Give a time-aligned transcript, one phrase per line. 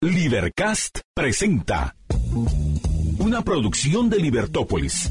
[0.00, 1.96] Libercast presenta
[3.18, 5.10] una producción de Libertópolis.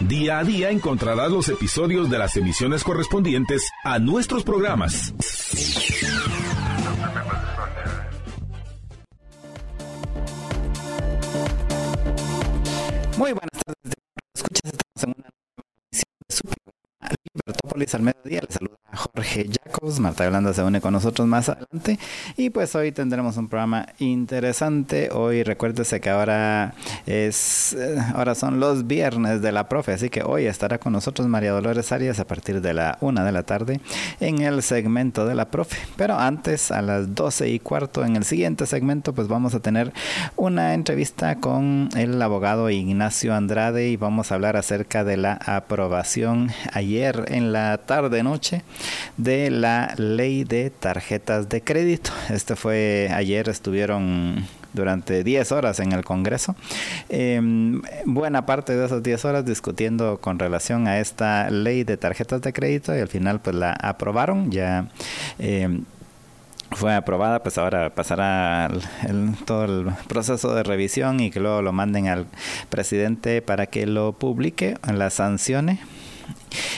[0.00, 5.14] Día a día encontrarás los episodios de las emisiones correspondientes a nuestros programas.
[13.16, 13.94] Muy buenas tardes.
[14.34, 14.72] Escuchas,
[15.06, 15.30] nueva
[15.92, 16.52] emisión
[17.02, 18.40] de Libertópolis al mediodía.
[18.40, 20.00] Les saluda Jorge Jacobs.
[20.00, 21.98] Marta Yolanda se une con nosotros más adelante.
[22.36, 25.10] Y pues hoy tendremos un programa interesante.
[25.12, 26.74] Hoy recuérdese que ahora
[27.06, 29.92] es eh, ahora son los viernes de la profe.
[29.92, 33.32] Así que hoy estará con nosotros María Dolores Arias a partir de la una de
[33.32, 33.80] la tarde
[34.20, 35.76] en el segmento de la profe.
[35.96, 39.92] Pero antes, a las doce y cuarto, en el siguiente segmento, pues vamos a tener
[40.36, 46.50] una entrevista con el abogado Ignacio Andrade y vamos a hablar acerca de la aprobación
[46.72, 48.62] ayer en la tarde noche
[49.16, 52.10] de la ley de tarjetas de crédito.
[52.30, 56.54] Este fue ayer, estuvieron durante 10 horas en el Congreso.
[57.08, 57.40] Eh,
[58.04, 62.52] buena parte de esas 10 horas discutiendo con relación a esta ley de tarjetas de
[62.52, 64.50] crédito y al final pues la aprobaron.
[64.50, 64.88] Ya
[65.38, 65.80] eh,
[66.70, 68.70] fue aprobada, pues ahora pasará
[69.08, 72.26] el, todo el proceso de revisión y que luego lo manden al
[72.68, 75.80] presidente para que lo publique, la sancione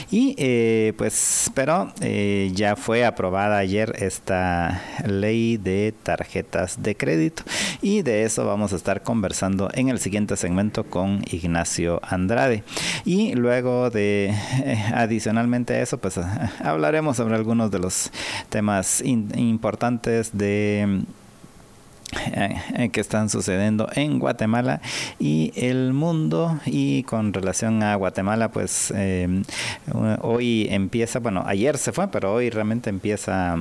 [0.09, 7.43] y eh, pues, pero eh, ya fue aprobada ayer esta ley de tarjetas de crédito
[7.81, 12.63] y de eso vamos a estar conversando en el siguiente segmento con Ignacio Andrade.
[13.05, 16.19] Y luego de, eh, adicionalmente a eso, pues
[16.63, 18.11] hablaremos sobre algunos de los
[18.49, 21.03] temas importantes de
[22.91, 24.81] que están sucediendo en Guatemala
[25.19, 26.59] y el mundo.
[26.65, 29.43] Y con relación a Guatemala pues eh,
[30.21, 33.55] hoy empieza bueno ayer se fue pero hoy realmente empieza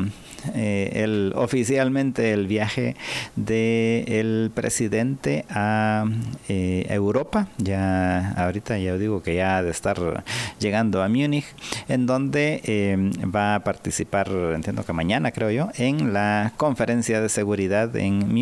[0.55, 2.97] eh, el oficialmente el viaje
[3.37, 6.05] del el presidente a
[6.49, 7.49] eh, Europa.
[7.59, 10.25] Ya ahorita ya digo que ya de estar
[10.59, 11.45] llegando a Múnich
[11.89, 17.29] en donde eh, va a participar entiendo que mañana creo yo en la conferencia de
[17.29, 18.40] seguridad en Múnich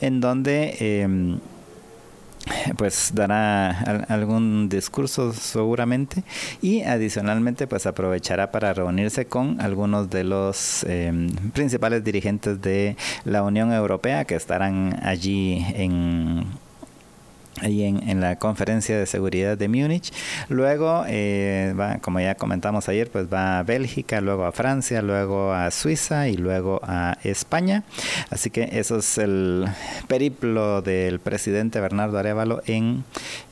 [0.00, 1.38] en donde eh,
[2.76, 3.70] pues dará
[4.08, 6.22] algún discurso seguramente
[6.62, 11.12] y adicionalmente pues aprovechará para reunirse con algunos de los eh,
[11.52, 16.46] principales dirigentes de la Unión Europea que estarán allí en
[17.60, 20.12] ahí en, la conferencia de seguridad de Múnich.
[20.48, 25.52] Luego, eh, va, como ya comentamos ayer, pues va a Bélgica, luego a Francia, luego
[25.52, 27.84] a Suiza y luego a España.
[28.30, 29.66] Así que eso es el
[30.08, 33.04] periplo del presidente Bernardo Arevalo en,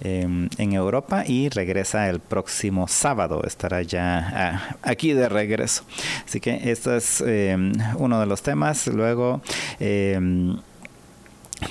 [0.02, 3.42] eh, en Europa y regresa el próximo sábado.
[3.44, 5.84] Estará ya ah, aquí de regreso.
[6.26, 7.56] Así que esto es eh,
[7.96, 8.86] uno de los temas.
[8.86, 9.42] Luego...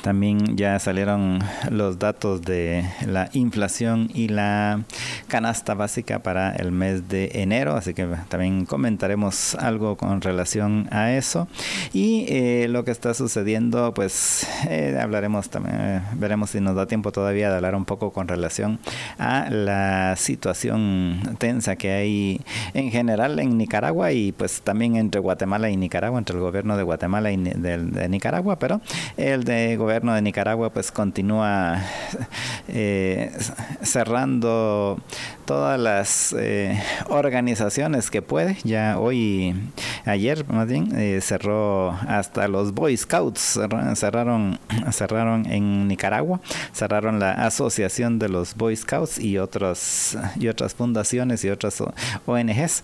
[0.02, 1.40] También ya salieron
[1.70, 4.82] los datos de la inflación y la
[5.28, 11.14] canasta básica para el mes de enero, así que también comentaremos algo con relación a
[11.14, 11.48] eso.
[11.92, 16.88] Y eh, lo que está sucediendo, pues eh, hablaremos también, eh, veremos si nos da
[16.88, 18.80] tiempo todavía de hablar un poco con relación
[19.18, 22.42] a la situación tensa que hay
[22.74, 26.84] en general en Nicaragua y pues también entre Guatemala y Nicaragua, entre el gobierno de
[26.84, 28.82] Guatemala y de, de Nicaragua, pero
[29.18, 31.82] el de gobierno de Nicaragua pues continúa
[32.68, 33.32] eh,
[33.82, 35.00] cerrando
[35.46, 38.58] todas las eh, organizaciones que puede.
[38.64, 39.56] Ya hoy,
[40.06, 43.60] ayer más bien, eh, cerró hasta los Boy Scouts,
[43.96, 44.60] cerraron,
[44.92, 46.40] cerraron en Nicaragua,
[46.74, 51.82] cerraron la Asociación de los Boy Scouts y otros y otras fundaciones y otras
[52.26, 52.84] ONGs.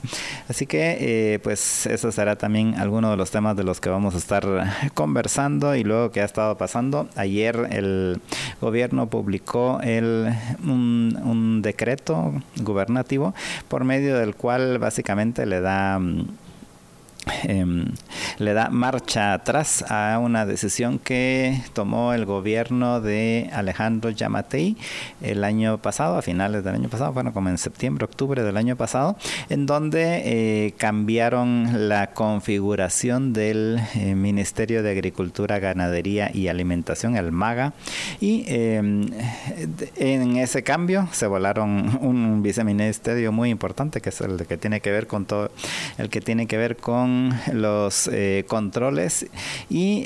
[0.49, 4.15] Así que eh, pues eso será también alguno de los temas de los que vamos
[4.15, 4.45] a estar
[4.93, 7.07] conversando y luego que ha estado pasando.
[7.15, 8.21] Ayer el
[8.61, 10.33] gobierno publicó el,
[10.63, 13.33] un, un decreto gubernativo
[13.67, 15.99] por medio del cual básicamente le da
[17.43, 17.65] eh,
[18.37, 24.77] le da marcha atrás a una decisión que tomó el gobierno de Alejandro Yamatei
[25.21, 28.75] el año pasado, a finales del año pasado, bueno, como en septiembre, octubre del año
[28.75, 29.17] pasado,
[29.49, 37.31] en donde eh, cambiaron la configuración del eh, Ministerio de Agricultura, Ganadería y Alimentación, el
[37.31, 37.73] MAGA,
[38.19, 44.57] y eh, en ese cambio se volaron un viceministerio muy importante, que es el que
[44.57, 45.51] tiene que ver con todo,
[45.97, 47.18] el que tiene que ver con
[47.53, 49.27] los eh, controles
[49.69, 50.03] y,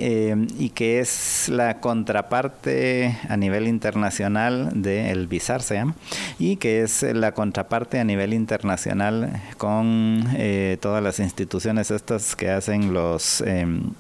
[0.58, 5.96] y, que es la contraparte a nivel internacional del BISAR se llama
[6.40, 10.26] y que es la contraparte a nivel internacional con
[10.82, 13.92] todas las instituciones estas que hacen los em,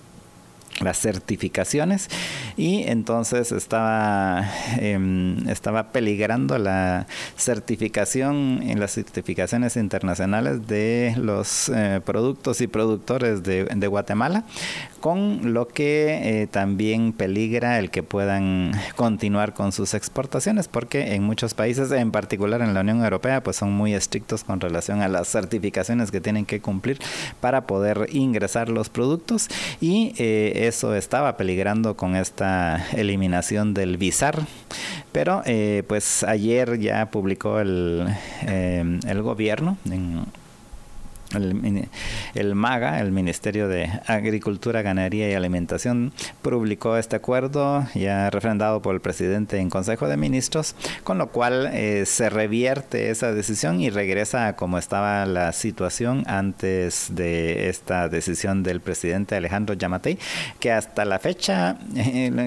[0.81, 2.10] las certificaciones.
[2.58, 4.50] Y entonces estaba
[4.80, 13.44] em, estaba peligrando la certificación en las certificaciones internacionales de los eh, productos y productores
[13.44, 14.46] de, Guatemala
[15.02, 21.24] con lo que eh, también peligra el que puedan continuar con sus exportaciones porque en
[21.24, 25.10] muchos países en particular en la Unión Europea pues son muy estrictos con relación a
[25.10, 27.00] las certificaciones que tienen que cumplir
[27.42, 29.50] para poder ingresar los productos.
[29.81, 34.39] Y eh, eso estaba peligrando con esta eliminación del visar.
[35.12, 38.07] Pero eh, pues ayer ya publicó el,
[38.48, 40.25] eh, el gobierno en
[41.33, 48.95] el, MAGA, el Ministerio de Agricultura, Ganadería y Alimentación, publicó este acuerdo ya refrendado por
[48.95, 53.89] el presidente en Consejo de Ministros, con lo cual eh, se revierte esa decisión y
[53.89, 60.18] regresa a como estaba la situación antes de esta decisión del presidente Alejandro Yamatei,
[60.59, 61.77] que hasta la fecha,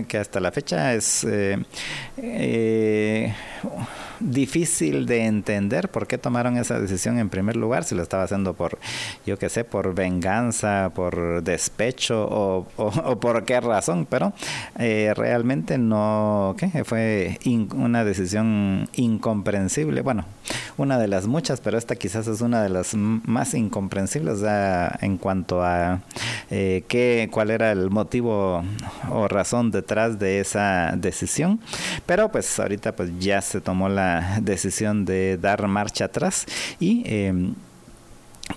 [0.08, 1.58] que hasta la fecha es eh,
[2.18, 3.34] eh,
[4.20, 8.54] difícil de entender por qué tomaron esa decisión en primer lugar, si lo estaba haciendo
[8.54, 8.78] por,
[9.26, 12.66] yo qué sé, por venganza, por despecho o,
[13.20, 14.32] por qué razón, pero
[14.78, 16.84] eh, realmente no, ¿qué?
[16.84, 17.38] Fue
[17.74, 20.24] una decisión incomprensible, bueno,
[20.76, 24.40] una de las muchas, pero esta quizás es una de las más incomprensibles
[25.00, 26.00] en cuanto a
[26.50, 28.62] eh, qué, cuál era el motivo
[29.10, 31.60] o razón detrás de esa decisión,
[32.06, 36.46] pero pues ahorita pues ya se tomó la decisión de dar marcha atrás
[36.80, 37.54] y em,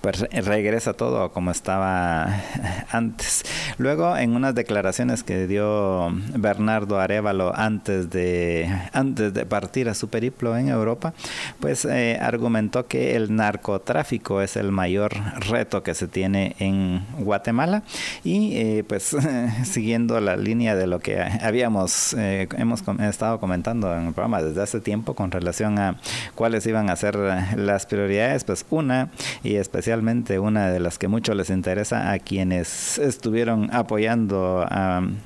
[0.02, 2.42] pues regresa todo como estaba
[2.92, 3.44] antes.
[3.78, 10.10] Luego, en unas declaraciones que dio Bernardo Arevalo antes de, antes de partir a su
[10.10, 11.14] periplo en Europa,
[11.60, 15.12] pues eh, argumentó que el narcotráfico es el mayor
[15.50, 17.84] reto que se tiene en Guatemala
[18.24, 19.16] y eh, pues
[19.64, 24.62] siguiendo la línea de lo que habíamos eh, hemos estado comentando en el programa desde
[24.62, 25.98] hace tiempo con relación a
[26.36, 27.18] cuáles iban a ser
[27.56, 29.10] las prioridades, pues una
[29.44, 34.68] y especialmente especialmente una de las que mucho les interesa a quienes estuvieron apoyando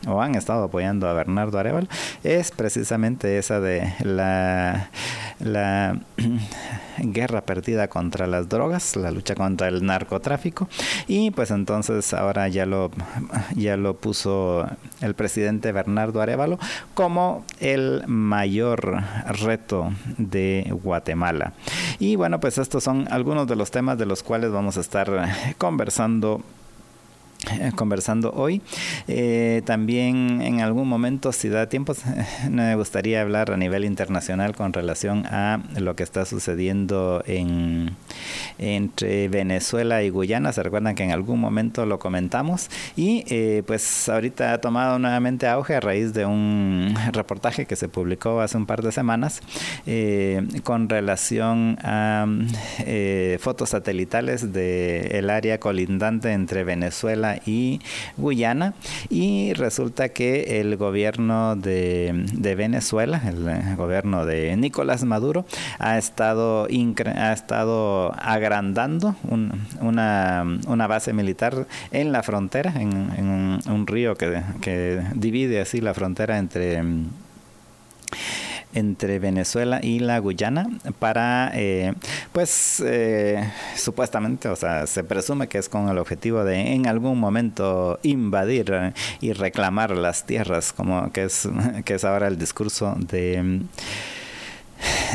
[0.07, 1.87] o han estado apoyando a Bernardo Arevalo,
[2.23, 4.91] es precisamente esa de la,
[5.39, 5.97] la
[6.99, 10.69] guerra perdida contra las drogas, la lucha contra el narcotráfico
[11.07, 12.91] y pues entonces ahora ya lo
[13.55, 14.67] ya lo puso
[15.01, 16.59] el presidente Bernardo Arevalo
[16.93, 21.53] como el mayor reto de Guatemala.
[21.97, 25.09] Y bueno, pues estos son algunos de los temas de los cuales vamos a estar
[25.09, 26.41] eh, conversando
[27.75, 28.61] conversando hoy.
[29.07, 31.93] Eh, también en algún momento, si da tiempo,
[32.49, 37.95] me gustaría hablar a nivel internacional con relación a lo que está sucediendo en,
[38.57, 40.53] entre Venezuela y Guyana.
[40.53, 45.47] Se recuerdan que en algún momento lo comentamos y eh, pues ahorita ha tomado nuevamente
[45.47, 49.41] auge a raíz de un reportaje que se publicó hace un par de semanas
[50.63, 52.25] con relación a
[53.39, 57.79] fotos satelitales del área colindante entre Venezuela y
[58.17, 58.73] Guyana.
[59.09, 65.45] Y resulta que el gobierno de, Venezuela, el gobierno de Nicolás Maduro,
[65.79, 66.67] ha estado,
[67.15, 69.15] ha estado agrandando
[69.81, 76.81] una, base militar en la frontera, en, un, río que divide así la frontera entre
[78.73, 80.67] entre Venezuela y la Guyana
[80.99, 81.93] para, eh,
[82.31, 87.19] pues, eh, supuestamente, o sea, se presume que es con el objetivo de en algún
[87.19, 91.47] momento invadir y reclamar las tierras, como que es,
[91.85, 93.61] que es ahora el discurso de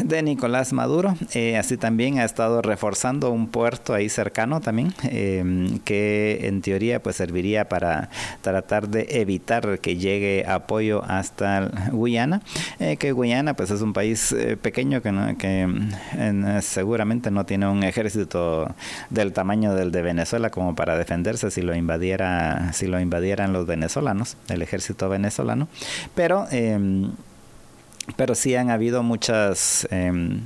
[0.04, 1.14] de Nicolás Maduro.
[1.34, 7.02] Eh, así también ha estado reforzando un puerto ahí cercano también, em, que en teoría
[7.02, 8.10] pues serviría para
[8.42, 12.42] tratar de evitar que llegue apoyo hasta Guyana,
[12.78, 17.82] eh, que Guyana pues es un país eh, pequeño que, que seguramente no tiene un
[17.82, 18.74] ejército
[19.10, 23.66] del tamaño del de Venezuela como para defenderse si lo invadiera, si lo invadieran los
[23.66, 25.68] venezolanos, el ejército venezolano,
[26.14, 27.10] pero em,
[28.16, 30.40] pero sí han habido muchas em,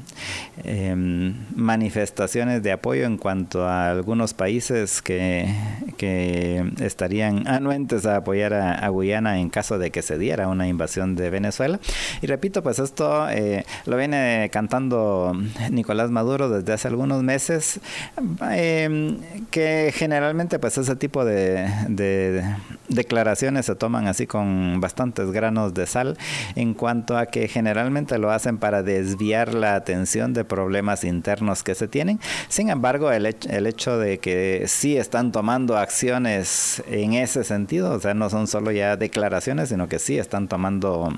[0.64, 5.48] em, manifestaciones de apoyo en cuanto a algunos países que,
[5.96, 11.16] que estarían anuentes a apoyar a, Guyana en caso de que se diera una invasión
[11.16, 11.80] de Venezuela.
[12.20, 15.32] Y repito, pues esto eh, lo viene cantando
[15.70, 17.80] Nicolás Maduro desde hace algunos meses,
[18.50, 19.18] em,
[19.50, 22.44] que generalmente pues ese tipo de, de
[22.88, 26.18] declaraciones se toman así con bastantes granos de sal
[26.54, 31.74] en cuanto a que generalmente lo hacen para desviar la atención de problemas internos que
[31.74, 32.18] se tienen.
[32.48, 38.00] Sin embargo, el, el hecho de que sí están tomando acciones en ese sentido, o
[38.00, 41.12] sea, no son solo ya declaraciones, sino que sí están tomando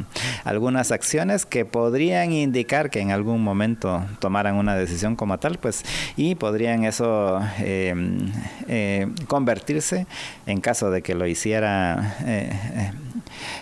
[0.45, 5.83] algunas acciones que podrían indicar que en algún momento tomaran una decisión como tal, pues,
[6.17, 7.95] y podrían eso eh,
[8.69, 10.07] eh, convertirse,
[10.47, 12.93] en caso de que lo hiciera eh,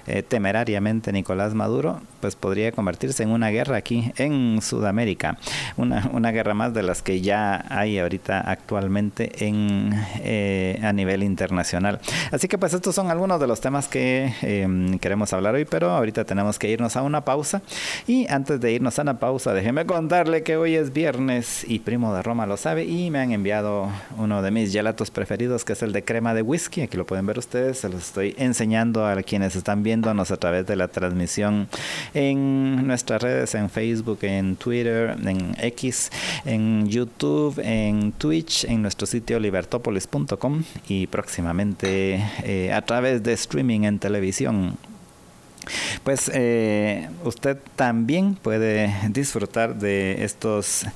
[0.07, 5.39] eh, temerariamente Nicolás Maduro, pues podría convertirse en una guerra aquí en Sudamérica,
[5.77, 9.91] una, una guerra más de las que ya hay ahorita actualmente en,
[10.21, 12.01] eh, a nivel internacional.
[12.31, 15.91] Así que pues estos son algunos de los temas que em, queremos hablar hoy, pero
[15.91, 17.63] ahorita tenemos que irnos a una pausa.
[18.07, 22.15] Y antes de irnos a una pausa, déjeme contarle que hoy es viernes y Primo
[22.15, 25.83] de Roma lo sabe y me han enviado uno de mis gelatos preferidos que es
[25.83, 29.23] el de crema de whisky, aquí lo pueden ver ustedes, se los estoy enseñando a
[29.23, 31.69] quienes están viéndonos a través de la transmisión
[32.15, 36.11] en nuestras redes, en Facebook, en Twitter, en X,
[36.45, 43.83] en YouTube, en Twitch, en nuestro sitio libertopolis.com y próximamente eh, a través de streaming
[43.83, 44.77] en televisión
[46.05, 50.87] pues eh, usted también puede disfrutar de estos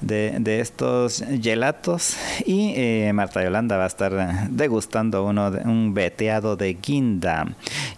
[0.00, 6.56] de, estos gelatos y eh, Marta Yolanda va a estar degustando uno de, un veteado
[6.56, 7.46] de guinda.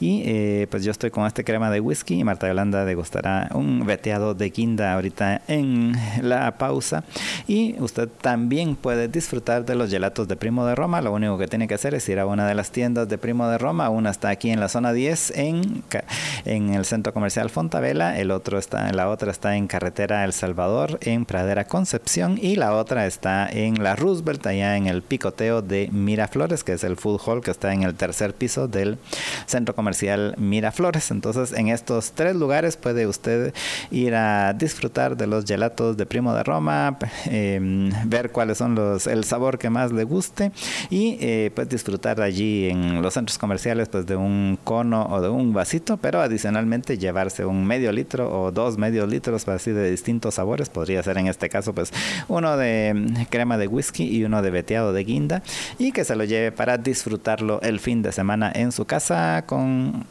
[0.00, 3.84] Y eh, pues yo estoy con este crema de whisky y Marta Yolanda degustará un
[3.86, 5.92] veteado de guinda ahorita en
[6.22, 7.04] la pausa.
[7.46, 11.00] Y usted también puede disfrutar de los gelatos de Primo de Roma.
[11.00, 13.48] Lo único que tiene que hacer es ir a una de las tiendas de Primo
[13.48, 13.88] de Roma.
[13.90, 15.82] Una está aquí en la zona 10 en
[16.44, 20.98] en el centro comercial Fontavela, el otro está, la otra está en carretera El Salvador,
[21.02, 25.88] en Pradera Concepción, y la otra está en la Roosevelt, allá en el picoteo de
[25.92, 28.98] Miraflores, que es el food hall que está en el tercer piso del
[29.46, 31.10] centro comercial Miraflores.
[31.10, 33.54] Entonces, en estos tres lugares puede usted
[33.90, 39.06] ir a disfrutar de los gelatos de Primo de Roma, em, ver cuáles son los,
[39.06, 40.52] el sabor que más le guste
[40.90, 45.28] y eh, pues disfrutar allí en los centros comerciales pues de un cono o de
[45.28, 50.34] un vasito, pero adicionalmente llevarse un medio litro o dos medios litros así de distintos
[50.34, 50.68] sabores.
[50.68, 51.92] Podría ser en este caso pues
[52.28, 55.42] uno de crema de whisky y uno de veteado de guinda
[55.78, 60.04] y que se lo lleve para disfrutarlo el fin de semana en su casa con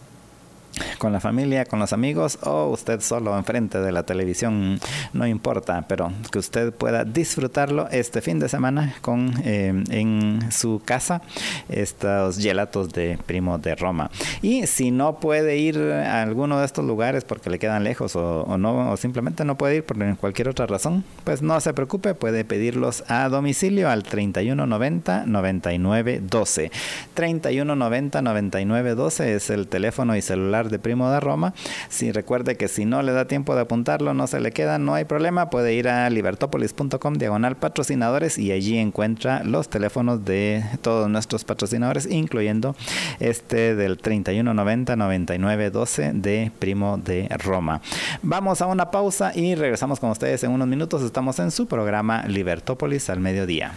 [0.98, 4.80] con la familia, con los amigos o usted solo enfrente de la televisión,
[5.14, 10.82] no importa, pero que usted pueda disfrutarlo este fin de semana con eh, en su
[10.84, 11.22] casa
[11.70, 14.10] estos gelatos de Primo de Roma.
[14.42, 18.58] Y si no puede ir a alguno de estos lugares porque le quedan lejos o,
[18.58, 22.46] no o simplemente no puede ir por cualquier otra razón, pues no se preocupe, puede
[22.46, 26.72] pedirlos a domicilio al 3190 9912.
[27.14, 31.56] 3190 9912 es el teléfono y celular de Primo de Roma.
[31.90, 34.94] Si recuerde que si no le da tiempo de apuntarlo, no se le queda, no
[34.94, 41.10] hay problema, puede ir a libertopolis.com diagonal patrocinadores y allí encuentra los teléfonos de todos
[41.10, 42.76] nuestros patrocinadores, incluyendo
[43.20, 47.82] este del 3190 9912 de Primo de Roma.
[48.22, 51.02] Vamos a una pausa y regresamos con ustedes en unos minutos.
[51.02, 53.74] Estamos en su programa Libertópolis al mediodía.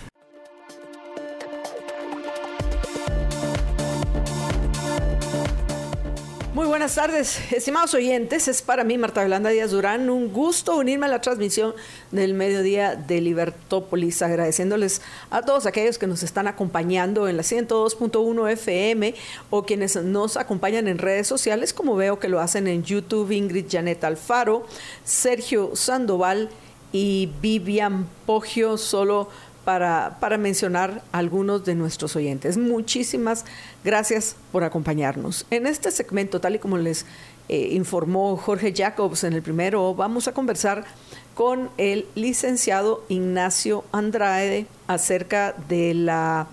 [6.66, 8.48] Buenas tardes, estimados oyentes.
[8.48, 11.72] Es para mí, Marta Yolanda Díaz Durán, un gusto unirme a la transmisión
[12.10, 15.00] del mediodía de Libertópolis, agradeciéndoles
[15.30, 19.14] a todos aquellos que nos están acompañando en la 102.1 FM
[19.50, 23.66] o quienes nos acompañan en redes sociales, como veo que lo hacen en YouTube Ingrid
[23.70, 24.66] Janet Alfaro,
[25.04, 26.48] Sergio Sandoval
[26.92, 29.28] y Vivian Poggio, solo
[29.68, 32.56] para, mencionar algunos de nuestros oyentes.
[32.56, 33.44] Muchísimas
[33.84, 35.44] gracias por acompañarnos.
[35.50, 37.04] En este segmento, tal y como les
[37.50, 40.86] eh, informó Jorge Jacobs en el primero, vamos a conversar
[41.34, 46.46] con el licenciado Ignacio Andrade acerca de la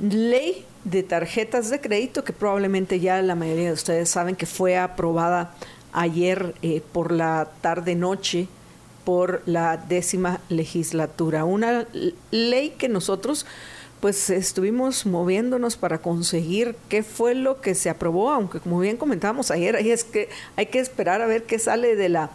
[0.00, 4.76] ley de tarjetas de crédito que probablemente ya la mayoría de ustedes saben que fue
[4.76, 5.54] aprobada
[5.92, 8.48] ayer eh, por la tarde-noche
[9.06, 11.44] por la décima legislatura.
[11.44, 11.86] Una
[12.32, 13.46] ley que nosotros
[14.00, 19.52] pues estuvimos moviéndonos para conseguir qué fue lo que se aprobó, aunque como bien comentábamos
[19.52, 22.30] ayer, es que hay que esperar a ver qué sale de la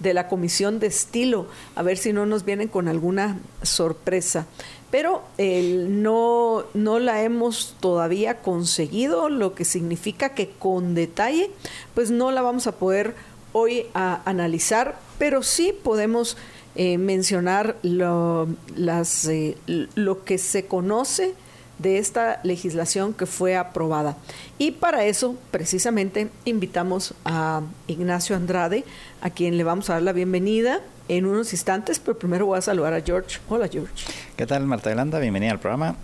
[0.00, 4.46] de la comisión de estilo, a ver si no nos vienen con alguna sorpresa.
[4.90, 11.50] Pero no, no la hemos todavía conseguido, lo que significa que con detalle,
[11.94, 13.14] pues no la vamos a poder
[13.58, 16.36] hoy a analizar, pero sí podemos
[16.74, 21.32] eh, mencionar lo, las, eh, lo que se conoce
[21.78, 24.18] de esta legislación que fue aprobada.
[24.58, 28.84] Y para eso, precisamente, invitamos a Ignacio Andrade,
[29.22, 32.62] a quien le vamos a dar la bienvenida en unos instantes, pero primero voy a
[32.62, 33.38] saludar a George.
[33.48, 34.04] Hola, George.
[34.36, 35.18] ¿Qué tal, Marta Yolanda?
[35.18, 35.96] Bienvenida al programa.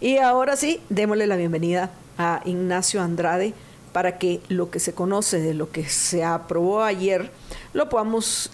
[0.00, 3.54] Y ahora sí, démosle la bienvenida a Ignacio Andrade
[3.92, 7.30] para que lo que se conoce de lo que se aprobó ayer
[7.72, 8.50] lo podamos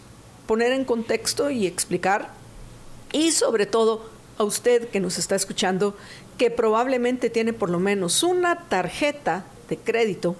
[0.46, 2.30] poner en contexto y explicar.
[3.12, 5.96] Y sobre todo a usted que nos está escuchando,
[6.36, 10.36] que probablemente tiene por lo menos una tarjeta de crédito,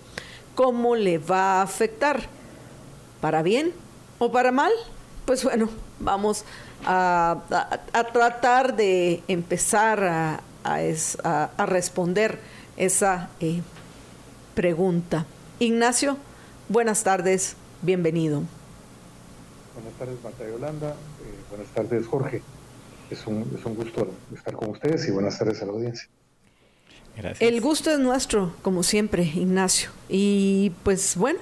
[0.55, 2.23] ¿cómo le va a afectar?
[3.21, 3.73] ¿Para bien
[4.19, 4.73] o para mal?
[5.25, 6.45] Pues bueno, vamos
[6.85, 7.39] a,
[8.13, 12.39] tratar de empezar a, a responder
[12.77, 13.61] esa eh,
[14.59, 15.25] pregunta.
[15.61, 16.17] Ignacio,
[16.69, 18.43] buenas tardes, bienvenido.
[19.73, 20.89] Buenas tardes, Marta Yolanda.
[20.89, 22.43] Eh, buenas tardes, Jorge.
[23.09, 26.09] Es un, es un gusto estar con ustedes y buenas tardes a la audiencia.
[27.17, 27.41] Gracias.
[27.41, 29.91] El gusto es nuestro, como siempre, Ignacio.
[30.09, 31.39] Y pues bueno,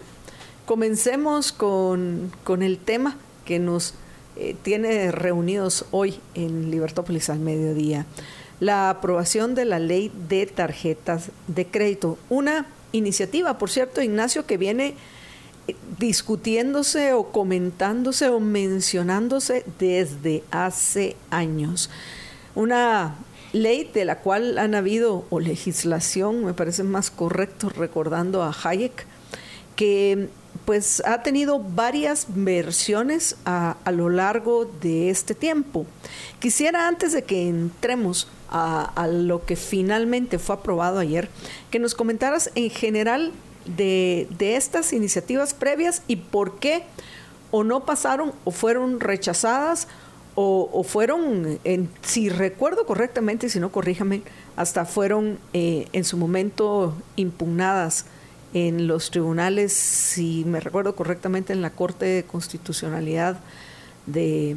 [0.67, 3.95] comencemos con, con el tema que nos
[4.37, 8.05] eh, tiene reunidos hoy en Libertópolis al mediodía.
[8.61, 12.19] La aprobación de la ley de tarjetas de crédito.
[12.29, 12.67] Una
[12.97, 14.95] iniciativa, por cierto, Ignacio, que viene
[15.99, 21.91] discutiéndose o comentándose o mencionándose desde hace años.
[22.55, 23.17] Una
[23.53, 29.07] ley de la cual han habido, o legislación, me parece más correcto recordando a Hayek,
[29.75, 30.29] que
[30.65, 35.87] pues ha tenido varias versiones a, a lo largo de este tiempo.
[36.39, 41.29] Quisiera antes de que entremos a, lo que finalmente fue aprobado ayer,
[41.71, 43.33] que nos comentaras en general
[43.65, 46.85] de, estas iniciativas previas y por qué
[47.51, 49.89] o no pasaron o fueron rechazadas
[50.39, 54.23] o, fueron, en, si recuerdo correctamente, si no corríjame,
[54.55, 58.05] hasta fueron eh, en su momento impugnadas
[58.53, 63.39] en los tribunales, si me recuerdo correctamente, en la Corte de Constitucionalidad
[64.05, 64.57] de,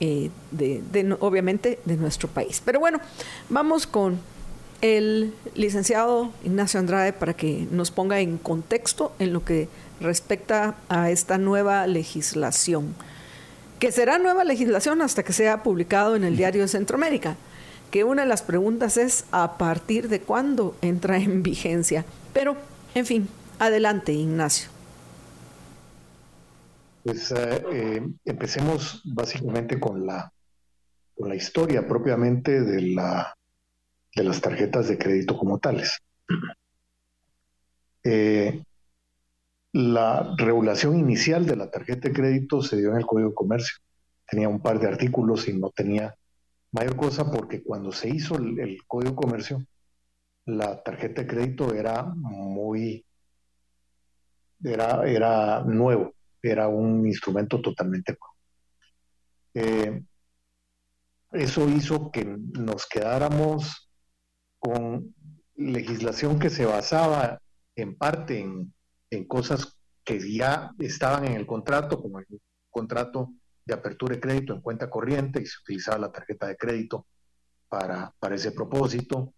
[0.00, 2.62] eh, de obviamente, de nuestro país.
[2.64, 3.00] Pero bueno,
[3.48, 4.18] vamos con
[4.80, 9.68] el licenciado Ignacio Andrade para que nos ponga en contexto en lo que
[10.00, 12.94] respecta a esta nueva legislación,
[13.80, 17.36] que será nueva legislación hasta que sea publicado en el diario de Centroamérica,
[17.90, 22.04] que una de las preguntas es a partir de cuándo entra en vigencia.
[22.32, 22.56] Pero,
[22.94, 24.77] en fin, adelante, Ignacio.
[27.08, 30.30] Pues eh, eh, empecemos básicamente con la,
[31.16, 33.34] con la historia propiamente de la
[34.14, 35.98] de las tarjetas de crédito como tales.
[38.04, 38.62] Eh,
[39.72, 43.76] la regulación inicial de la tarjeta de crédito se dio en el Código de Comercio.
[44.26, 46.14] Tenía un par de artículos y no tenía
[46.70, 49.66] mayor cosa porque cuando se hizo el, Código de Comercio,
[50.46, 53.04] la tarjeta de crédito era muy,
[54.62, 58.16] era, era nuevo, era un instrumento totalmente.
[59.54, 60.02] Eh,
[61.32, 63.90] eso hizo que nos quedáramos
[64.58, 65.14] con
[65.56, 67.40] legislación que se basaba
[67.76, 72.26] en parte en, cosas que ya estaban en el contrato, como el
[72.70, 73.32] contrato
[73.64, 77.06] de apertura de crédito en cuenta corriente y se utilizaba la tarjeta de crédito
[77.68, 79.34] para, para ese propósito.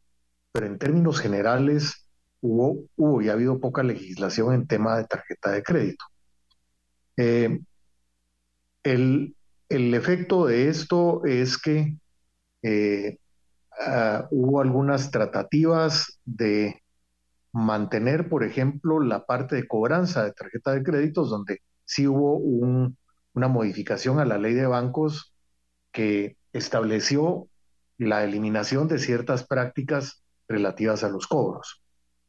[0.52, 2.08] Pero en términos generales
[2.40, 6.04] hubo, hubo y ha habido poca legislación en tema de tarjeta de crédito.
[7.16, 7.60] Eh,
[8.82, 9.36] el,
[9.68, 11.96] el, efecto de esto es que
[12.62, 13.18] eh,
[13.82, 16.82] Ah, hubo algunas tratativas de
[17.52, 23.48] mantener, por ejemplo, la parte de cobranza de tarjeta de créditos, donde sí hubo una
[23.48, 25.34] modificación a la ley de bancos
[25.92, 27.48] que estableció
[27.96, 31.82] la eliminación de ciertas prácticas relativas a los cobros.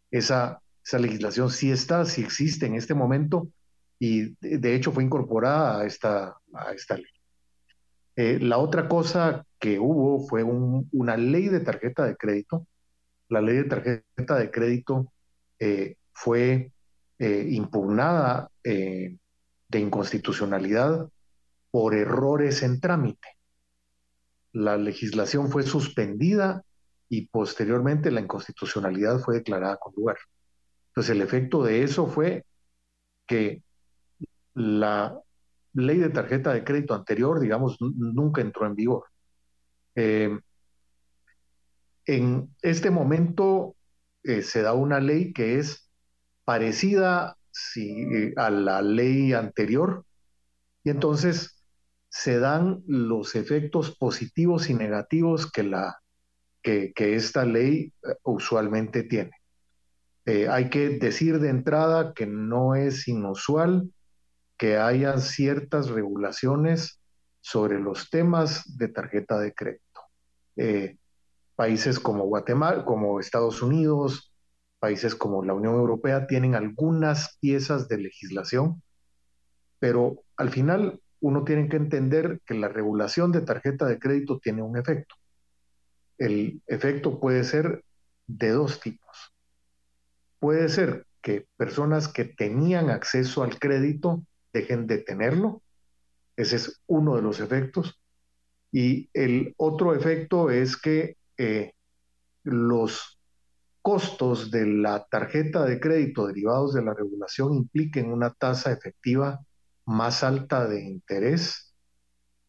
[0.10, 3.50] Esa, esa legislación sí está, sí existe en este momento
[4.04, 7.06] y de hecho fue incorporada a esta, a esta ley.
[8.16, 12.66] Eh, la otra cosa que hubo fue una ley de tarjeta de crédito.
[13.30, 15.14] La ley de tarjeta de crédito
[15.60, 16.72] eh, fue
[17.20, 19.20] eh, impugnada de
[19.80, 21.08] inconstitucionalidad
[21.70, 23.28] por errores en trámite.
[24.52, 26.64] La legislación fue suspendida
[27.08, 30.18] y posteriormente la inconstitucionalidad fue declarada con lugar.
[30.88, 32.46] Entonces el efecto de eso fue
[33.28, 33.62] que
[34.54, 35.22] la
[35.74, 39.06] ley de tarjeta de crédito anterior, digamos, nunca entró en vigor.
[39.96, 40.38] Eh,
[42.06, 43.76] en este momento
[44.24, 45.90] eh, se da una ley que es
[46.44, 47.38] parecida
[48.38, 50.06] a la ley anterior
[50.84, 51.64] y entonces
[52.10, 56.02] se dan los efectos positivos y negativos que, la,
[56.62, 59.32] que, esta ley eh, usualmente tiene.
[60.26, 63.90] hay que decir de entrada que no es inusual
[64.62, 67.02] que haya ciertas regulaciones
[67.39, 70.02] sobre los temas de tarjeta de crédito.
[70.56, 70.97] Eh,
[71.56, 74.32] países como Guatemala, como Estados Unidos,
[74.78, 78.84] países como la Unión Europea tienen algunas piezas de legislación,
[79.80, 84.62] pero al final uno tiene que entender que la regulación de tarjeta de crédito tiene
[84.62, 85.15] un efecto.
[86.19, 87.84] El efecto puede ser
[88.28, 89.34] de dos tipos.
[90.38, 95.62] Puede ser que personas que tenían acceso al crédito dejen de tenerlo.
[96.36, 98.00] Ese es uno de los efectos.
[98.72, 101.74] Y el otro efecto es que eh,
[102.44, 103.20] los
[103.82, 109.40] costos de la tarjeta de crédito derivados de la regulación impliquen una tasa efectiva
[109.86, 111.74] más alta de interés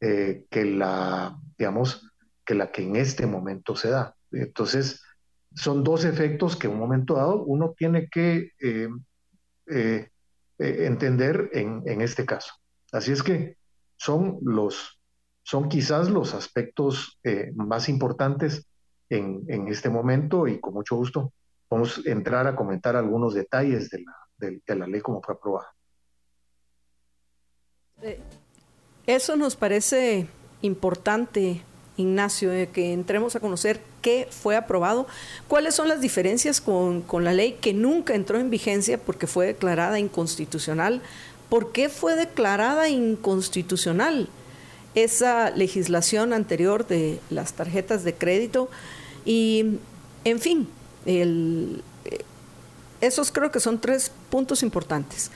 [0.01, 2.11] eh, que la, digamos,
[2.45, 4.15] que la que en este momento se da.
[4.31, 5.03] Entonces,
[5.55, 10.11] son dos efectos que en un momento dado uno tiene que eh,
[10.59, 12.55] entender en, este caso.
[12.93, 13.57] Así es que
[13.97, 15.01] son los,
[15.43, 18.67] son quizás los aspectos eh, más importantes
[19.09, 21.33] en, este momento y con mucho gusto
[21.69, 25.75] vamos a entrar a comentar algunos detalles de la, de la ley como fue aprobada.
[28.03, 28.19] Eh,
[29.07, 30.27] eso nos parece
[30.63, 31.63] importante
[32.03, 35.07] Ignacio, de que entremos a conocer qué fue aprobado,
[35.49, 39.99] cuáles son las diferencias con, la ley que nunca entró en vigencia porque fue declarada
[39.99, 41.01] inconstitucional,
[41.49, 44.29] por qué fue declarada inconstitucional
[44.95, 48.69] esa legislación anterior de las tarjetas de crédito
[49.25, 49.79] y,
[50.25, 50.69] en fin,
[51.07, 51.81] eh,
[53.01, 55.31] esos creo que son tres puntos importantes.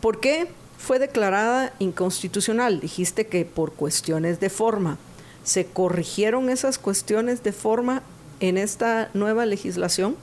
[0.00, 2.80] ¿Por qué fue declarada inconstitucional?
[2.80, 4.98] Dijiste que por cuestiones de forma
[5.46, 8.02] se corrigieron esas cuestiones de forma
[8.40, 10.16] en esta nueva legislación.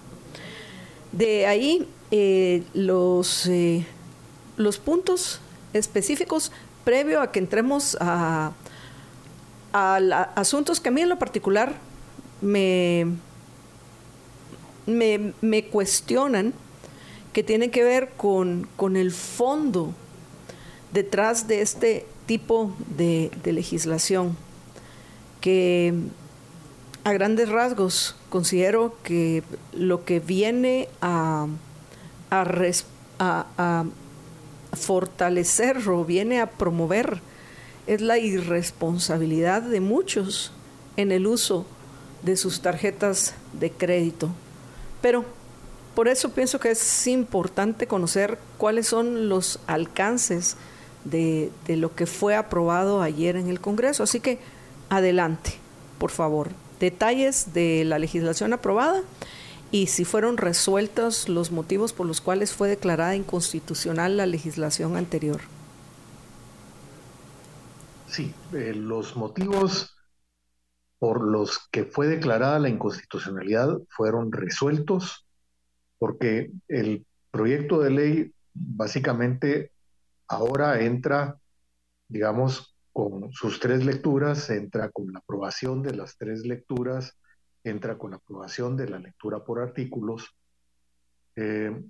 [1.13, 3.86] De ahí eh, los, eh,
[4.57, 5.39] los puntos
[5.71, 6.51] específicos
[6.83, 8.51] previo a que entremos a,
[9.71, 11.73] asuntos que a mí en lo particular
[12.41, 13.07] me,
[14.86, 16.53] me, cuestionan,
[17.31, 19.93] que tienen que ver con, con, el fondo
[20.91, 24.38] detrás de este tipo de legislación
[25.43, 25.93] que
[27.03, 31.47] a grandes rasgos considero que lo que viene a,
[32.29, 33.84] a,
[34.71, 37.19] fortalecer o viene a promover
[37.88, 40.53] es la irresponsabilidad de muchos
[40.95, 41.65] en el uso
[42.21, 44.29] de sus tarjetas de crédito.
[45.01, 45.25] Pero
[45.93, 50.56] por eso pienso que es importante conocer cuáles son los alcances
[51.03, 54.03] de, de lo que fue aprobado ayer en el Congreso.
[54.03, 54.39] Así que
[54.89, 55.53] adelante,
[55.97, 59.01] por favor, detalles de la legislación aprobada
[59.71, 65.41] y si fueron resueltos los motivos por los cuales fue declarada inconstitucional la legislación anterior.
[68.07, 69.95] Sí, eh, los motivos
[70.99, 75.25] por los que fue declarada la inconstitucionalidad fueron resueltos
[75.97, 79.71] porque el proyecto de ley básicamente
[80.27, 81.39] ahora entra,
[82.07, 87.17] digamos, con sus tres lecturas, entra con la aprobación de las tres lecturas,
[87.63, 90.29] entra con la aprobación de la lectura por artículos.
[91.36, 91.84] Eh,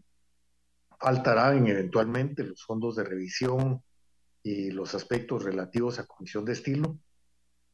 [0.98, 3.84] faltarán eventualmente los fondos de revisión
[4.42, 6.98] y los aspectos relativos a comisión de estilo,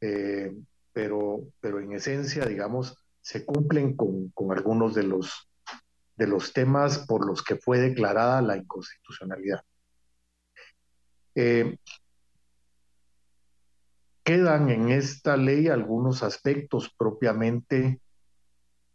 [0.00, 0.52] eh,
[0.92, 5.48] pero, pero en esencia, digamos, se cumplen con, algunos de los,
[6.16, 9.62] de los temas por los que fue declarada la inconstitucionalidad.
[11.36, 11.78] Eh,
[14.30, 18.00] quedan en esta ley algunos aspectos propiamente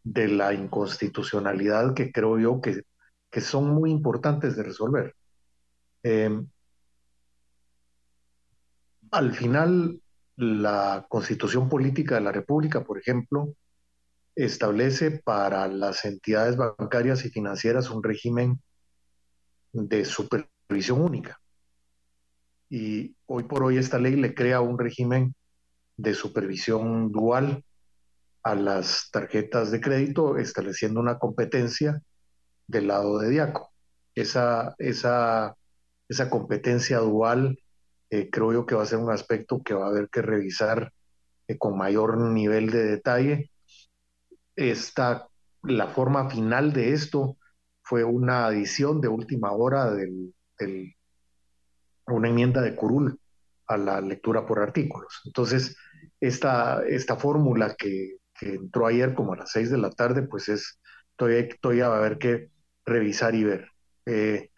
[0.01, 2.85] de la inconstitucionalidad que creo yo que,
[3.41, 5.13] son muy importantes de resolver.
[6.03, 6.47] Em,
[9.11, 9.99] al final,
[10.37, 13.53] la constitución política de la República, por ejemplo,
[14.35, 18.61] establece para las entidades bancarias y financieras un régimen
[19.73, 21.41] de supervisión única
[22.69, 25.35] y hoy por hoy esta ley le crea un régimen
[25.97, 27.63] de supervisión dual
[28.43, 32.01] a las tarjetas de crédito, estableciendo una competencia
[32.67, 33.71] del lado de Diaco.
[34.13, 35.55] Esa, esa,
[36.07, 37.57] esa competencia dual
[38.09, 40.93] eh, creo yo que va a ser un aspecto que va a haber que revisar
[41.47, 43.51] eh, con mayor nivel de detalle.
[44.55, 45.27] Esta,
[45.63, 47.37] la forma final de esto
[47.81, 50.33] fue una adición de última hora del,
[52.07, 53.19] una enmienda de curul
[53.67, 55.21] a la lectura por artículos.
[55.25, 55.75] Entonces,
[56.19, 60.77] esta, esta fórmula que, entró ayer como a las seis de la tarde, pues es,
[61.15, 62.49] todavía, todavía va a haber que
[62.85, 63.69] revisar y ver.
[64.05, 64.49] Eh,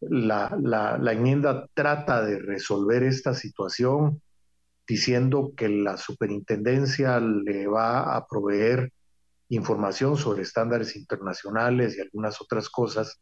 [0.00, 4.22] la, la, enmienda trata de resolver esta situación
[4.86, 8.92] diciendo que la superintendencia le va a proveer
[9.50, 13.20] información sobre estándares internacionales y algunas otras cosas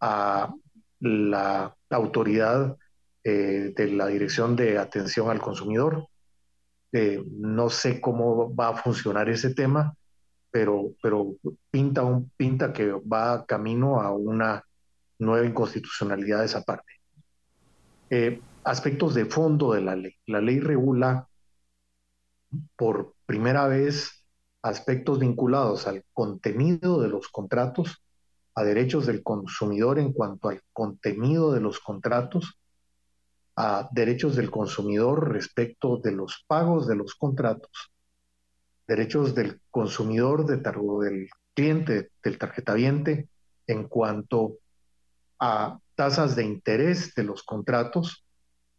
[0.00, 0.54] a
[1.04, 2.76] la autoridad
[3.22, 6.08] eh, de la Dirección de Atención al Consumidor.
[6.92, 9.94] Eh, no sé cómo va a funcionar ese tema,
[10.50, 11.34] pero, pero
[11.70, 14.62] pinta, un, pinta que va camino a una
[15.18, 16.92] nueva inconstitucionalidad de esa parte.
[18.10, 20.14] Eh, aspectos de fondo de la ley.
[20.26, 21.28] La ley regula
[22.76, 24.24] por primera vez
[24.62, 28.03] aspectos vinculados al contenido de los contratos,
[28.54, 32.58] a derechos del consumidor en cuanto al contenido de los contratos,
[33.56, 37.92] a derechos del consumidor respecto de los pagos de los contratos,
[38.86, 43.28] derechos del consumidor de del cliente del tarjetaviente
[43.66, 44.58] en cuanto
[45.38, 48.24] a tasas de interés de los contratos,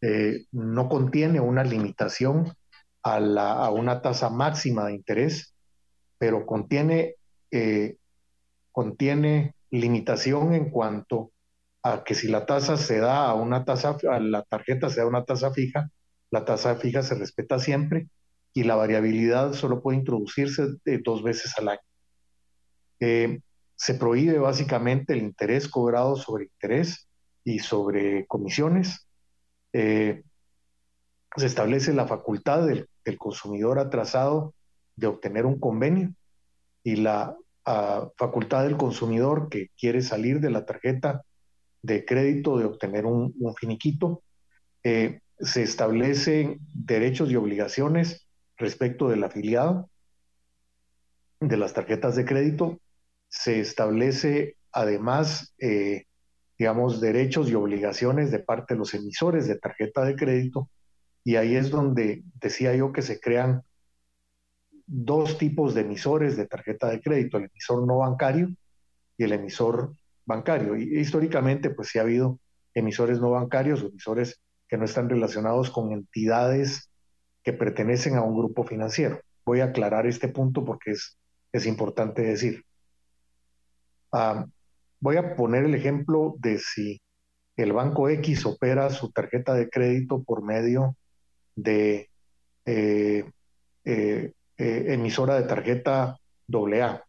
[0.02, 2.54] eh, no contiene una limitación
[3.02, 5.54] a, la, a, una tasa máxima de interés,
[6.18, 7.16] pero contiene,
[7.52, 7.98] eh,
[8.72, 11.32] contiene limitación en cuanto
[11.84, 15.08] a que si la tasa se da a una tasa, a la tarjeta se da
[15.08, 15.90] una tasa fija,
[16.32, 18.10] la tasa fija se respeta siempre
[18.54, 20.64] y la variabilidad solo puede introducirse
[21.04, 21.82] dos veces al año.
[23.00, 23.42] Eh,
[23.76, 27.08] se prohíbe básicamente el interés cobrado sobre interés
[27.44, 29.08] y sobre comisiones.
[29.74, 30.24] Eh,
[31.36, 34.56] se establece la facultad del, consumidor atrasado
[34.96, 36.12] de obtener un convenio
[36.84, 41.24] y la ah, facultad del consumidor que quiere salir de la tarjeta
[41.82, 44.24] de crédito de obtener un, finiquito.
[44.84, 49.90] Eh, se establecen derechos y obligaciones respecto del afiliado
[51.40, 52.80] de las tarjetas de crédito
[53.28, 56.06] se establece además, eh,
[56.58, 60.70] digamos, derechos y obligaciones de parte de los emisores de tarjeta de crédito.
[61.24, 63.64] Y ahí es donde decía yo que se crean
[64.88, 68.50] dos tipos de emisores de tarjeta de crédito, el emisor no bancario
[69.18, 69.96] y el emisor
[70.26, 70.76] bancario.
[70.76, 72.40] Y históricamente, pues sí ha habido
[72.74, 76.90] emisores no bancarios o emisores que no están relacionados con entidades
[77.44, 79.22] que pertenecen a un grupo financiero.
[79.46, 81.18] Voy a aclarar este punto porque es,
[81.52, 82.64] es importante decir.
[85.00, 87.02] Voy a poner el ejemplo de si
[87.58, 90.96] el banco X opera su tarjeta de crédito por medio
[91.56, 92.10] de
[92.66, 93.30] eh,
[93.86, 96.20] eh, eh, emisora de tarjeta
[96.52, 97.04] AA.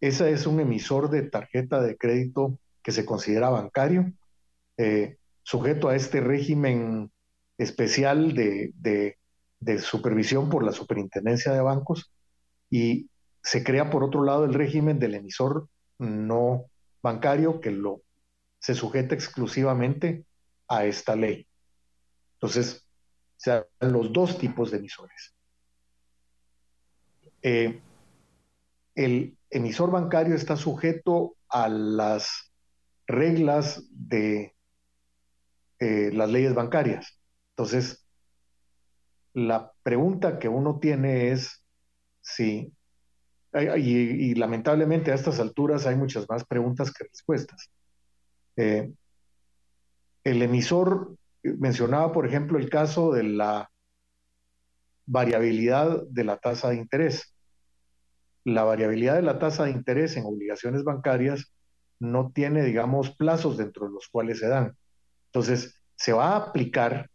[0.00, 4.12] Ese es un emisor de tarjeta de crédito que se considera bancario,
[5.42, 7.10] sujeto a este régimen
[7.58, 8.72] especial de,
[9.60, 12.12] de supervisión por la Superintendencia de Bancos
[12.70, 13.10] y
[13.42, 16.66] se crea por otro lado el régimen del emisor no
[17.02, 18.02] bancario que lo
[18.60, 20.24] se sujeta exclusivamente
[20.68, 21.46] a esta ley.
[22.34, 22.84] Entonces,
[23.44, 25.34] dan los dos tipos de emisores.
[27.42, 27.80] Eh,
[28.94, 32.52] el emisor bancario está sujeto a las
[33.06, 34.54] reglas de
[35.78, 37.18] eh, las leyes bancarias.
[37.50, 38.04] Entonces,
[39.34, 41.64] la pregunta que uno tiene es
[42.20, 42.72] si
[43.54, 47.70] y, lamentablemente a estas alturas hay muchas más preguntas que respuestas.
[48.56, 48.92] Eh,
[50.24, 53.70] el emisor mencionaba, por ejemplo, el caso de la
[55.08, 57.34] variabilidad de la tasa de interés.
[58.44, 61.52] La variabilidad de la tasa de interés en obligaciones bancarias
[61.98, 64.76] no tiene, digamos, plazos dentro de los cuales se dan.
[65.26, 67.10] Entonces, se va a aplicar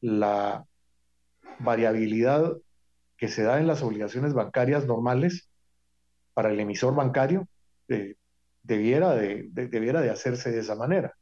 [0.00, 0.64] la
[1.60, 2.56] variabilidad
[3.16, 5.48] que se da en las obligaciones bancarias normales
[6.34, 7.46] para el emisor bancario
[7.88, 8.16] eh,
[8.62, 11.14] debiera, de, debiera de hacerse de esa manera.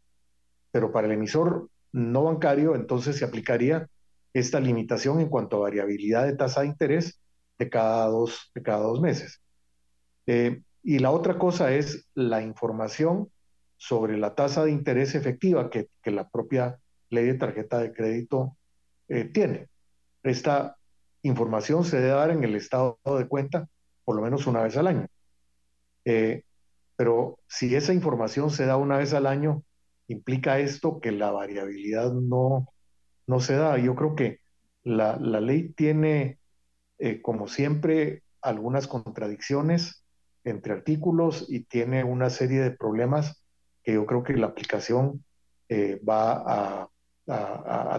[0.71, 3.89] Pero para el emisor no bancario, entonces se aplicaría
[4.33, 7.21] esta limitación en cuanto a variabilidad de tasa de interés
[7.59, 9.41] de cada dos, de cada dos meses.
[10.27, 13.31] Eh, y la otra cosa es la información
[13.77, 16.79] sobre la tasa de interés efectiva que, la propia
[17.11, 18.57] ley de tarjeta de crédito
[19.09, 19.69] eh, tiene.
[20.23, 20.77] Esta
[21.23, 23.69] información se debe dar en el estado de cuenta
[24.05, 25.07] por lo menos una vez al año.
[26.05, 26.43] Eh,
[26.97, 29.63] pero si esa información se da una vez al año,
[30.09, 32.73] implica esto que la variabilidad no,
[33.29, 33.79] no se da.
[33.79, 34.41] Yo creo que
[34.83, 36.41] la, ley tiene,
[36.99, 40.05] eh, como siempre, algunas contradicciones
[40.45, 43.45] entre artículos y tiene una serie de problemas
[43.85, 45.25] que yo creo que la aplicación
[45.69, 46.89] eh, va a,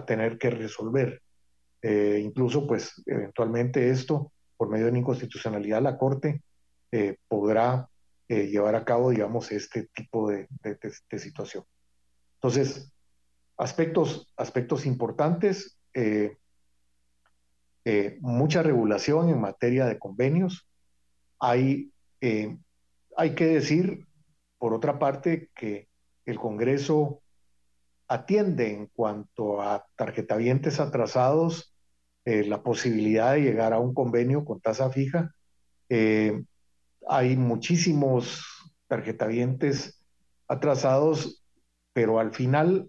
[0.06, 1.22] tener que resolver.
[1.82, 6.42] Eh, incluso, pues, eventualmente esto, por medio de una inconstitucionalidad, la Corte
[7.28, 7.88] podrá
[8.26, 10.48] llevar a cabo, digamos, este tipo de
[11.16, 11.62] situación.
[12.34, 12.92] Entonces,
[13.60, 16.38] aspectos, aspectos importantes, eh,
[17.84, 20.66] eh, mucha regulación en materia de convenios.
[21.38, 21.92] Hay,
[22.22, 22.56] eh,
[23.16, 24.06] hay que decir,
[24.58, 25.88] por otra parte, que
[26.24, 27.20] el Congreso
[28.08, 31.74] atiende en cuanto a tarjetavientes atrasados
[32.24, 35.34] la posibilidad de llegar a un convenio con tasa fija.
[37.08, 38.44] hay muchísimos
[38.86, 40.04] tarjetavientes
[40.46, 41.42] atrasados
[41.92, 42.88] pero al final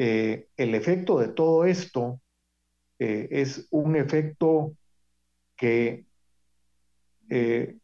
[0.00, 2.20] eh, el efecto de todo esto
[3.00, 4.76] eh, es un efecto
[5.56, 6.06] que
[7.28, 7.76] eh,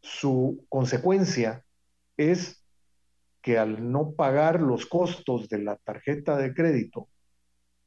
[0.00, 1.62] su consecuencia
[2.16, 2.64] es
[3.42, 7.08] que al no pagar los costos de la tarjeta de crédito,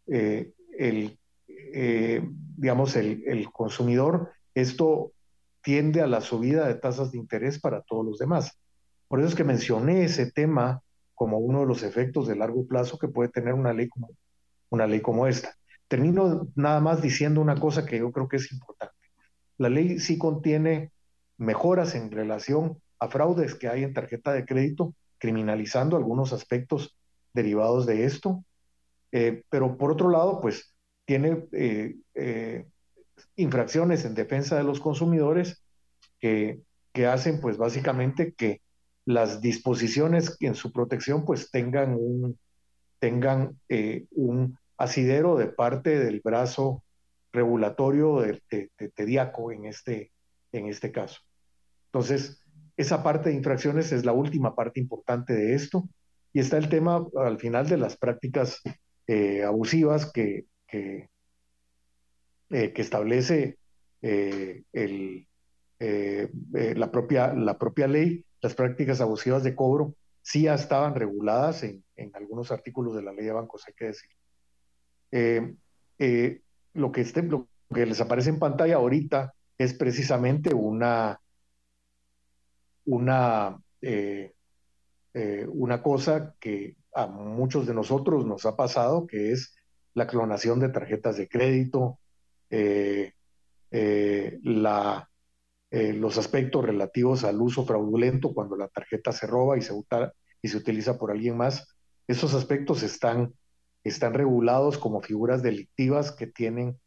[0.08, 1.18] el,
[1.48, 5.12] digamos, el, el consumidor, esto
[5.62, 8.60] tiende a la subida de tasas de interés para todos los demás.
[9.08, 10.82] Por eso es que mencioné ese tema
[11.22, 14.10] como uno de los efectos de largo plazo que puede tener una ley como,
[14.72, 15.56] una ley como esta.
[15.88, 18.96] Termino nada más diciendo una cosa que yo creo que es importante.
[19.60, 20.92] La ley sí contiene
[21.38, 26.98] mejoras en relación a fraudes que hay en tarjeta de crédito, criminalizando algunos aspectos
[27.34, 28.44] derivados de esto,
[29.12, 30.74] eh, pero por otro lado, pues
[31.06, 32.66] tiene eh, eh,
[33.36, 35.64] infracciones en defensa de los consumidores
[36.20, 38.62] que, que hacen pues básicamente que
[39.06, 42.38] las disposiciones en su protección pues tengan un,
[43.00, 46.84] tengan, eh, un asidero de parte del brazo
[47.34, 50.12] regulatorio de, de, en este,
[50.52, 51.20] en este caso.
[51.88, 52.42] Entonces,
[52.78, 55.90] esa parte de infracciones es la última parte importante de esto.
[56.34, 58.62] Y está el tema al final de las prácticas
[59.08, 61.10] eh, abusivas que, que,
[62.52, 63.58] eh, establece
[64.02, 65.28] el,
[65.80, 71.84] la, propia, la propia ley las prácticas abusivas de cobro sí ya estaban reguladas en,
[72.14, 74.10] algunos artículos de la ley de bancos, hay que decir.
[75.12, 75.56] Eh,
[76.00, 76.42] eh,
[76.74, 81.22] lo, que este, lo que les aparece en pantalla ahorita es precisamente una,
[82.86, 84.34] una, eh,
[85.48, 89.56] una cosa que a muchos de nosotros nos ha pasado, que es
[89.94, 92.00] la clonación de tarjetas de crédito,
[93.70, 95.11] la
[95.74, 99.74] eh, los aspectos relativos al uso fraudulento cuando la tarjeta se roba y se,
[100.42, 101.74] y se utiliza por alguien más.
[102.08, 103.34] Esos aspectos están,
[104.12, 106.78] regulados como figuras delictivas que tienen,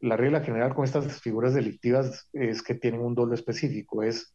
[0.00, 4.34] la regla general con estas figuras delictivas es que tienen un dolo específico, es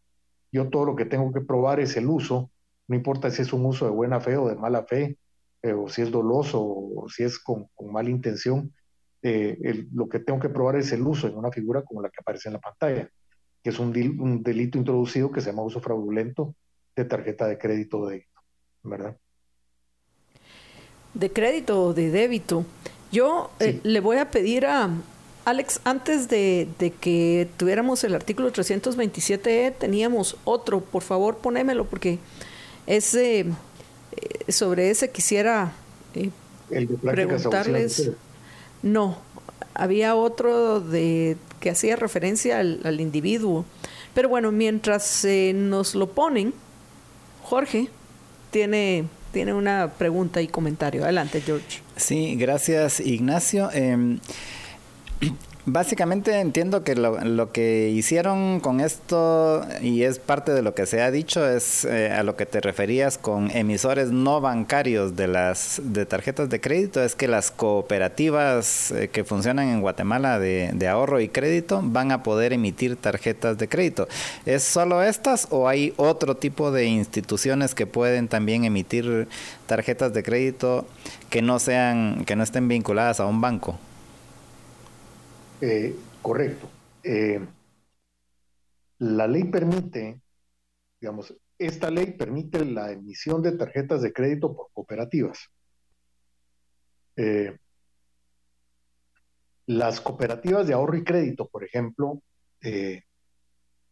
[0.52, 2.50] yo todo lo que tengo que probar es el uso,
[2.88, 5.18] no importa si es un uso de buena fe o de mala fe,
[5.62, 8.74] eh, o si es doloso o si es con, mala intención,
[9.22, 12.20] eh, lo que tengo que probar es el uso en una figura como la que
[12.20, 13.08] aparece en la pantalla
[13.64, 13.94] que es un,
[14.44, 16.54] delito introducido que se llama uso fraudulento
[16.96, 18.42] de tarjeta de crédito o débito,
[18.84, 19.18] ¿verdad?
[21.14, 22.66] De crédito o de débito.
[23.12, 24.90] Yo eh, le voy a pedir a
[25.46, 26.68] Alex, antes de,
[27.00, 32.20] que tuviéramos el artículo 327E, teníamos otro, por favor ponémelo porque
[32.86, 35.74] ese, eh, sobre ese quisiera
[36.16, 36.32] eh,
[37.02, 38.12] preguntarles.
[38.82, 39.18] No,
[39.74, 43.64] había otro de que hacía referencia al, individuo.
[44.14, 46.54] Pero bueno, mientras nos lo ponen,
[47.42, 47.88] Jorge
[48.52, 51.06] tiene, tiene una pregunta y comentario.
[51.06, 51.80] Adelante, George.
[51.96, 53.72] Sí, gracias, Ignacio.
[53.72, 54.20] Em,
[55.66, 61.02] Básicamente entiendo que lo, que hicieron con esto, y es parte de lo que se
[61.02, 65.80] ha dicho, es eh, a lo que te referías con emisores no bancarios de las
[65.82, 70.88] de tarjetas de crédito, es que las cooperativas eh, que funcionan en Guatemala de, de,
[70.90, 74.10] ahorro y crédito van a poder emitir tarjetas de crédito.
[74.46, 79.30] ¿Es solo estas o hay otro tipo de instituciones que pueden también emitir
[79.66, 80.86] tarjetas de crédito
[81.30, 83.80] que no sean, que no estén vinculadas a un banco?
[85.66, 86.70] Eh, correcto.
[87.04, 87.40] Eh,
[89.00, 90.22] la ley permite,
[91.00, 95.48] digamos, esta ley permite la emisión de tarjetas de crédito por cooperativas.
[97.16, 97.58] Eh,
[99.68, 102.22] Las cooperativas de ahorro y crédito, por ejemplo,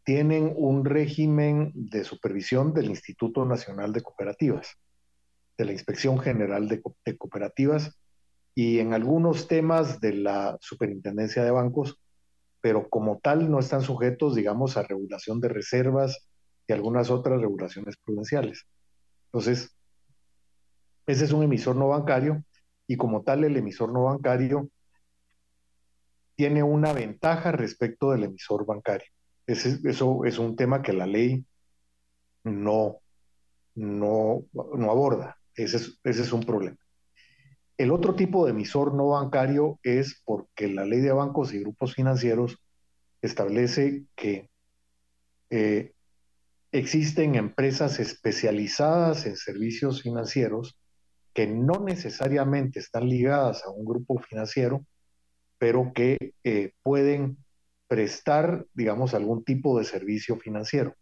[0.03, 4.76] tienen un régimen de supervisión del Instituto Nacional de Cooperativas,
[5.57, 6.82] de la Inspección General de,
[7.17, 8.01] Cooperativas
[8.54, 11.99] y en algunos temas de la Superintendencia de Bancos,
[12.60, 16.28] pero como tal no están sujetos, digamos, a regulación de reservas
[16.68, 18.66] y algunas otras regulaciones prudenciales.
[19.26, 19.76] Entonces,
[21.08, 22.43] ese es un emisor no bancario
[22.88, 24.70] y como tal el emisor no bancario
[26.36, 29.08] tiene una ventaja respecto del emisor bancario.
[29.47, 31.45] eso es un tema que la ley
[32.43, 32.99] no,
[33.76, 35.38] no, no aborda.
[35.56, 36.78] Ese es, ese es un problema.
[37.82, 41.95] El otro tipo de emisor no bancario es porque la ley de bancos y grupos
[41.95, 42.59] financieros
[43.23, 44.51] establece que
[45.49, 45.91] eh,
[46.71, 50.77] existen empresas especializadas en servicios financieros
[51.34, 54.86] que no necesariamente están ligadas a un grupo financiero,
[55.57, 57.43] pero que eh, pueden
[57.88, 60.93] prestar, digamos, algún tipo de servicio financiero.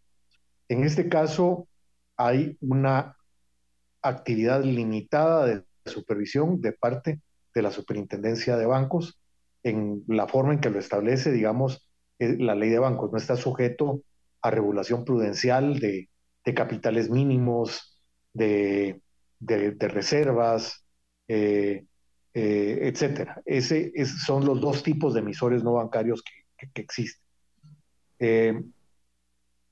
[0.66, 1.68] En este caso,
[2.16, 3.18] hay una
[4.00, 7.20] actividad limitada de supervisión de parte
[7.54, 9.20] de la Superintendencia de Bancos
[9.62, 13.12] en la forma en que lo establece, digamos, eh, la ley de bancos.
[13.12, 14.02] No está sujeto
[14.42, 16.08] a regulación prudencial de,
[16.54, 17.98] capitales mínimos,
[18.32, 19.00] de,
[19.40, 20.84] reservas,
[21.28, 21.84] eh,
[22.34, 23.40] eh, etcétera.
[23.44, 27.22] Ese son los dos tipos de emisores no bancarios que, existen.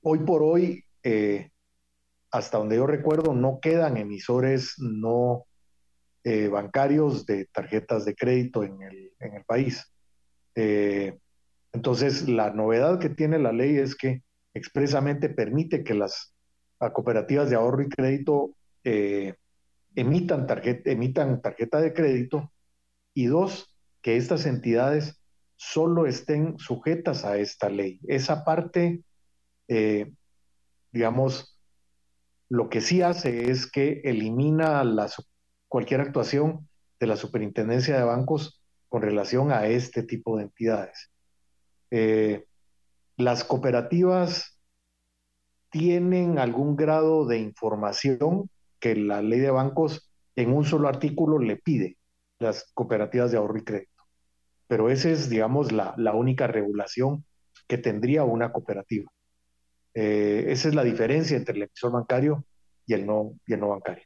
[0.01, 0.85] hoy por hoy,
[2.31, 5.45] hasta donde yo recuerdo, no quedan emisores no
[6.23, 9.91] bancarios de tarjetas de crédito en el, en el país.
[11.73, 16.33] entonces, la novedad que tiene la ley es que expresamente permite que las
[16.93, 19.35] cooperativas de ahorro y crédito eh,
[19.95, 22.51] emitan, tarjeta, emitan tarjeta de crédito
[23.13, 25.21] y dos, que estas entidades
[25.57, 27.99] solo estén sujetas a esta ley.
[28.07, 29.03] Esa parte,
[29.67, 30.13] eh,
[30.93, 31.59] digamos,
[32.47, 34.79] lo que sí hace es que elimina
[35.69, 36.67] cualquier actuación
[36.99, 41.11] de la superintendencia de bancos con relación a este tipo de entidades.
[41.91, 42.45] Eh,
[43.15, 44.59] las cooperativas
[45.69, 48.49] tienen algún grado de información
[48.79, 51.97] que la ley de bancos en un solo artículo le pide,
[52.39, 54.03] las cooperativas de ahorro y crédito.
[54.67, 57.25] Pero esa es, digamos, la, única regulación
[57.67, 59.11] que tendría una cooperativa.
[59.93, 62.45] Eh, esa es la diferencia entre el emisor bancario
[62.85, 64.05] y el no, y el no bancario.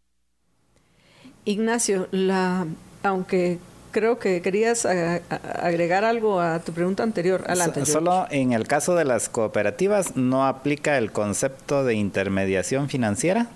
[1.45, 2.65] Ignacio, la,
[3.03, 3.59] aunque
[3.93, 7.45] creo que querías eh, agregar algo a tu pregunta anterior.
[7.47, 7.85] Adelante.
[7.85, 13.49] Solo en el caso de las cooperativas no aplica el concepto de intermediación financiera.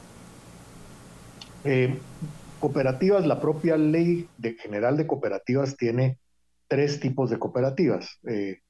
[1.65, 1.97] Eh,
[2.59, 6.19] cooperativas, la propia ley de general de cooperativas tiene
[6.69, 8.19] tres tipos de cooperativas.
[8.29, 8.61] Eh,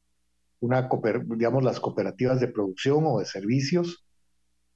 [0.59, 0.89] una,
[1.25, 4.03] digamos, las cooperativas de producción o de servicios.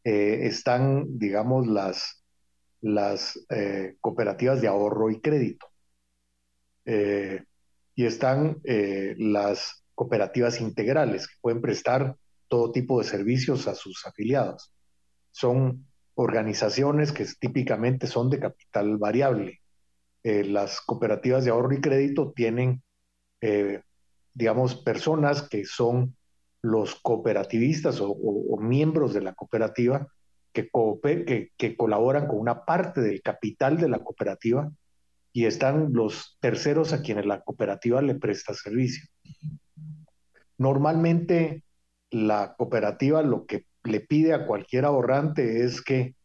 [0.04, 2.21] están, digamos, las,
[2.82, 3.40] las
[4.02, 5.72] cooperativas de ahorro y crédito.
[6.86, 7.44] Eh,
[7.96, 12.16] y están eh, las cooperativas integrales que pueden prestar
[12.48, 14.74] todo tipo de servicios a sus afiliados.
[15.32, 19.62] Son organizaciones que típicamente son de capital variable.
[20.24, 22.84] Eh, las cooperativas de ahorro y crédito tienen,
[24.34, 26.16] digamos, personas que son
[26.62, 30.08] los cooperativistas o, miembros de la cooperativa
[30.54, 30.70] que,
[31.58, 34.72] que, colaboran con una parte del capital de la cooperativa
[35.34, 39.06] y están los terceros a quienes la cooperativa le presta servicio.
[40.58, 41.64] Normalmente
[42.12, 46.16] la cooperativa lo que le pide a cualquier ahorrante es que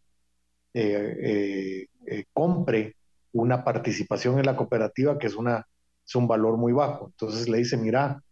[0.74, 2.96] eh, eh, eh, compre
[3.32, 5.66] una participación en la cooperativa que es, una,
[6.06, 7.06] es un valor muy bajo.
[7.06, 8.22] Entonces le dice, mira,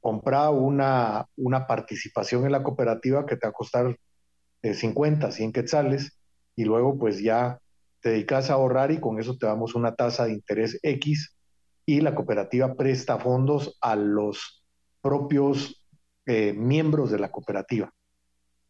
[0.00, 3.96] compra una, una participación en la cooperativa que te va a costar
[4.62, 6.18] 50, 100 quetzales
[6.56, 7.60] y luego pues ya
[8.00, 11.36] te dedicas a ahorrar y con eso te damos una tasa de interés X
[11.86, 14.64] y la cooperativa presta fondos a los
[15.00, 15.84] propios
[16.26, 17.92] eh, miembros de la cooperativa.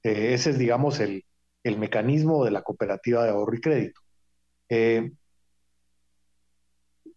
[0.03, 1.25] Eh, ese es, digamos, el,
[1.65, 4.01] mecanismo de la cooperativa de ahorro y crédito.
[4.71, 5.13] Eh,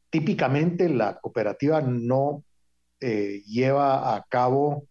[0.09, 2.43] típicamente la cooperativa no
[2.99, 4.87] lleva a cabo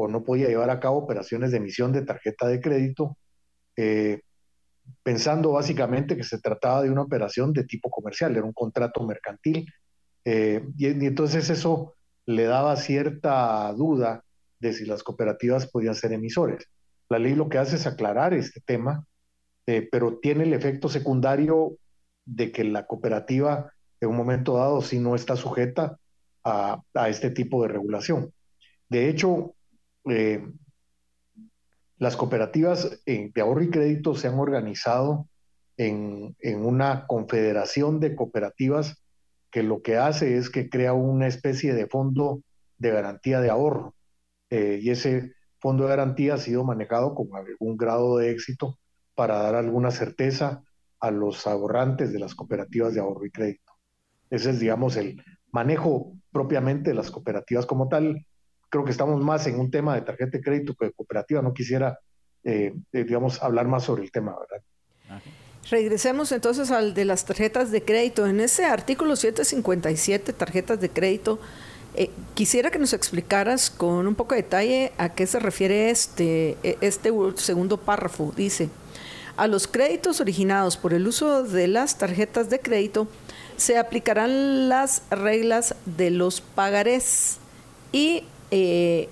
[0.00, 3.16] o no podía llevar a cabo operaciones de emisión de tarjeta de crédito
[5.02, 9.72] pensando básicamente que se trataba de una operación de tipo comercial, era un contrato mercantil.
[10.24, 11.94] Eh, y, entonces eso
[12.26, 14.24] le daba cierta duda
[14.60, 16.66] de si las cooperativas podían ser emisores.
[17.08, 19.06] La ley lo que hace es aclarar este tema,
[19.66, 21.76] eh, pero tiene el efecto secundario
[22.24, 25.98] de que la cooperativa en un momento dado, si no está sujeta
[26.44, 28.32] a, este tipo de regulación.
[28.88, 29.54] De hecho,
[30.06, 30.46] eh,
[31.98, 35.28] las cooperativas de ahorro y crédito se han organizado
[35.78, 39.02] en, una confederación de cooperativas
[39.50, 42.42] que lo que hace es que crea una especie de fondo
[42.76, 43.94] de garantía de ahorro.
[44.50, 48.78] Eh, y ese fondo de garantía ha sido manejado con algún grado de éxito
[49.14, 50.62] para dar alguna certeza
[51.00, 53.72] a los ahorrantes de las cooperativas de ahorro y crédito.
[54.30, 58.26] Ese es, digamos, el manejo propiamente de las cooperativas como tal.
[58.68, 61.42] Creo que estamos más en un tema de tarjeta de crédito que de cooperativa.
[61.42, 61.98] No quisiera,
[62.44, 65.22] eh, eh, digamos, hablar más sobre el tema, ¿verdad?
[65.70, 68.26] Regresemos entonces al de las tarjetas de crédito.
[68.26, 71.38] En ese artículo 757, tarjetas de crédito,
[71.94, 76.56] eh, quisiera que nos explicaras con un poco de detalle a qué se refiere este,
[76.62, 78.32] e, este segundo párrafo.
[78.36, 78.68] Dice,
[79.36, 83.08] a los créditos originados por el uso de las tarjetas de crédito
[83.56, 87.38] se aplicarán las reglas de los pagarés
[87.92, 89.08] y, eh,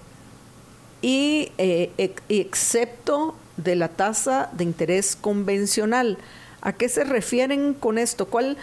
[1.02, 1.90] y eh,
[2.28, 6.18] excepto de la tasa de interés convencional
[6.66, 8.26] ¿A qué se refieren con esto?
[8.26, 8.56] ¿Cuál,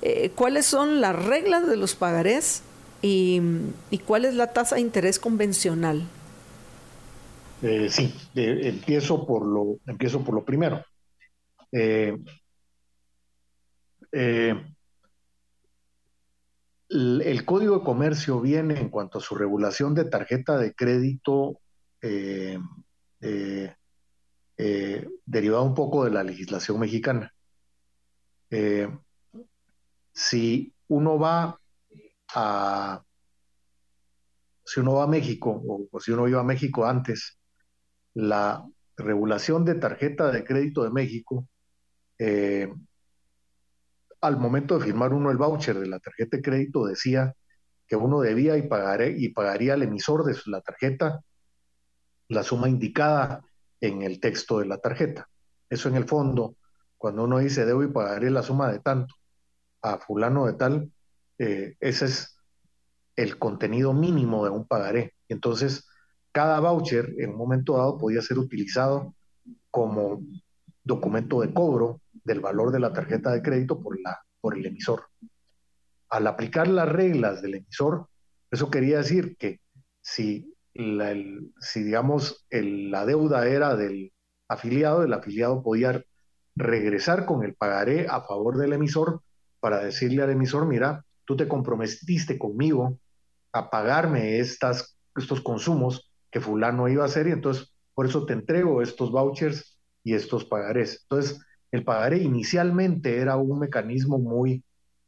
[0.00, 2.62] eh, ¿Cuáles son las reglas de los pagarés
[3.02, 3.42] y,
[4.06, 6.08] cuál es la tasa de interés convencional?
[7.60, 10.82] Eh, sí, empiezo, por lo, empiezo por lo primero.
[11.70, 12.16] Eh,
[16.90, 21.60] el, Código de Comercio viene en cuanto a su regulación de tarjeta de crédito
[25.30, 27.32] derivado un poco de la legislación mexicana.
[28.50, 28.88] Eh,
[30.12, 31.58] si uno va
[32.34, 33.02] a
[34.64, 37.38] si uno va a México o, si uno iba a México antes,
[38.14, 38.64] la
[38.96, 41.48] regulación de tarjeta de crédito de México,
[42.18, 42.72] eh,
[44.20, 47.34] al momento de firmar uno el voucher de la tarjeta de crédito decía
[47.86, 51.22] que uno debía y, pagaré, y pagaría al emisor de la tarjeta
[52.28, 53.44] la suma indicada
[53.80, 55.28] en el texto de la tarjeta.
[55.68, 56.56] Eso en el fondo
[57.00, 59.14] cuando uno dice debo y pagaré la suma de tanto
[59.80, 60.92] a fulano de tal,
[61.38, 62.36] eh, ese es
[63.16, 65.14] el contenido mínimo de un pagaré.
[65.28, 65.88] Entonces,
[66.30, 69.14] cada voucher en un momento dado podía ser utilizado
[69.70, 70.20] como
[70.84, 75.04] documento de cobro del valor de la tarjeta de crédito por, la, por el emisor.
[76.08, 78.08] Al aplicar las reglas del emisor,
[78.50, 79.60] eso quería decir que
[80.00, 84.12] si, si digamos, la deuda era del
[84.48, 86.02] afiliado, el afiliado podía
[86.56, 89.22] regresar con el pagaré a favor del emisor
[89.60, 92.98] para decirle al emisor, mira, tú te comprometiste conmigo
[93.52, 98.32] a pagarme estas, estos consumos que fulano iba a hacer y entonces por eso te
[98.32, 101.02] entrego estos vouchers y estos pagarés.
[101.02, 101.40] Entonces,
[101.72, 104.64] el pagaré inicialmente era un mecanismo muy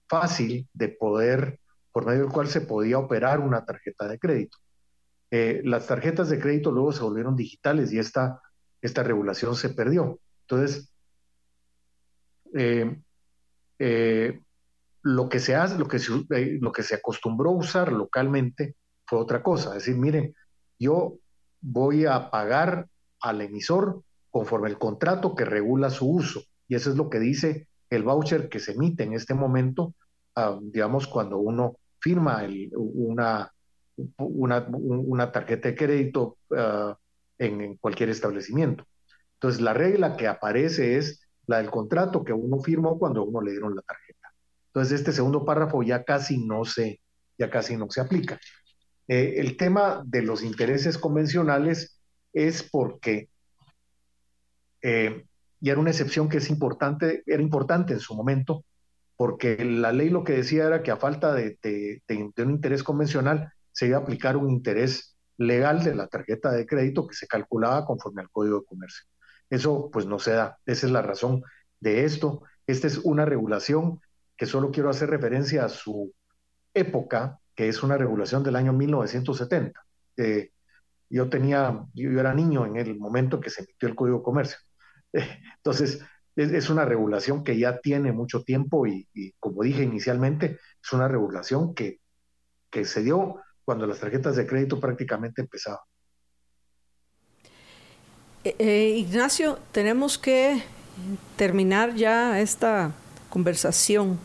[0.09, 1.59] fácil de poder,
[1.91, 4.59] por medio del cual se podía operar una tarjeta de crédito.
[5.31, 8.41] Eh, las tarjetas de crédito luego se volvieron digitales y esta,
[8.81, 10.21] esta regulación se perdió.
[10.43, 10.93] Entonces,
[12.55, 13.01] eh,
[13.79, 14.41] eh,
[15.03, 16.13] lo que se hace, lo que se,
[16.61, 19.71] lo que se acostumbró a usar localmente fue otra cosa.
[19.71, 20.35] Es decir, miren,
[20.79, 21.19] yo
[21.61, 22.87] voy a pagar
[23.21, 26.43] al emisor conforme el contrato que regula su uso.
[26.69, 29.95] Y eso es lo que dice el voucher que se emite en este momento,
[30.35, 33.53] ah, digamos, cuando uno firma una,
[34.19, 36.97] una, tarjeta de crédito ah,
[37.39, 38.85] en cualquier establecimiento.
[39.35, 43.51] Entonces, la regla que aparece es la del contrato que uno firmó cuando uno le
[43.51, 44.33] dieron la tarjeta.
[44.69, 47.01] Entonces, este segundo párrafo ya casi no se,
[47.37, 48.39] ya casi no se aplica.
[49.09, 52.01] Eh, el tema de los intereses convencionales
[52.33, 53.29] es porque,
[54.81, 55.25] eh,
[55.63, 58.65] y era una excepción que es importante, era importante en su momento,
[59.17, 61.57] porque la ley lo que decía era que a falta de,
[62.39, 67.07] un interés convencional se iba a aplicar un interés legal de la tarjeta de crédito
[67.07, 69.05] que se calculaba conforme al Código de Comercio.
[69.51, 70.59] Eso pues no se da.
[70.67, 71.45] Esa es la razón
[71.79, 72.43] de esto.
[72.67, 74.01] Esta es una regulación
[74.37, 76.13] que solo quiero hacer referencia a su
[76.75, 79.81] época, que es una regulación del año 1970.
[80.17, 80.51] Eh,
[81.09, 84.59] yo tenía, yo era niño en el momento que se emitió el Código de Comercio.
[85.57, 86.01] entonces,
[86.37, 89.07] es, una regulación que ya tiene mucho tiempo y,
[89.39, 92.01] como dije inicialmente, es una regulación que,
[92.71, 95.81] que se dio cuando las tarjetas de crédito prácticamente empezaban.
[98.45, 100.63] Eh, eh, Ignacio, tenemos que
[101.37, 102.93] terminar ya esta
[103.29, 104.19] conversación.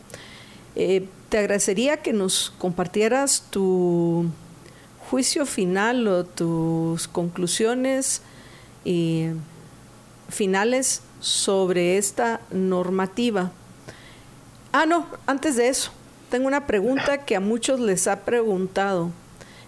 [0.74, 4.30] Eh, te agradecería que nos compartieras tu
[5.08, 8.22] juicio final o tus conclusiones
[8.84, 9.28] y
[10.28, 13.50] finales sobre esta normativa.
[14.72, 15.90] Ah, no, antes de eso,
[16.30, 19.10] tengo una pregunta que a muchos les ha preguntado,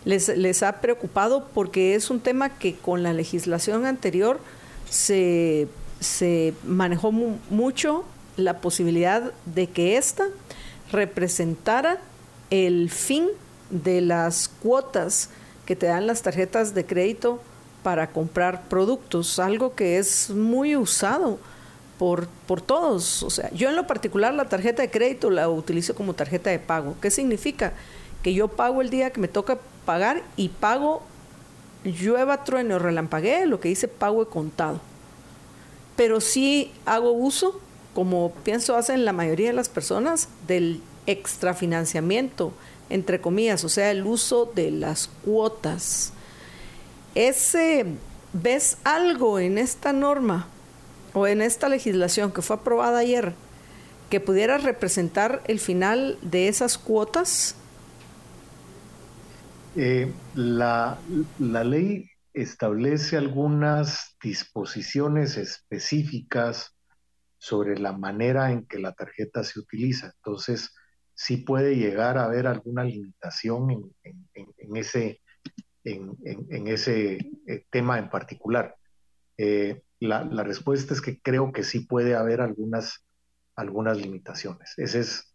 [0.04, 4.40] les, les ha preocupado porque es un tema que con la legislación anterior
[4.88, 5.68] se,
[6.00, 8.04] se manejó mucho
[8.36, 10.26] la posibilidad de que ésta
[10.92, 11.98] representara
[12.50, 13.28] el fin
[13.70, 15.30] de las cuotas
[15.64, 17.40] que te dan las tarjetas de crédito
[17.83, 21.39] para comprar productos, algo que es muy usado
[21.99, 23.22] por, por todos.
[23.22, 26.59] O sea, yo en lo particular la tarjeta de crédito la utilizo como tarjeta de
[26.59, 26.97] pago.
[27.01, 27.72] ¿Qué significa?
[28.22, 31.03] Que yo pago el día que me toca pagar y pago
[31.85, 34.81] llueva, trueno, relampaguee, lo que dice pago de contado.
[35.97, 37.61] Pero sí hago uso,
[37.95, 42.53] como pienso hacen la mayoría de las personas, del extrafinanciamiento,
[42.89, 46.12] entre comillas, o sea, el uso de las cuotas.
[47.14, 47.86] Ese,
[48.32, 50.46] ¿Ves algo en esta norma
[51.14, 53.34] o en esta legislación que fue aprobada ayer
[54.08, 57.56] que pudiera representar el final de esas cuotas?
[59.76, 60.98] Eh, la,
[61.38, 66.76] la ley establece algunas disposiciones específicas
[67.38, 70.12] sobre la manera en que la tarjeta se utiliza.
[70.16, 70.72] Entonces,
[71.14, 75.20] sí puede llegar a haber alguna limitación en, ese,
[75.85, 78.76] en, ese eh, tema en particular.
[79.37, 83.05] Eh, la, respuesta es que creo que sí puede haber algunas,
[83.57, 84.74] algunas limitaciones.
[84.76, 85.35] Ese es,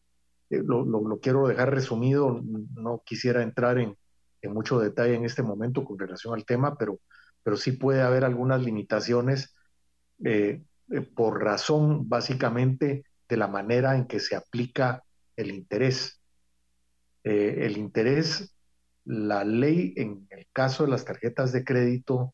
[0.50, 2.42] eh, lo, quiero dejar resumido,
[2.74, 3.98] no quisiera entrar en,
[4.44, 7.00] mucho detalle en este momento con relación al tema, pero,
[7.42, 9.56] pero sí puede haber algunas limitaciones
[11.16, 15.04] por razón básicamente de la manera en que se aplica
[15.36, 16.22] el interés.
[17.24, 18.55] Eh, el interés,
[19.06, 22.34] la ley en el caso de las tarjetas de crédito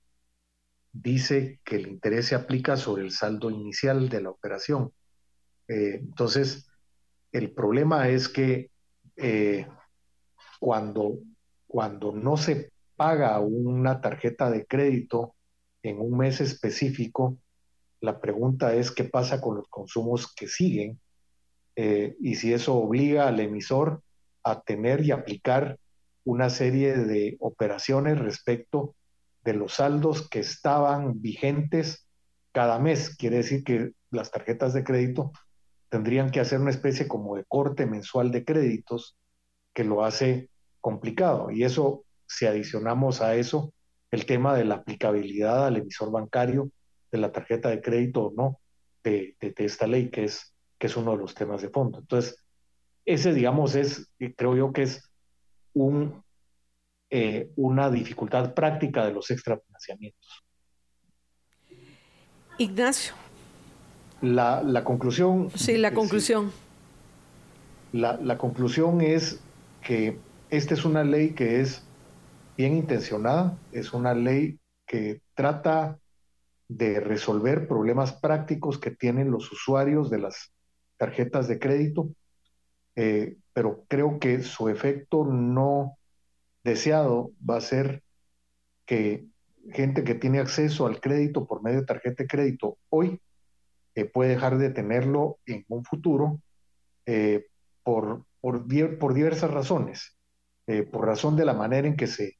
[0.94, 4.92] dice que el interés se aplica sobre el saldo inicial de la operación.
[5.68, 6.70] Eh, entonces,
[7.32, 8.72] el problema es que
[9.16, 9.68] eh,
[10.60, 11.20] cuando,
[11.68, 15.36] cuando no se paga una tarjeta de crédito
[15.84, 17.38] en un mes específico,
[18.02, 21.00] la pregunta es qué pasa con los consumos que siguen
[21.76, 24.02] eh, y si eso obliga al emisor
[24.44, 25.78] a tener y aplicar
[26.24, 28.96] una serie de operaciones respecto
[29.44, 32.08] de los saldos que estaban vigentes
[32.52, 33.16] cada mes.
[33.16, 35.32] Quiere decir que las tarjetas de crédito
[35.90, 39.18] tendrían que hacer una especie como de corte mensual de créditos
[39.74, 40.50] que lo hace
[40.80, 41.50] complicado.
[41.52, 43.74] Y eso, si adicionamos a eso
[44.12, 46.70] el tema de la aplicabilidad al emisor bancario
[47.12, 48.60] de la tarjeta de crédito o no
[49.04, 50.52] de esta ley, que es
[50.82, 52.00] que es uno de los temas de fondo.
[52.00, 52.44] Entonces,
[53.06, 55.11] ese, digamos, es, creo yo que es
[55.74, 56.24] un,
[57.10, 60.44] eh, una dificultad práctica de los extrafinanciamientos.
[62.58, 63.14] Ignacio.
[64.22, 65.50] La, la conclusión.
[65.56, 66.52] Sí, la conclusión.
[67.92, 69.40] la, la conclusión es
[69.82, 70.20] que
[70.50, 71.84] esta es una ley que es
[72.58, 75.98] bien intencionada, es una ley que trata
[76.68, 80.52] de resolver problemas prácticos que tienen los usuarios de las
[80.98, 82.10] tarjetas de crédito,
[82.96, 85.98] eh, pero creo que su efecto no
[86.64, 88.04] deseado va a ser
[88.86, 89.26] que
[89.72, 93.20] gente que tiene acceso al crédito por medio de tarjeta de crédito hoy
[93.96, 96.42] eh, puede dejar de tenerlo en un futuro
[97.06, 97.48] eh,
[97.84, 98.66] por, por,
[98.98, 100.18] por, diversas razones.
[100.92, 102.38] por razón de la manera en que se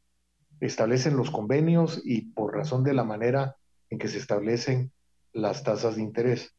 [0.62, 3.58] establecen los convenios y por razón de la manera
[3.90, 4.92] en que se establecen
[5.34, 6.56] las tasas de interés.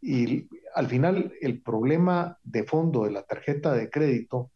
[0.00, 4.50] Y al final el problema de fondo de la tarjeta de crédito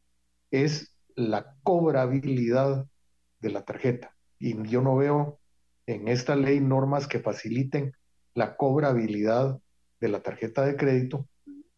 [0.51, 2.87] es la cobrabilidad
[3.41, 4.15] de la tarjeta.
[4.39, 5.41] Y yo no veo
[5.87, 7.93] en esta ley normas que faciliten
[8.35, 9.59] la cobrabilidad
[10.01, 11.29] de la tarjeta de crédito,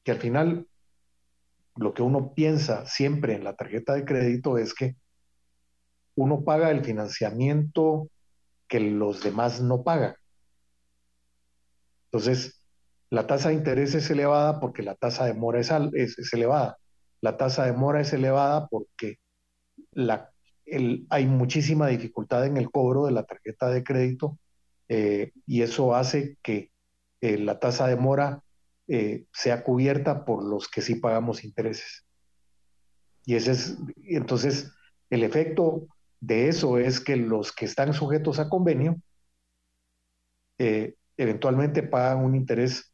[0.02, 0.66] que al final
[1.76, 4.96] lo que uno piensa siempre en la tarjeta de crédito es que
[6.14, 8.08] uno paga el financiamiento
[8.68, 10.14] que los demás no pagan.
[12.06, 12.63] Entonces,
[13.10, 15.70] la tasa de interés es elevada porque la tasa de mora es,
[16.32, 16.78] elevada.
[17.20, 19.18] La tasa de mora es elevada porque
[21.10, 24.38] hay muchísima dificultad en el cobro de la tarjeta de crédito
[24.88, 26.70] eh, y eso hace que
[27.20, 28.42] eh, la tasa de mora
[28.88, 32.04] eh, sea cubierta por los que sí pagamos intereses.
[33.24, 34.72] Y ese es, entonces,
[35.08, 35.86] el efecto
[36.20, 39.00] de eso es que los que están sujetos a convenio
[41.16, 42.93] eventualmente pagan un interés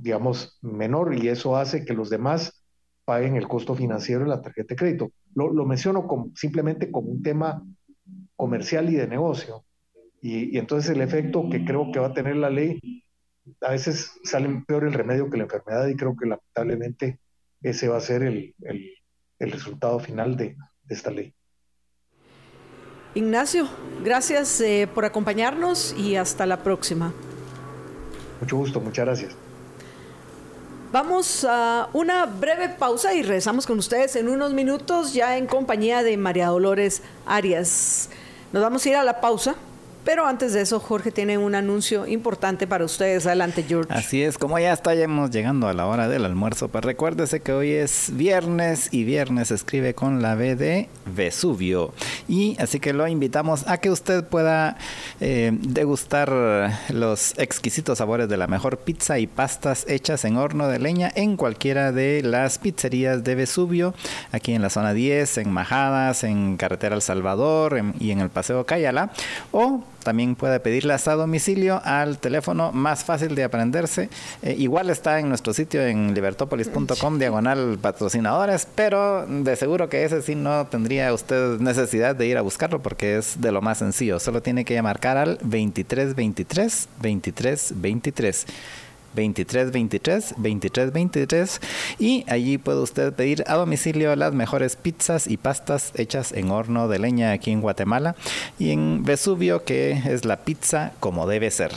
[0.00, 2.64] digamos, menor y eso hace que los demás
[3.04, 5.12] paguen el costo financiero de la tarjeta de crédito.
[5.34, 7.62] Lo, menciono como, simplemente como un tema
[8.36, 9.64] comercial y de negocio.
[10.22, 13.04] Y, entonces el efecto que creo que va a tener la ley,
[13.60, 17.20] a veces sale peor el remedio que la enfermedad y creo que lamentablemente
[17.62, 18.54] ese va a ser el,
[19.38, 20.56] resultado final de,
[20.88, 21.34] esta ley.
[23.14, 23.68] Ignacio,
[24.04, 27.12] gracias eh, por acompañarnos y hasta la próxima.
[28.40, 29.49] Mucho gusto, muchas gracias.
[30.92, 36.02] Vamos a una breve pausa y regresamos con ustedes en unos minutos ya en compañía
[36.02, 38.10] de María Dolores Arias.
[38.52, 39.54] Nos vamos a ir a la pausa
[40.04, 43.26] pero antes de eso, Jorge tiene un anuncio importante para ustedes.
[43.26, 43.92] Adelante, George.
[43.92, 47.72] Así es, como ya estamos llegando a la hora del almuerzo, pues recuérdese que hoy
[47.72, 51.92] es viernes y viernes escribe con la B de Vesubio.
[52.28, 54.76] Y así que lo invitamos a que usted pueda
[55.20, 56.32] eh, degustar
[56.90, 61.36] los exquisitos sabores de la mejor pizza y pastas hechas en horno de leña en
[61.36, 63.94] cualquiera de las pizzerías de Vesubio,
[64.32, 68.64] aquí en la zona 10, en Majadas, en Carretera El Salvador y en el Paseo
[68.64, 69.10] Cayala.
[69.52, 74.08] O también puede pedirlas a domicilio al teléfono más fácil de aprenderse.
[74.42, 80.22] Eh, igual está en nuestro sitio en libertopolis.com diagonal patrocinadores, pero de seguro que ese
[80.22, 84.18] sí no tendría usted necesidad de ir a buscarlo porque es de lo más sencillo.
[84.18, 88.46] Solo tiene que marcar al 2323 2323.
[89.14, 91.60] 2323 2323
[91.98, 96.88] y allí puede usted pedir a domicilio las mejores pizzas y pastas hechas en horno
[96.88, 98.16] de leña aquí en Guatemala
[98.58, 101.72] y en Vesubio que es la pizza como debe ser.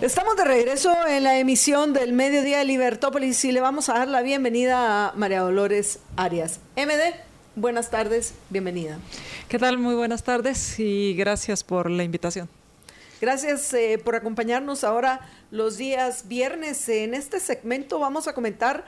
[0.00, 4.08] Estamos de regreso en la emisión del Mediodía de Libertópolis y le vamos a dar
[4.08, 6.58] la bienvenida a María Dolores Arias.
[6.74, 7.14] MD,
[7.54, 8.98] buenas tardes, bienvenida.
[9.50, 9.76] ¿Qué tal?
[9.76, 12.48] Muy buenas tardes y gracias por la invitación.
[13.20, 16.88] Gracias eh, por acompañarnos ahora los días viernes.
[16.88, 18.86] En este segmento vamos a comentar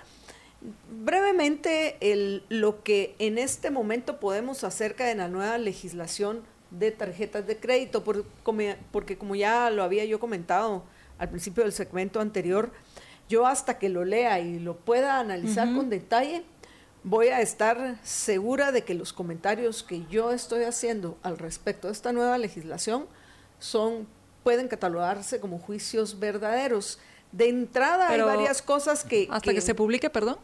[0.91, 7.47] brevemente el, lo que en este momento podemos acerca de la nueva legislación de tarjetas
[7.47, 10.83] de crédito, porque como ya lo había yo comentado
[11.19, 12.73] al principio del segmento anterior,
[13.29, 16.43] yo hasta que lo lea y lo pueda analizar con detalle,
[17.05, 21.93] voy a estar segura de que los comentarios que yo estoy haciendo al respecto de
[21.93, 23.07] esta nueva legislación
[23.59, 24.07] son
[24.43, 26.99] pueden catalogarse como juicios verdaderos.
[27.33, 29.29] De entrada hay varias cosas que...
[29.31, 30.37] Hasta que, se publique, perdón.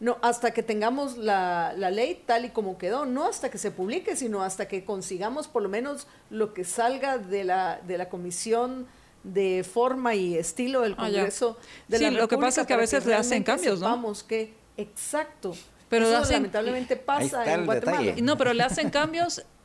[0.00, 3.70] No, hasta que tengamos la, la, ley tal y como quedó, no hasta que se
[3.70, 8.08] publique, sino hasta que consigamos por lo menos lo que salga de la, de la
[8.08, 8.88] comisión
[9.22, 12.78] de forma y estilo del ah, Congreso de sí, lo que pasa es que a
[12.78, 13.86] veces le hacen cambios, ¿no?
[13.86, 15.54] Vamos que, exacto.
[15.88, 18.14] Pero Eso lamentablemente pasa en Guatemala.
[18.22, 19.44] No, pero le hacen cambios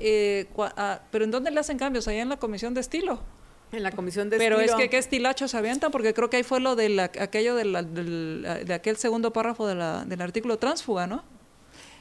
[0.00, 2.08] eh, ah, pero ¿en dónde le hacen cambios?
[2.08, 3.20] Allá en la comisión de estilo.
[3.72, 6.42] En la comisión de Pero es que qué estilacho se avientan, porque creo que ahí
[6.42, 11.22] fue lo de aquello de, aquel segundo párrafo del artículo transfuga, ¿no?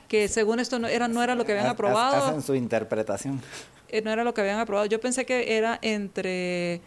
[0.07, 2.25] Que según esto no era, no era lo que habían aprobado.
[2.25, 3.39] Hacen su interpretación.
[3.89, 4.87] Eh, no era lo que habían aprobado.
[4.87, 6.81] Yo pensé que era entre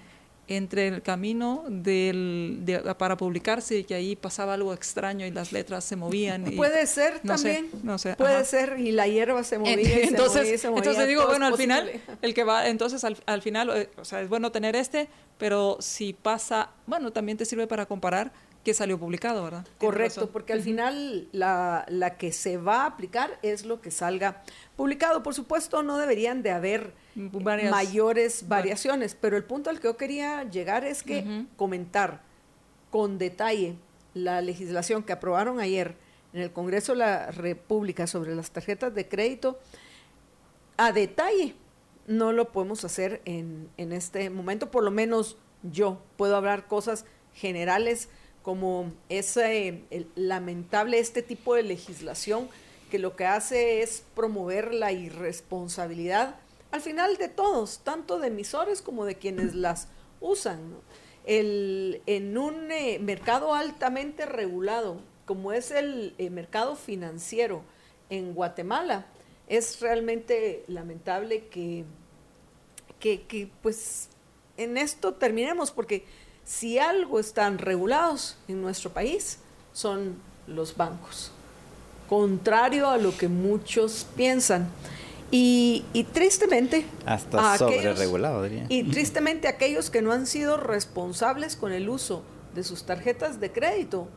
[0.56, 2.62] entre el camino del,
[2.98, 6.52] para publicarse y que ahí pasaba algo extraño y las letras se movían.
[6.52, 7.70] Y, Puede ser también.
[7.82, 9.74] no sé, Puede ser y la hierba se movía.
[10.02, 11.90] entonces, entonces digo, bueno, al final,
[12.20, 15.76] el que va, entonces al, al final, eh, o sea, es bueno tener este, pero
[15.80, 18.32] si pasa, bueno, también te sirve para comparar
[18.64, 19.66] que salió publicado, ¿verdad?
[19.78, 24.42] Correcto, porque al final la, la, que se va a aplicar es lo que salga
[24.76, 25.22] publicado.
[25.22, 30.44] Por supuesto, no deberían de haber mayores variaciones, pero el punto al que yo quería
[30.44, 32.22] llegar es que comentar
[32.90, 33.76] con detalle
[34.14, 35.96] la legislación que aprobaron ayer
[36.32, 39.58] en el Congreso de la República sobre las tarjetas de crédito
[40.76, 41.54] a detalle
[42.06, 47.04] no lo podemos hacer en, en este momento, por lo menos yo puedo hablar cosas
[47.34, 48.08] generales
[48.42, 49.84] como ese
[50.14, 52.48] lamentable este tipo de legislación
[52.90, 56.36] que lo que hace es promover la irresponsabilidad
[56.72, 59.88] al final de todos, tanto de emisores como de quienes las
[60.20, 60.74] usan.
[61.24, 67.62] El, en un eh, mercado altamente regulado, como es el eh, mercado financiero
[68.08, 69.06] en Guatemala,
[69.48, 71.84] es realmente lamentable que,
[72.98, 74.08] que, que pues
[74.56, 76.06] en esto terminemos, porque
[76.44, 79.38] si algo están regulados en nuestro país,
[79.72, 80.16] son
[80.46, 81.30] los bancos.
[82.08, 84.68] Contrario a lo que muchos piensan.
[85.30, 85.82] Y,
[86.12, 86.84] tristemente.
[87.06, 88.66] Hasta sobre regulado, diría.
[88.68, 92.22] Y tristemente aquellos que no han sido responsables con el uso
[92.54, 94.08] de sus tarjetas de crédito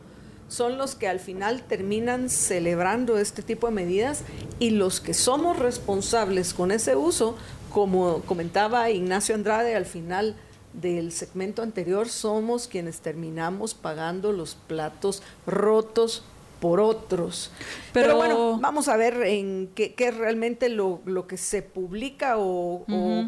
[0.48, 4.22] son los que al final terminan celebrando este tipo de medidas
[4.58, 7.36] y los que somos responsables con ese uso,
[7.72, 10.36] como comentaba Ignacio Andrade al final
[10.80, 16.22] del segmento anterior, somos quienes terminamos pagando los platos rotos
[16.60, 17.50] por otros.
[17.92, 22.84] Pero, bueno, vamos a ver en qué, es realmente lo, que se publica o,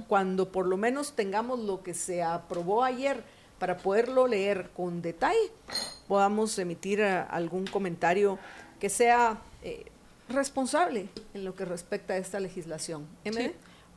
[0.09, 3.23] cuando por lo menos tengamos lo que se aprobó ayer
[3.59, 5.51] para poderlo leer con detalle,
[6.07, 8.39] podamos emitir algún comentario
[8.79, 9.87] que sea eh,
[10.29, 13.07] responsable en lo que respecta a esta legislación.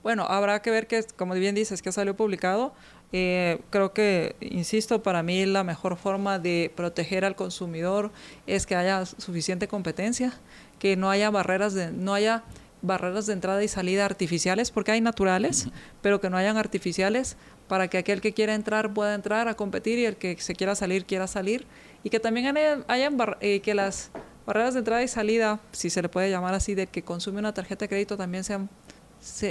[0.04, 2.74] Bueno, habrá que ver que, como bien dices, que salió publicado.
[3.14, 8.12] Eh, creo que, insisto, para mí la mejor forma de proteger al consumidor
[8.47, 10.34] es que haya suficiente competencia,
[10.80, 12.43] que no haya barreras de, no haya
[12.82, 15.68] barreras de entrada y salida artificiales, porque hay naturales,
[16.01, 17.36] pero que no hayan artificiales
[17.68, 20.76] para que aquel que quiera entrar pueda entrar a competir y el que se quiera
[20.76, 21.66] salir quiera salir.
[22.03, 24.09] Y que también hayan, eh, que las
[24.45, 27.53] barreras de entrada y salida, si se le puede llamar así, de que consume una
[27.53, 28.70] tarjeta de crédito también sean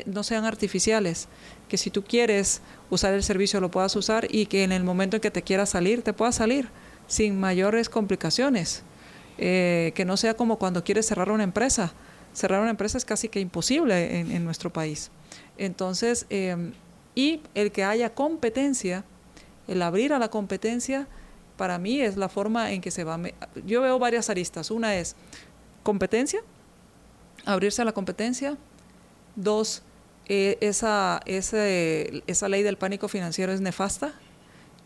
[0.07, 1.29] no sean artificiales,
[1.69, 2.61] que si tú quieres
[2.91, 5.71] usar el servicio lo puedas usar y que en el momento en que te quieras
[5.71, 6.69] salir, te puedas salir
[7.07, 8.83] sin mayores complicaciones.
[9.43, 11.95] Eh, que no sea como cuando quieres cerrar una empresa.
[12.35, 15.11] Cerrar una empresa es casi que imposible en, nuestro país.
[15.57, 16.73] Entonces, em,
[17.15, 19.03] y el que haya competencia,
[19.67, 21.09] el abrir a la competencia,
[21.57, 23.19] para mí es la forma en que se va.
[23.67, 24.71] Yo veo varias aristas.
[24.71, 25.17] Una es
[25.83, 26.41] competencia,
[27.47, 28.59] abrirse a la competencia,
[29.37, 29.83] Dos,
[30.27, 34.13] eh, esa, esa ley del pánico financiero es nefasta.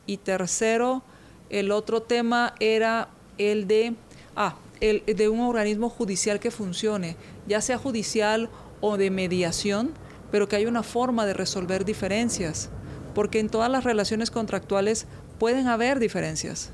[0.07, 1.03] Y tercero,
[1.51, 3.95] el otro tema era el de,
[4.37, 7.17] ah, el de un organismo judicial que funcione,
[7.47, 9.93] ya sea judicial o de mediación,
[10.31, 12.69] pero que haya una forma de resolver diferencias,
[13.15, 15.07] porque en todas las relaciones contractuales
[15.39, 16.71] pueden haber diferencias.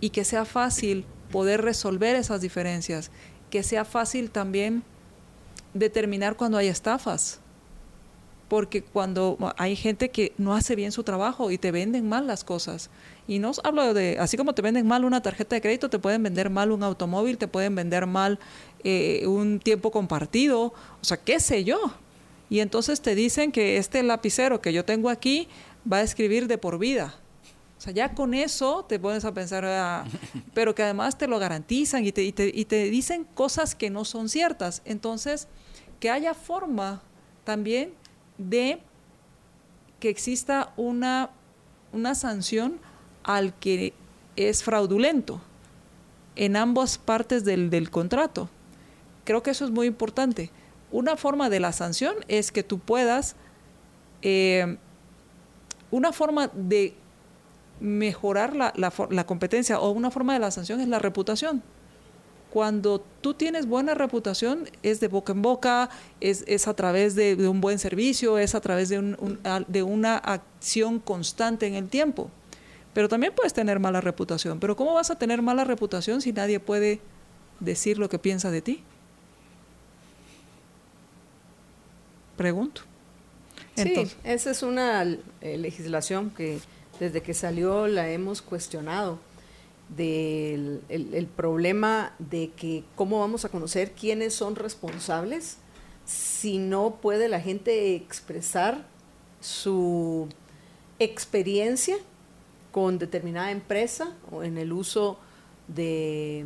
[0.00, 3.10] Y que sea fácil poder resolver esas diferencias,
[3.50, 4.82] que sea fácil también
[5.74, 7.40] determinar cuando hay estafas.
[8.48, 12.44] Porque cuando hay gente que no hace bien su trabajo y te venden mal las
[12.44, 12.90] cosas.
[13.26, 16.22] Y no hablo de, así como te venden mal una tarjeta de crédito, te pueden
[16.22, 18.38] vender mal un automóvil, te pueden vender mal
[18.84, 21.94] eh, un tiempo compartido, o sea, qué sé yo.
[22.50, 25.48] Y entonces te dicen que este lapicero que yo tengo aquí
[25.90, 27.14] va a escribir de por vida.
[27.78, 30.04] O sea, ya con eso te pones a pensar, ah,
[30.54, 33.90] pero que además te lo garantizan y te, y te, y te dicen cosas que
[33.90, 34.82] no son ciertas.
[34.84, 35.48] Entonces,
[36.04, 37.00] que haya forma
[37.44, 37.94] también
[38.36, 38.78] de
[39.98, 41.30] que exista una,
[41.94, 42.78] una sanción
[43.22, 43.94] al que
[44.36, 45.40] es fraudulento
[46.36, 48.50] en ambas partes del, contrato.
[49.24, 50.50] Creo que eso es muy importante.
[50.92, 53.34] Una forma de la sanción es que tú puedas,
[54.20, 54.76] eh,
[55.90, 56.94] una forma de
[57.80, 61.62] mejorar la, la competencia o una forma de la sanción es la reputación
[62.54, 65.90] cuando tú tienes buena reputación, es de boca en boca,
[66.20, 69.16] es, a través de, un buen servicio, es a través de,
[69.66, 72.30] de una acción constante en el tiempo.
[72.92, 74.60] Pero también puedes tener mala reputación.
[74.60, 77.00] Pero ¿cómo vas a tener mala reputación si nadie puede
[77.58, 78.84] decir lo que piensa de ti?
[82.36, 82.82] Pregunto.
[83.74, 86.60] sí, esa es una eh, legislación que
[87.00, 89.18] desde que salió la hemos cuestionado
[89.88, 95.58] del el, problema de que cómo vamos a conocer quiénes son responsables
[96.04, 98.86] si no puede la gente expresar
[99.40, 100.28] su
[100.98, 101.96] experiencia
[102.72, 105.18] con determinada empresa o en el uso
[105.68, 106.44] de,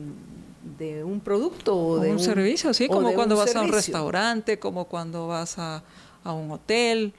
[0.79, 4.87] de un producto o, de un, servicio, sí, como cuando vas a un restaurante, como
[4.87, 5.83] cuando vas a,
[6.23, 7.15] a un hotel,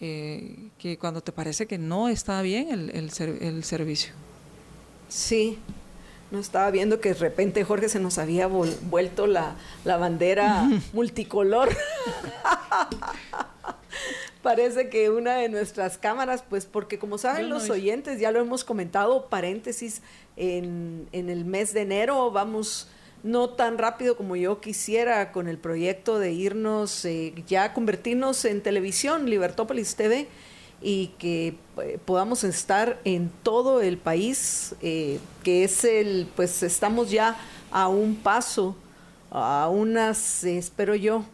[0.00, 3.10] eh, que cuando te parece que no está bien el, el,
[3.40, 4.12] el servicio.
[5.08, 5.58] Sí,
[6.30, 11.68] no estaba viendo que de repente Jorge se nos había vuelto la, bandera multicolor.
[14.42, 18.62] Parece que una de nuestras cámaras, pues porque como saben los oyentes, ya lo hemos
[18.62, 20.02] comentado, paréntesis,
[20.36, 22.88] en, en, el mes de enero vamos
[23.24, 28.62] no tan rápido como yo quisiera con el proyecto de irnos, eh, ya convertirnos en
[28.62, 30.28] televisión, Libertópolis TV
[30.80, 37.10] y que eh, podamos estar en todo el país, eh, que es el, pues estamos
[37.10, 37.36] ya
[37.70, 38.76] a un paso,
[39.30, 41.24] a unas, espero yo,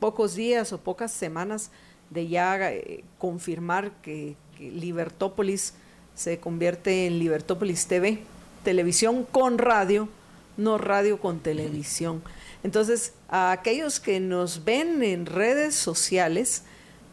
[0.00, 1.70] pocos días o pocas semanas
[2.10, 5.74] de ya eh, confirmar que, que, Libertópolis
[6.14, 8.22] se convierte en Libertópolis TV,
[8.64, 10.08] televisión con radio,
[10.56, 12.22] no radio con televisión.
[12.62, 16.62] Entonces, a aquellos que nos ven en redes sociales,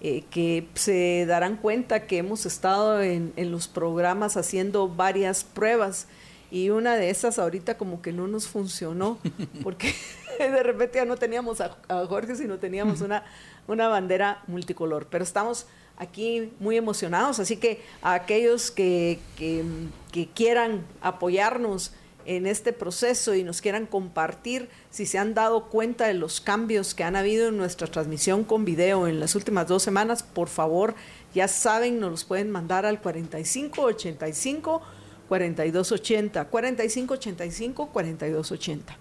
[0.05, 6.07] eh, que se darán cuenta que hemos estado en, los programas haciendo varias pruebas.
[6.51, 9.17] Y una de esas ahorita como que no nos funcionó
[9.63, 9.95] porque
[10.39, 11.77] de repente ya no teníamos a,
[12.09, 13.23] Jorge sino teníamos una,
[13.67, 15.07] una bandera multicolor.
[15.09, 21.93] Pero estamos aquí muy emocionados así que a aquellos que, que quieran apoyarnos
[22.25, 26.93] en este proceso y nos quieran compartir si se han dado cuenta de los cambios
[26.93, 30.95] que han habido en nuestra transmisión con video en las últimas dos semanas, por favor,
[31.33, 34.81] ya saben, nos los pueden mandar al 4585
[35.27, 38.97] 4280, 4585 4280.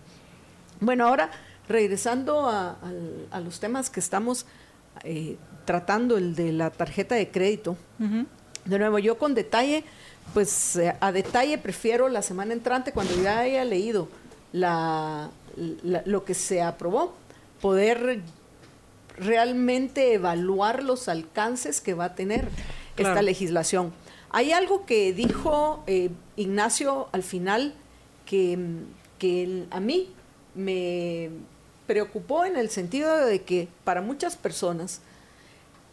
[0.80, 1.30] Bueno, ahora
[1.68, 2.76] regresando a,
[3.44, 4.46] los temas que estamos
[5.04, 7.76] eh, tratando, el de la tarjeta de crédito.
[8.64, 9.84] De nuevo, yo con detalle,
[10.34, 14.08] pues eh, a detalle prefiero la semana entrante, cuando ya haya leído
[14.52, 17.14] la, lo que se aprobó,
[17.60, 18.22] poder
[19.16, 22.48] realmente evaluar los alcances que va a tener
[22.96, 23.92] esta legislación.
[24.30, 27.74] Hay algo que dijo eh, Ignacio al final
[28.24, 28.58] que,
[29.18, 30.12] que a mí
[30.54, 31.30] me
[31.86, 35.00] preocupó en el sentido de que para muchas personas,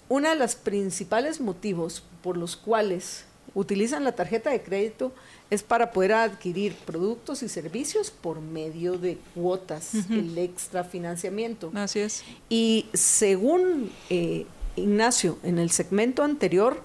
[0.07, 5.11] uno de los principales motivos por los cuales utilizan la tarjeta de crédito
[5.49, 11.71] es para poder adquirir productos y servicios por medio de cuotas, el extra financiamiento.
[11.73, 12.23] Así es.
[12.49, 14.45] Y según eh,
[14.75, 16.81] Ignacio, en el segmento anterior,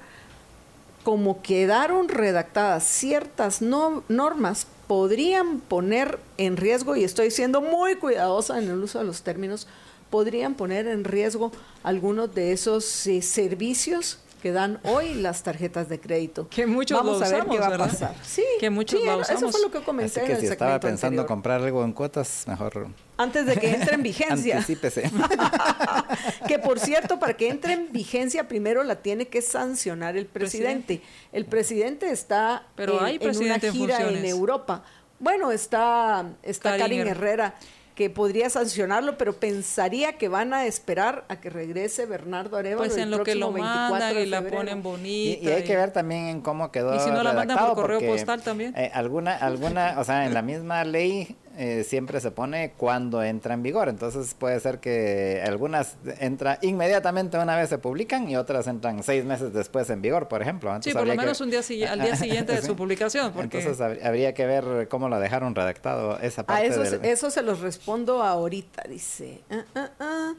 [1.02, 8.70] como quedaron redactadas ciertas normas, podrían poner en riesgo, y estoy siendo muy cuidadosa en
[8.70, 9.66] el uso de los términos,
[10.08, 11.52] podrían poner en riesgo
[11.82, 16.46] algunos de esos eh, servicios que dan hoy las tarjetas de crédito.
[16.50, 18.14] Que muchos Vamos a ver qué va a pasar.
[18.22, 19.42] Sí, que muchos lo usamos.
[19.42, 21.26] Eso fue lo que comenté Así que en si el estaba pensando anterior.
[21.26, 24.56] comprar algo en cuotas, mejor antes de que entre en vigencia.
[24.58, 25.10] Anticípese.
[26.46, 31.00] que por cierto, para que entre en vigencia, primero la tiene que sancionar el presidente.
[31.32, 34.30] El presidente está Pero en, hay en presidente una en gira en, funciones.
[34.30, 34.84] Europa.
[35.20, 37.54] Bueno, está, está Karin Karin Her- Herrera
[37.94, 42.96] que podría sancionarlo, pero pensaría que van a esperar a que regrese Bernardo Arevalo Pues
[42.96, 45.44] el en lo que lo 24 mandan y la ponen Y, bonita.
[45.44, 48.00] y hay que ver también en cómo quedó Y si no la mandan por correo
[48.00, 48.74] postal también.
[48.76, 53.54] eh, alguna, alguna, o sea, en la misma ley eh, siempre se pone cuando entra
[53.54, 53.88] en vigor.
[53.88, 59.24] Entonces puede ser que algunas entra inmediatamente una vez se publican y otras entran seis
[59.24, 60.76] meses después en vigor, por ejemplo.
[60.82, 62.66] Sí, por lo que- menos un día al día siguiente de Sí.
[62.66, 63.32] su publicación.
[63.32, 67.00] Porque Entonces hab- habría que ver cómo lo dejaron redactado esa A parte eso, del-
[67.00, 69.40] se- eso se los respondo ahorita, dice.
[69.50, 70.32] Ah, ah, ah.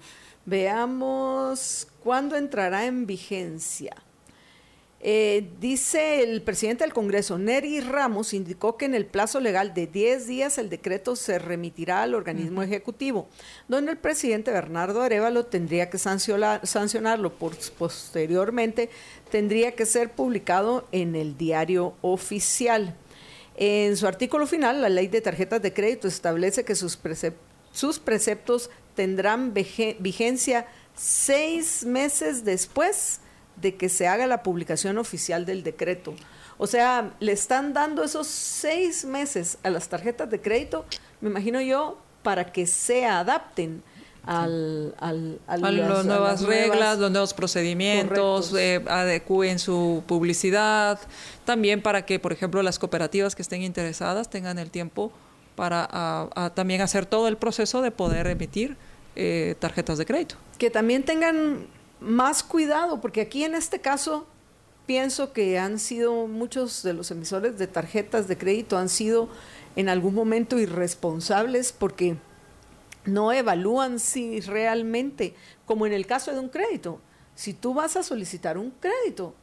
[0.46, 3.96] Veamos cuándo entrará en vigencia.
[5.08, 9.86] Eh, dice el presidente del Congreso, Neri Ramos, indicó que en el plazo legal de
[9.86, 13.28] 10 días el decreto se remitirá al organismo ejecutivo,
[13.68, 17.32] donde el presidente Bernardo Arevalo tendría que sancionar- sancionarlo.
[17.34, 18.90] Por- posteriormente,
[19.30, 22.96] tendría que ser publicado en el diario oficial.
[23.58, 27.36] En su artículo final, la ley de tarjetas de crédito establece que sus, precep-
[27.72, 33.20] sus preceptos tendrán vigencia seis meses después
[33.58, 36.14] de que se haga la publicación oficial del decreto.
[36.58, 40.86] O sea, le están dando esos seis meses a las tarjetas de crédito,
[41.22, 43.84] me imagino yo, para que se adapten
[44.26, 51.00] al, al- a a las- nuevas las reglas, los nuevos procedimientos, eh, adecúen su publicidad,
[51.46, 55.12] también para que, por ejemplo, las cooperativas que estén interesadas tengan el tiempo
[55.56, 58.78] para a- a también hacer todo el proceso de poder emitir
[59.18, 60.36] eh, tarjetas de crédito.
[60.58, 61.68] que también tengan
[62.06, 64.28] más cuidado, porque aquí en este caso
[64.86, 69.30] pienso que han sido muchos de los emisores de tarjetas de crédito han sido
[69.76, 72.18] en algún momento irresponsables porque
[73.06, 75.36] no evalúan si realmente,
[75.66, 77.02] como en el caso de un crédito,
[77.34, 79.36] si tú vas a solicitar un crédito,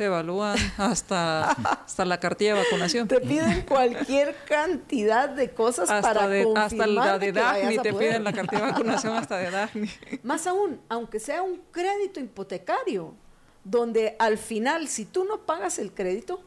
[0.00, 3.06] Te evalúan hasta, hasta la cartilla de vacunación.
[3.06, 8.08] te piden cualquier cantidad de cosas Hasta, para de, hasta la de a te poder.
[8.08, 9.90] piden la cartilla de vacunación hasta de Dagny.
[10.22, 13.12] Más aún, aunque sea un crédito hipotecario,
[13.62, 16.40] donde al final, si tú no pagas el crédito,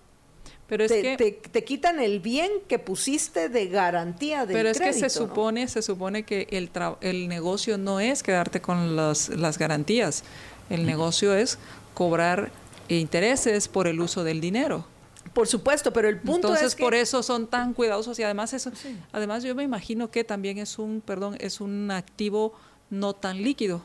[0.65, 1.15] Pero es te, que...
[1.17, 4.99] te- te quitan el bien que pusiste de garantía del Pero es crédito.
[5.03, 5.27] que se ¿no?
[5.27, 10.23] supone, se supone que el, tra- el negocio no es quedarte con las, las garantías.
[10.71, 11.59] El negocio es
[11.93, 12.49] cobrar
[12.89, 14.85] intereses por el uso del dinero.
[15.33, 18.53] Por supuesto, pero el punto Entonces, es que por eso son tan cuidadosos y además
[18.53, 18.71] eso,
[19.11, 22.53] además yo me imagino que también es un, perdón, es un activo
[22.89, 23.81] no tan líquido.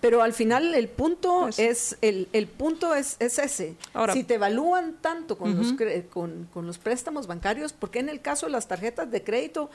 [0.00, 3.76] Pero al final el punto Pues- es el, el punto es, es ese.
[3.92, 5.74] Ahora- si te evalúan tanto con, los,
[6.10, 9.70] con, con los préstamos bancarios, ¿por qué en el caso de las tarjetas de crédito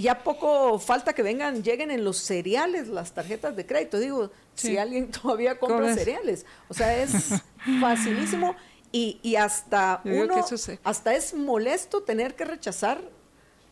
[0.00, 3.98] ya poco falta que vengan, lleguen en los cereales las tarjetas de crédito?
[3.98, 4.68] Digo, Sí.
[4.68, 6.46] si alguien todavía compra cereales.
[6.68, 7.42] O sea, es
[7.80, 8.54] facilísimo
[8.90, 10.78] y, y hasta uno, eso sí.
[10.84, 13.00] hasta es molesto tener que rechazar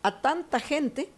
[0.03, 1.11] a tanta gente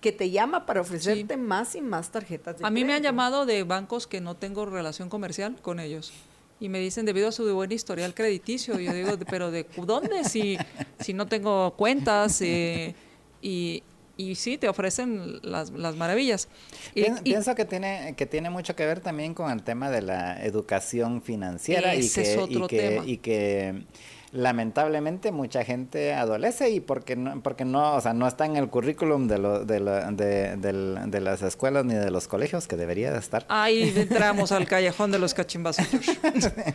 [0.00, 3.46] que te llama para ofrecerte más y más tarjetas de A mí me han llamado
[3.46, 6.12] de bancos que no tengo relación comercial con ellos.
[6.60, 8.78] Y me dicen debido a su buen historial crediticio.
[8.78, 10.24] Yo digo, pero ¿de dónde?
[10.24, 10.56] Si,
[11.00, 12.40] si no tengo cuentas.
[12.42, 12.94] eh,
[13.42, 13.82] y,
[14.16, 16.48] y sí, te ofrecen las, las maravillas.
[16.94, 19.90] Y- Pien- y- pienso que tiene que tiene mucho que ver también con el tema
[19.90, 23.02] de la educación financiera y que, es otro y que, tema.
[23.06, 23.82] y que
[24.32, 28.68] lamentablemente mucha gente adolece y porque no, porque no, o sea, no está en el
[28.68, 33.46] currículum de, lo, de, de, las escuelas ni de los colegios que debería de estar.
[33.48, 35.86] Ahí entramos al callejón de los cachimbazos.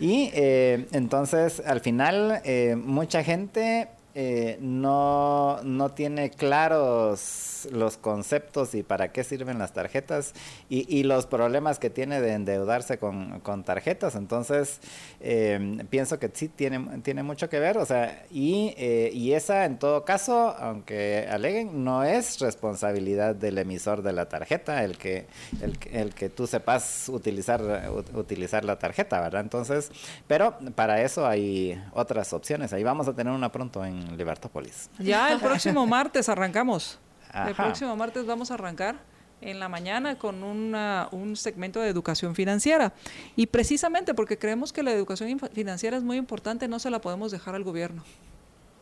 [0.00, 3.88] y eh, entonces, al final, eh, mucha gente
[4.20, 10.34] eh, no, no tiene claros los conceptos y para qué sirven las tarjetas
[10.68, 14.16] y, los problemas que tiene de endeudarse con, tarjetas.
[14.16, 14.80] Entonces,
[15.20, 17.78] em, pienso que sí tiene, tiene mucho que ver.
[17.78, 23.58] O sea, y, eh, y esa en todo caso, aunque aleguen, no es responsabilidad del
[23.58, 25.26] emisor de la tarjeta el que,
[25.62, 29.42] el, el que tú sepas utilizar, utilizar la tarjeta, ¿verdad?
[29.42, 29.92] Entonces,
[30.26, 32.72] pero para eso hay otras opciones.
[32.72, 34.90] Ahí vamos a tener una pronto en Libertópolis.
[34.98, 36.98] Ya el próximo martes arrancamos.
[37.46, 38.96] El próximo martes vamos a arrancar
[39.40, 42.92] en la mañana con un segmento de educación financiera.
[43.36, 47.30] Y precisamente porque creemos que la educación financiera es muy importante, no se la podemos
[47.30, 48.02] dejar al gobierno.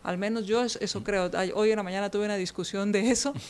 [0.03, 1.31] Al menos yo eso creo.
[1.55, 3.33] Hoy en la mañana tuve una discusión de eso.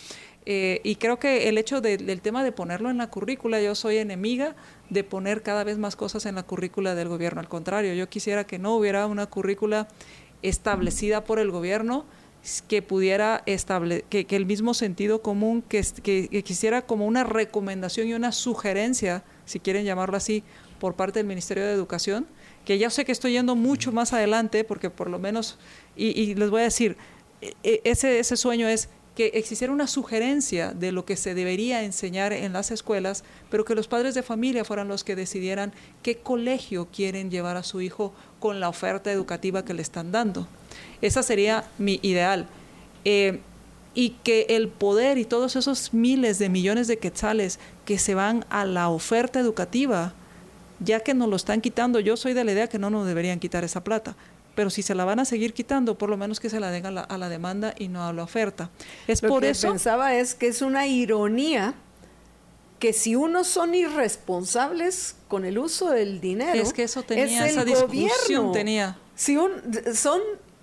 [0.49, 3.97] Eh, y creo que el hecho del tema de ponerlo en la currícula, yo soy
[3.97, 4.55] enemiga
[4.91, 7.41] de poner cada vez más cosas en la currícula del gobierno.
[7.41, 9.89] Al contrario, yo quisiera que no hubiera una currícula
[10.49, 12.05] establecida por el gobierno
[12.69, 15.83] que pudiera establecer, que, el mismo sentido común, que,
[16.45, 20.45] quisiera como una recomendación y una sugerencia, si quieren llamarlo así,
[20.79, 22.27] por parte del Ministerio de Educación,
[22.65, 25.59] que ya sé que estoy yendo mucho más adelante, porque por lo menos,
[25.97, 26.97] y, les voy a decir,
[27.41, 31.83] e, e, ese, ese sueño es que existiera una sugerencia de lo que se debería
[31.83, 36.19] enseñar en las escuelas, pero que los padres de familia fueran los que decidieran qué
[36.19, 40.47] colegio quieren llevar a su hijo con la oferta educativa que le están dando.
[41.01, 42.47] Esa sería mi ideal.
[43.07, 43.41] Eh,
[43.95, 48.45] y que el poder y todos esos miles de millones de quetzales que se van
[48.51, 50.13] a la oferta educativa,
[50.81, 53.41] ya que nos lo están quitando, yo soy de la idea que no nos deberían
[53.41, 54.15] quitar esa plata,
[54.57, 56.87] pero si se la van a seguir quitando, por lo menos que se la den
[56.87, 58.71] a la, demanda y no a la oferta.
[59.07, 61.75] Es lo por que eso pensaba es que es una ironía
[62.81, 67.65] que si unos son irresponsables con el uso del dinero, es que eso tenía esa
[67.65, 68.99] discusión tenía.
[69.15, 69.53] Si un,
[69.95, 70.21] son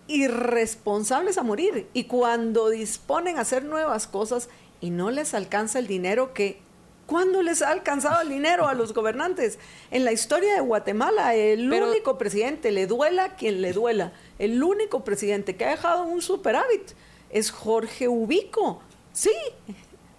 [0.08, 4.50] irresponsables a morir y cuando disponen a hacer nuevas cosas
[4.82, 6.63] y no les alcanza el dinero que
[7.14, 9.60] ¿Cuándo les ha alcanzado el dinero a los gobernantes?
[9.92, 15.04] En la historia de Guatemala, el único presidente, le duela quien le duela, el único
[15.04, 16.94] presidente que ha dejado un superávit
[17.30, 18.82] es Jorge Ubico.
[19.12, 19.30] Sí,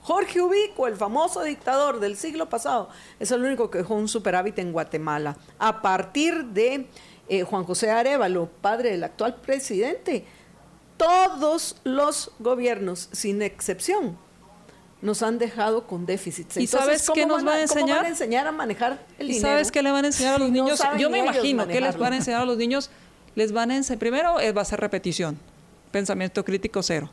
[0.03, 4.61] Jorge Ubico, el famoso dictador del siglo pasado, es el único que dejó un superávit
[4.61, 5.36] en Guatemala.
[5.59, 6.86] A partir de
[7.28, 10.26] eh, Juan José Arevalo, padre del actual presidente,
[10.97, 14.16] todos los gobiernos, sin excepción,
[15.05, 16.57] nos han dejado con déficits.
[16.57, 17.99] ¿Y sabes qué nos va a enseñar?
[17.99, 20.51] van a enseñar a manejar el ¿Y sabes qué le van a enseñar a los
[20.51, 20.83] niños?
[20.99, 22.91] Yo me imagino que les van a enseñar a los niños.
[23.35, 25.39] Les van a enseñar, primero eh, va a ser repetición,
[25.91, 27.11] pensamiento crítico cero.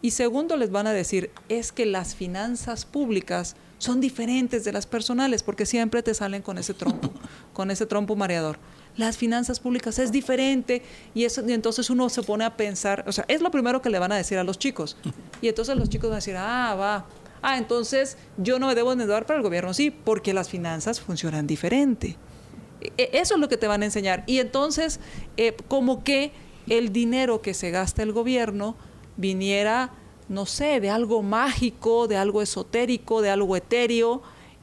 [0.00, 4.86] Y segundo, les van a decir, es que las finanzas públicas son diferentes de las
[4.86, 7.12] personales, porque siempre te salen con ese trompo,
[7.52, 8.58] con ese trompo mareador
[8.96, 10.80] las finanzas públicas es diferente
[11.14, 13.90] y, eso, y entonces uno se pone a pensar, o sea, es lo primero que
[13.90, 14.96] le van a decir a los chicos.
[15.42, 17.06] Y entonces los chicos van a decir, ah, va,
[17.44, 21.46] ah, entonces yo no me debo endeudar para el gobierno, sí, porque las finanzas funcionan
[21.46, 22.16] diferente.
[22.80, 24.24] E, eso es lo que te van a enseñar.
[24.26, 25.00] Y entonces,
[25.36, 26.32] eh, como que
[26.66, 28.76] el dinero que se gasta el gobierno
[29.16, 29.92] viniera,
[30.28, 34.22] no sé, de algo mágico, de algo esotérico, de algo etéreo,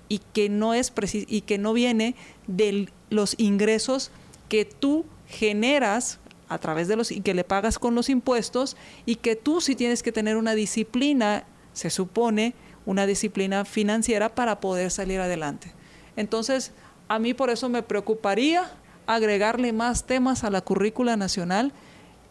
[0.10, 2.16] y que no es y que no viene
[2.48, 4.12] de los ingresos
[4.50, 6.20] que tú generas
[6.50, 8.76] a través de los y que le pagas con los impuestos
[9.06, 12.54] y que tú sí tienes que tener una disciplina, se supone,
[12.86, 15.72] una disciplina financiera para poder salir adelante.
[16.16, 16.72] Entonces,
[17.08, 18.72] a mí por eso me preocuparía
[19.08, 21.74] agregarle más temas a la currícula nacional,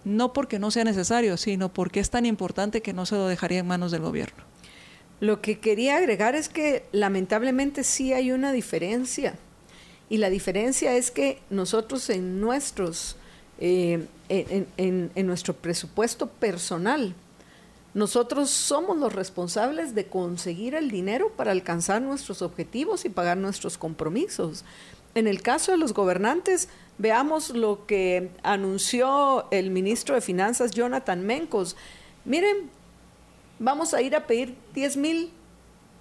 [0.04, 3.58] no porque no sea necesario, sino porque es tan importante que no se lo dejaría
[3.58, 4.44] en manos del gobierno.
[5.20, 9.34] Lo que quería agregar es que lamentablemente sí hay una diferencia
[10.08, 13.16] y la diferencia es que nosotros en nuestros
[13.58, 17.14] eh, en, nuestro presupuesto personal
[17.94, 23.78] nosotros somos los responsables de conseguir el dinero para alcanzar nuestros objetivos y pagar nuestros
[23.78, 24.64] compromisos.
[25.14, 26.68] En el caso de los gobernantes,
[26.98, 31.76] veamos lo que anunció el ministro de Finanzas, Jonathan Mencos.
[32.24, 32.70] Miren,
[33.58, 35.32] vamos a ir a pedir 10 mil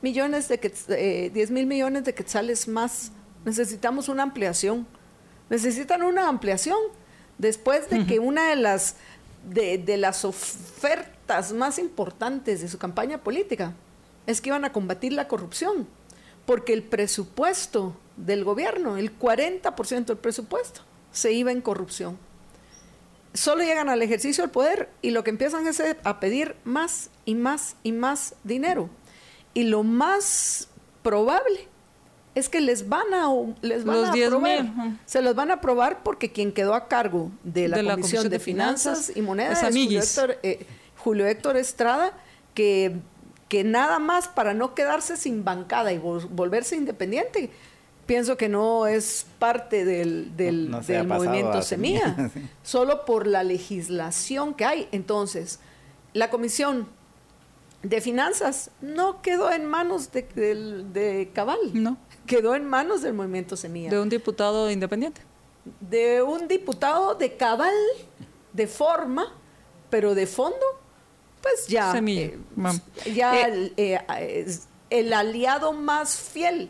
[0.02, 0.60] millones de,
[0.90, 3.12] eh, mil millones de quetzales más
[3.46, 4.86] Necesitamos una ampliación.
[5.50, 6.78] Necesitan una ampliación.
[7.38, 8.98] Después de que una de las,
[9.50, 11.19] de, las ofertas
[11.54, 13.74] más importantes de su campaña política
[14.28, 15.88] es que iban a combatir la corrupción.
[16.46, 20.82] Porque el presupuesto del gobierno, el 40% del presupuesto,
[21.12, 22.18] se iba en corrupción.
[23.34, 27.36] solo llegan al ejercicio del poder y lo que empiezan es a pedir más y
[27.36, 28.90] más y más dinero.
[29.54, 30.68] Y lo más
[31.04, 31.68] probable
[32.36, 33.28] es que les van a
[33.62, 34.66] les van a aprobar.
[35.06, 39.12] Se los van a aprobar porque quien quedó a cargo de la, Comisión, de, Finanzas,
[39.16, 40.66] y Monedas es, Julio Héctor, eh,
[41.04, 42.14] Julio Héctor, Estrada,
[42.54, 42.96] que,
[43.48, 47.50] que nada más para no quedarse sin bancada y volverse independiente,
[48.06, 50.70] pienso que no es parte del, del,
[51.06, 52.32] movimiento Semilla,
[52.64, 54.88] solo por la legislación que hay.
[54.92, 55.60] Entonces,
[56.14, 56.88] la Comisión
[57.84, 60.24] de Finanzas no quedó en manos de,
[60.92, 61.60] de Cabal.
[61.74, 61.98] No
[62.30, 63.90] quedó en manos del movimiento Semilla.
[63.90, 65.22] De un diputado independiente.
[65.82, 67.74] De un diputado de cabal,
[68.54, 69.34] de forma,
[69.90, 70.66] pero de fondo,
[71.42, 71.92] pues ya.
[71.92, 72.26] Semilla.
[72.26, 74.58] Eh, ya eh, eh,
[74.90, 76.70] el aliado más fiel,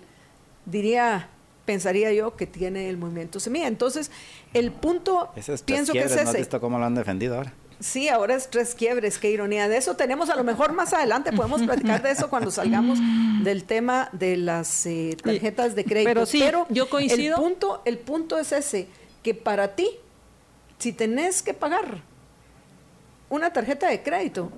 [0.65, 1.29] diría,
[1.65, 3.67] pensaría yo, que tiene el movimiento Semilla.
[3.67, 4.11] Entonces,
[4.53, 5.31] el punto,
[5.65, 6.23] pienso que es ese.
[6.23, 7.53] ¿No has visto cómo lo han defendido ahora?
[7.79, 9.69] Sí, ahora es tres quiebres, qué ironía.
[9.69, 12.99] De eso tenemos a lo mejor más adelante, podemos platicar de eso cuando salgamos
[13.41, 16.09] del tema de las eh, tarjetas de crédito.
[16.09, 17.37] Pero sí, yo coincido.
[17.37, 18.87] El punto, el punto es ese,
[19.23, 19.89] que para ti,
[20.77, 22.03] si tenés que pagar
[23.29, 24.51] una tarjeta de crédito,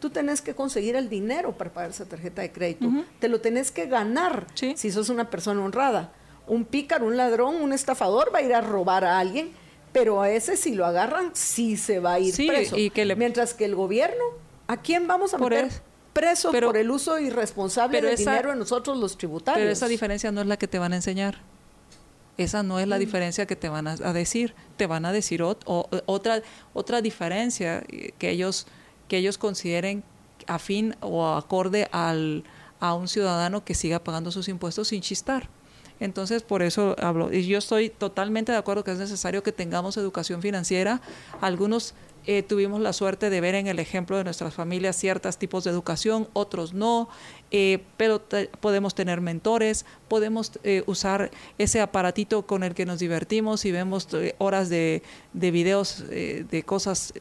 [0.00, 2.88] tú tenés que conseguir el dinero para pagar esa tarjeta de crédito.
[3.18, 6.12] Te lo tenés que ganar si sos una persona honrada.
[6.46, 9.52] Un pícaro, un ladrón, un estafador va a ir a robar a alguien
[9.92, 12.76] pero a ese si lo agarran, sí se va a ir preso.
[13.16, 14.22] Mientras que el gobierno,
[14.66, 15.70] ¿a quién vamos a meter
[16.12, 19.62] preso por el uso irresponsable del dinero de nosotros los tributarios?
[19.62, 21.40] Pero esa diferencia no es la que te van a enseñar.
[22.38, 23.00] Esa no es la mm.
[23.00, 24.54] diferencia que te van a, decir.
[24.76, 26.42] Te van a decir otra,
[26.72, 27.84] otra diferencia
[28.18, 28.66] que ellos,
[29.08, 30.04] que ellos consideren
[30.46, 32.44] afín o acorde al,
[32.80, 35.48] a un ciudadano que siga pagando sus impuestos sin chistar.
[36.00, 37.32] Entonces, por eso hablo.
[37.32, 41.00] Y yo estoy totalmente de acuerdo que es necesario que tengamos educación financiera.
[41.40, 41.94] Algunos
[42.30, 45.70] eh, tuvimos la suerte de ver en el ejemplo de nuestras familias ciertos tipos de
[45.70, 47.08] educación, otros no,
[47.50, 48.20] eh, pero
[48.60, 54.08] podemos tener mentores, podemos eh, usar ese aparatito con el que nos divertimos y vemos
[54.36, 55.02] horas de,
[55.32, 57.14] de videos de cosas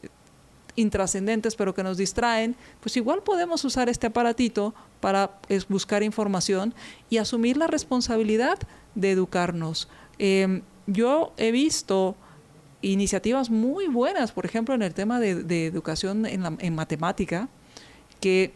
[0.75, 5.39] intrascendentes pero que nos distraen, pues igual podemos usar este aparatito para
[5.69, 6.73] buscar información
[7.09, 8.59] y asumir la responsabilidad
[8.93, 9.87] de educarnos.
[10.19, 12.17] Em, yo he visto
[12.81, 17.49] iniciativas muy buenas, por ejemplo, en el tema de, educación en, en matemática,
[18.19, 18.53] que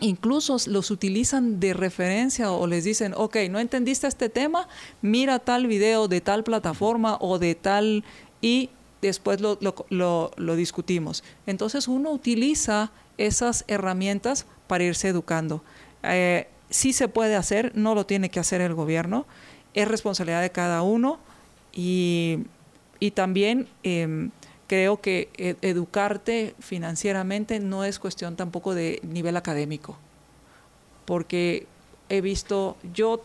[0.00, 4.68] incluso los utilizan de referencia o les dicen, ok, no entendiste este tema,
[5.00, 8.04] mira tal video de tal plataforma o de tal
[8.40, 11.24] y después lo, lo, discutimos.
[11.46, 15.62] Entonces uno utiliza esas herramientas para irse educando.
[16.02, 19.26] Eh, sí se puede hacer, no lo tiene que hacer el gobierno,
[19.74, 21.18] es responsabilidad de cada uno
[21.72, 22.40] y,
[23.10, 24.30] también em,
[24.66, 29.98] creo que e, educarte financieramente no es cuestión tampoco de nivel académico,
[31.04, 31.66] porque
[32.08, 33.24] he visto, yo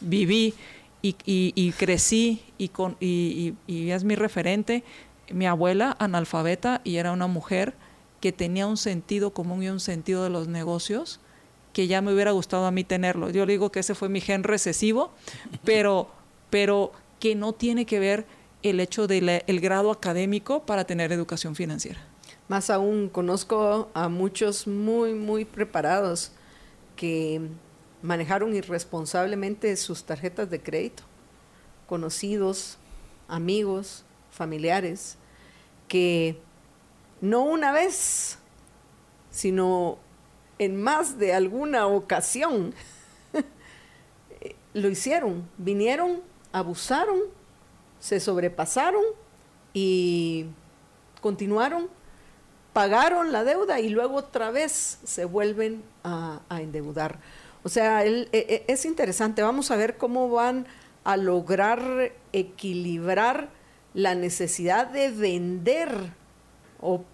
[0.00, 0.54] viví
[1.02, 4.82] y, crecí y, con, y, es mi referente
[5.30, 7.74] mi abuela analfabeta y era una mujer
[8.20, 11.20] que tenía un sentido común y un sentido de los negocios
[11.72, 13.30] que ya me hubiera gustado a mí tenerlo.
[13.30, 15.12] Yo digo que ese fue mi gen recesivo,
[15.64, 16.10] pero,
[16.50, 18.26] pero que no tiene que ver
[18.62, 22.00] el hecho del grado académico para tener educación financiera.
[22.48, 26.32] Más aún, conozco a muchos muy, muy preparados
[26.96, 27.40] que
[28.02, 31.02] manejaron irresponsablemente sus tarjetas de crédito,
[31.86, 32.78] conocidos,
[33.28, 35.16] amigos, familiares,
[35.88, 36.38] que
[37.20, 38.38] no una vez,
[39.30, 39.98] sino
[40.58, 42.74] en más de alguna ocasión
[44.72, 46.22] lo hicieron, vinieron,
[46.52, 47.20] abusaron,
[48.00, 49.02] se sobrepasaron
[49.72, 50.46] y
[51.20, 51.88] continuaron,
[52.72, 57.18] pagaron la deuda y luego otra vez se vuelven a, endeudar.
[57.62, 60.66] O sea, e, e, es interesante, vamos a ver cómo van
[61.04, 63.48] a lograr equilibrar
[63.94, 66.12] la necesidad de vender
[66.80, 67.04] o,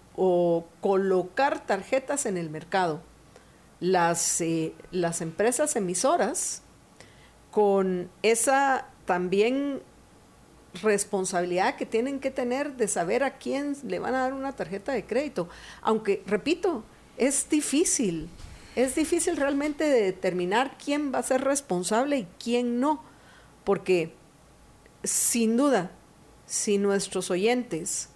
[0.81, 3.01] colocar tarjetas en el mercado.
[3.81, 6.61] Las, eh, las empresas emisoras
[7.51, 9.81] con esa también
[10.81, 14.91] responsabilidad que tienen que tener de saber a quién le van a dar una tarjeta
[14.91, 15.49] de crédito.
[15.81, 16.83] Aunque, repito,
[17.17, 18.29] es difícil,
[18.75, 23.03] es difícil realmente de determinar quién va a ser responsable y quién no,
[23.63, 24.13] porque
[25.03, 25.91] sin duda
[26.45, 28.09] si nuestros oyentes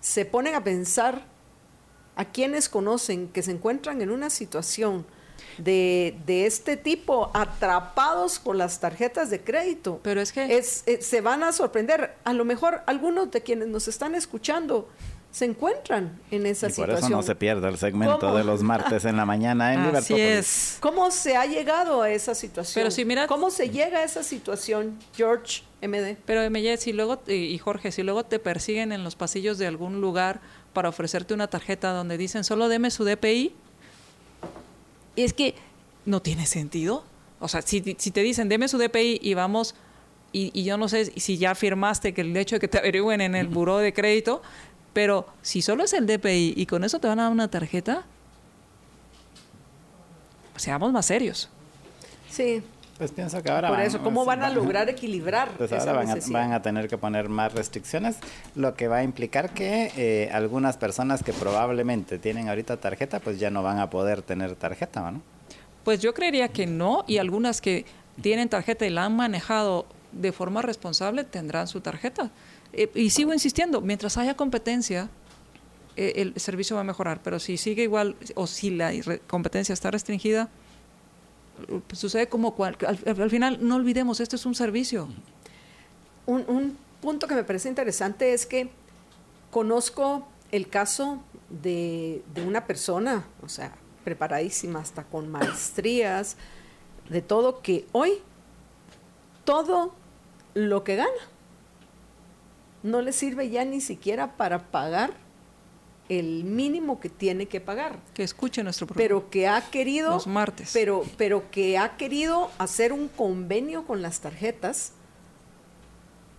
[0.00, 1.26] se ponen a pensar
[2.16, 5.06] a quienes conocen que se encuentran en una situación
[5.58, 10.00] de, de, este tipo atrapados con las tarjetas de crédito.
[10.02, 10.56] Pero es que...
[10.56, 12.14] Es, eh, se van a sorprender.
[12.24, 14.88] A lo mejor algunos de quienes nos están escuchando
[15.32, 16.98] se encuentran en esa y por situación.
[16.98, 20.76] eso no se pierde el segmento de los martes en la mañana en Así es.
[20.80, 22.74] ¿Cómo se ha llegado a esa situación?
[22.74, 26.16] Pero si mira, ¿Cómo se llega a esa situación, George MD?
[26.26, 30.02] Pero MJ, si luego, y Jorge, si luego te persiguen en los pasillos de algún
[30.02, 30.40] lugar
[30.74, 33.54] para ofrecerte una tarjeta donde dicen solo deme su DPI,
[35.16, 35.54] es que
[36.04, 37.04] no tiene sentido.
[37.40, 39.74] O sea, si, si te dicen deme su DPI y vamos,
[40.32, 43.34] y, yo no sé si ya firmaste que el hecho de que te averigüen en
[43.34, 44.42] el buró de crédito,
[44.92, 48.04] pero si solo es el DPI y con eso te van a dar una tarjeta,
[50.56, 51.48] seamos más serios.
[52.30, 52.62] Sí.
[52.98, 53.68] Pues pienso que ahora.
[53.68, 55.50] Por van, eso, ¿cómo van a lograr equilibrar?
[55.56, 58.16] Pues ahora van a, van a, tener que poner más restricciones,
[58.54, 63.38] lo que va a implicar que eh, algunas personas que probablemente tienen ahorita tarjeta, pues
[63.40, 65.22] ya no van a poder tener tarjeta, ¿no?
[65.84, 67.86] Pues yo creería que no, y algunas que
[68.20, 72.30] tienen tarjeta y la han manejado de forma responsable tendrán su tarjeta.
[72.72, 75.08] Eh, y sigo insistiendo, mientras haya competencia,
[75.96, 78.92] eh, el servicio va a mejorar, pero si sigue igual o si la
[79.26, 80.48] competencia está restringida,
[81.92, 85.08] sucede como cual, al, al, final no olvidemos, esto es un servicio.
[86.26, 88.70] Un, un, punto que me parece interesante es que
[89.50, 91.20] conozco el caso
[91.50, 93.74] de, de una persona, o sea,
[94.04, 96.36] preparadísima hasta con maestrías,
[97.08, 98.12] de todo, que hoy
[99.44, 99.92] todo
[100.54, 101.10] lo que gana
[102.82, 105.12] no le sirve ya ni siquiera para pagar
[106.18, 107.98] el mínimo que tiene que pagar.
[108.14, 109.02] Que escuche nuestro programa.
[109.02, 110.10] Pero que ha querido.
[110.10, 110.70] Los martes.
[110.72, 114.92] Pero, pero que ha querido hacer un convenio con las tarjetas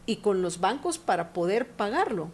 [0.05, 2.31] y con los bancos para poder pagarlo.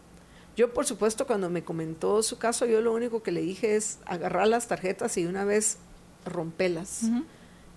[0.58, 4.00] Yo, por supuesto, cuando me comentó su caso, yo lo único que le dije es
[4.06, 5.78] agarrar las tarjetas y una vez
[6.26, 7.04] rompelas.
[7.04, 7.24] Uh -huh.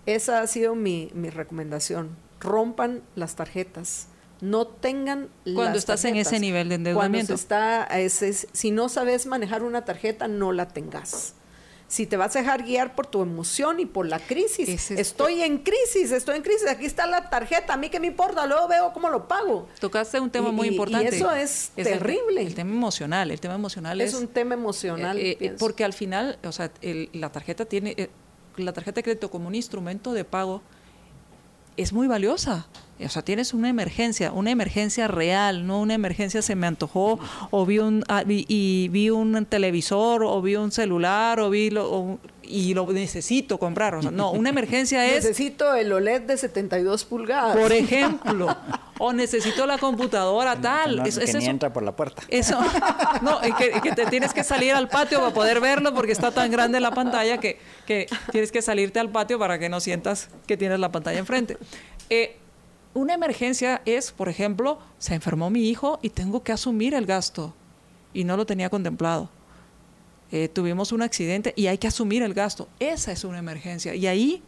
[0.06, 2.16] Esa ha sido mi, mi recomendación.
[2.40, 4.08] Rompan las tarjetas
[4.42, 6.26] no tengan cuando estás tarjetas.
[6.32, 7.28] en ese nivel de endeudamiento.
[7.28, 11.34] Cuando está ese, si no sabes manejar una tarjeta, no la tengas.
[11.86, 15.42] Si te vas a dejar guiar por tu emoción y por la crisis, es- estoy
[15.42, 18.66] en crisis, estoy en crisis, aquí está la tarjeta, a mí qué me importa, luego
[18.66, 19.68] veo cómo lo pago.
[19.78, 21.14] Tocaste un tema Y- muy y- y importante.
[21.16, 22.42] eso es terrible.
[22.42, 25.18] El, tema emocional, el tema emocional es, Es un tema emocional.
[25.18, 28.08] eh, eh, porque al final, o sea, el- la tarjeta tiene, eh,
[28.56, 30.62] la tarjeta de crédito como un instrumento de pago
[31.76, 32.66] es muy valiosa.
[33.04, 37.18] O sea, tienes una emergencia, una emergencia real, no una emergencia se me antojó
[37.50, 41.70] o vi un ah, vi- y vi un televisor o vi un celular o vi
[41.70, 43.96] lo, o- y lo necesito comprar.
[43.96, 47.56] O sea, no, una emergencia es Necesito el OLED de 72 pulgadas.
[47.56, 48.54] por ejemplo,
[49.04, 50.98] o necesito la computadora tal.
[50.98, 51.50] No- es, que es ni eso.
[51.50, 52.22] entra por la puerta.
[52.28, 52.60] Eso,
[53.22, 56.52] no, y que, te tienes que salir al patio para poder verlo porque está tan
[56.52, 60.56] grande la pantalla que, que tienes que salirte al patio para que no sientas que
[60.56, 61.58] tienes la pantalla enfrente.
[62.10, 62.36] Eh,
[62.94, 67.56] una emergencia es, por ejemplo, se enfermó mi hijo y tengo que asumir el gasto
[68.14, 69.30] y no lo tenía contemplado.
[70.30, 72.68] Eh, tuvimos un accidente y hay que asumir el gasto.
[72.78, 73.96] Esa es una emergencia.
[73.96, 74.44] Y ahí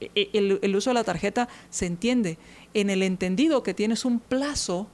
[0.00, 2.38] eh, el, el uso de la tarjeta se entiende
[2.74, 4.88] en el entendido que tienes un plazo,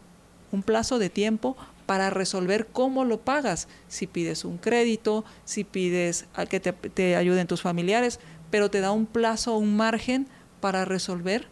[0.53, 3.69] un plazo de tiempo para resolver cómo lo pagas.
[3.89, 8.21] Si pides un crédito, si pides a que te, te ayuden tus familiares,
[8.51, 10.29] pero te da un plazo, un margen
[10.61, 11.49] para resolver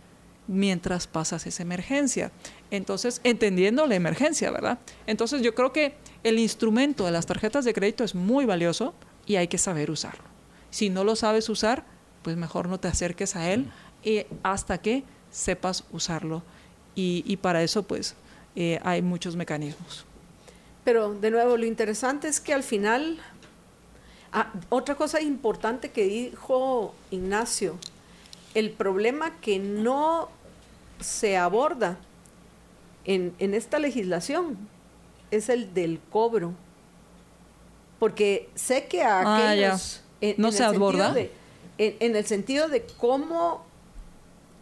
[0.47, 2.33] mientras pasas esa emergencia.
[2.71, 4.79] Entonces, entendiendo la emergencia, ¿verdad?
[5.07, 8.95] Entonces, yo creo que el instrumento de las tarjetas de crédito es muy valioso
[9.27, 10.25] y hay que saber usarlo.
[10.71, 11.85] Si no lo sabes usar,
[12.23, 13.71] pues mejor no te acerques a él
[14.03, 16.43] eh, hasta que sepas usarlo.
[16.95, 18.15] Y, y para eso, pues,
[18.55, 20.05] eh, hay muchos mecanismos.
[20.85, 23.19] Pero de nuevo, lo interesante es que al final,
[24.33, 27.77] ah, otra cosa importante que dijo Ignacio,
[28.55, 30.29] el problema que no
[31.01, 31.99] se aborda
[33.05, 34.57] en, en esta legislación
[35.33, 36.53] es el del cobro.
[37.99, 40.03] Porque sé que a Ah, aquellos...
[40.21, 41.13] en- ¿No en se aborda?
[41.13, 41.33] de-
[41.79, 43.65] en, en el sentido de cómo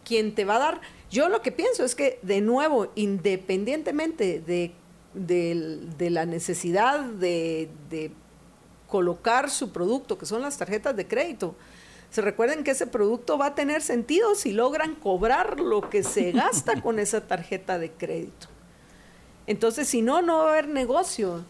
[0.03, 0.81] quien te va a dar...
[1.09, 8.11] Yo lo que pienso es que, de nuevo, independientemente de, la necesidad de, de
[8.87, 11.55] colocar su producto, que son las tarjetas de crédito,
[12.13, 16.31] se recuerden que ese producto va a tener sentido si logran cobrar lo que se
[16.33, 18.47] gasta con esa tarjeta de crédito.
[19.47, 21.43] Entonces, si no, no va a haber negocio.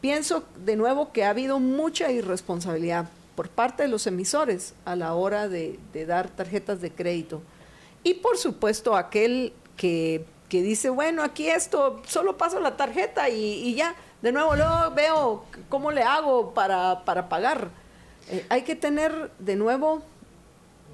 [0.00, 5.14] Pienso de nuevo que ha habido mucha irresponsabilidad por parte de los emisores a la
[5.14, 7.40] hora de, de dar tarjetas de crédito.
[8.08, 13.36] Y por supuesto aquel que, que dice, bueno, aquí esto, solo paso la tarjeta y,
[13.36, 17.68] y ya, de nuevo luego veo cómo le hago para, para pagar.
[18.30, 20.00] Eh, hay que tener de nuevo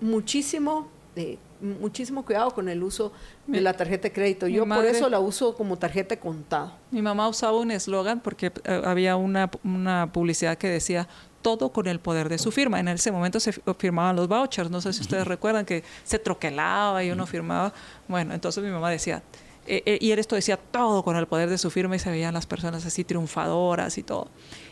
[0.01, 3.13] muchísimo, eh, muchísimo cuidado con el uso
[3.47, 4.49] de la tarjeta de crédito.
[4.49, 6.73] Yo por eso la uso como tarjeta de contado.
[6.91, 11.07] Mi mamá usaba un eslogan porque eh, había una, una publicidad que decía
[11.45, 12.81] todo con el poder de su firma.
[12.81, 17.05] En ese momento se firmaban los vouchers, no sé si ustedes recuerdan que se troquelaba
[17.05, 17.75] y uno firmaba.
[18.09, 19.23] Bueno, entonces mi mamá decía,
[19.67, 22.33] eh, eh, y esto decía todo con el poder de su firma y se veían
[22.33, 24.29] las personas así triunfadoras y todo.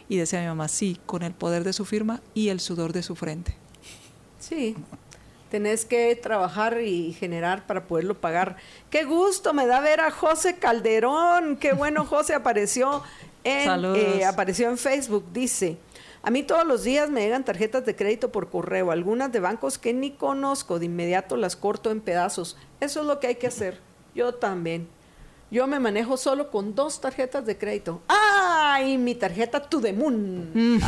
[0.08, 3.02] Y decía mi mamá, sí, con el poder de su firma y el sudor de
[3.02, 3.54] su frente.
[4.38, 4.74] Sí,
[5.50, 8.56] tenés que trabajar y generar para poderlo pagar.
[8.88, 11.58] Qué gusto me da ver a José Calderón.
[11.58, 13.02] Qué bueno, José apareció
[13.44, 15.26] en, eh, apareció en Facebook.
[15.34, 15.76] Dice,
[16.22, 19.78] a mí todos los días me llegan tarjetas de crédito por correo, algunas de bancos
[19.78, 22.56] que ni conozco, de inmediato las corto en pedazos.
[22.80, 23.78] Eso es lo que hay que hacer.
[24.14, 24.88] Yo también.
[25.50, 28.00] Yo me manejo solo con dos tarjetas de crédito.
[28.08, 28.96] ¡Ay!
[28.96, 30.80] Mi tarjeta To The Moon.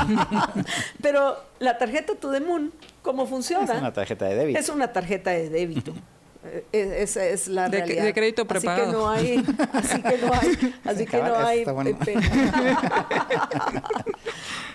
[1.03, 3.75] Pero la tarjeta To The Moon, ¿cómo funciona?
[3.75, 4.59] Es una tarjeta de débito.
[4.59, 5.93] Es una tarjeta de débito.
[6.45, 8.05] Eh, esa es la de, realidad.
[8.05, 9.09] De crédito preparado.
[9.09, 11.65] Así que no hay, así que no hay, así que no hay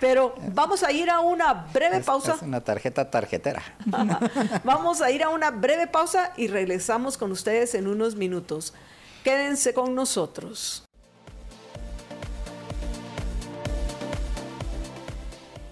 [0.00, 2.34] Pero vamos a ir a una breve pausa.
[2.34, 3.62] Es una tarjeta tarjetera.
[4.64, 8.74] vamos a ir a una breve pausa y regresamos con ustedes en unos minutos.
[9.22, 10.84] Quédense con nosotros.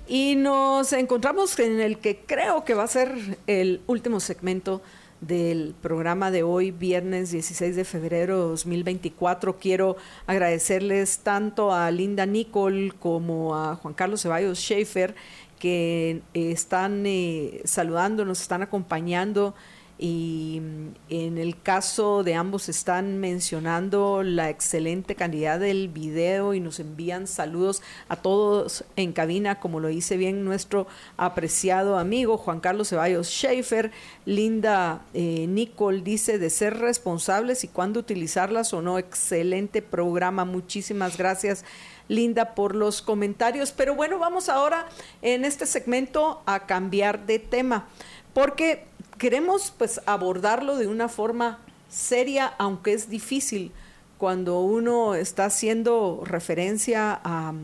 [0.06, 4.80] Y nos encontramos en el que creo que va a ser el último segmento
[5.20, 9.58] del programa de hoy, viernes 16 de febrero de 2024.
[9.58, 9.96] Quiero
[10.26, 15.14] agradecerles tanto a Linda Nicole como a Juan Carlos Ceballos Schaefer
[15.58, 19.54] que están eh, saludando, nos están acompañando
[19.98, 26.60] y mm, en el caso de ambos están mencionando la excelente calidad del video y
[26.60, 32.60] nos envían saludos a todos en cabina, como lo dice bien nuestro apreciado amigo Juan
[32.60, 33.90] Carlos Ceballos Schaefer.
[34.24, 38.98] Linda eh, Nicole dice de ser responsables y cuándo utilizarlas o no.
[38.98, 41.64] Excelente programa, muchísimas gracias.
[42.08, 43.72] Linda, por los comentarios.
[43.72, 44.86] Pero bueno, vamos ahora
[45.22, 47.88] en este segmento a cambiar de tema,
[48.32, 48.86] porque
[49.18, 51.58] queremos pues abordarlo de una forma
[51.90, 53.72] seria, aunque es difícil
[54.16, 57.54] cuando uno está haciendo referencia a,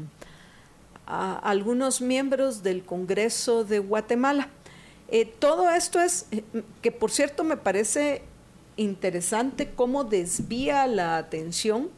[1.06, 4.48] algunos miembros del Congreso de Guatemala.
[5.08, 6.42] Eh, todo esto es, eh,
[6.80, 8.22] que por cierto me parece
[8.78, 11.90] interesante cómo desvía la atención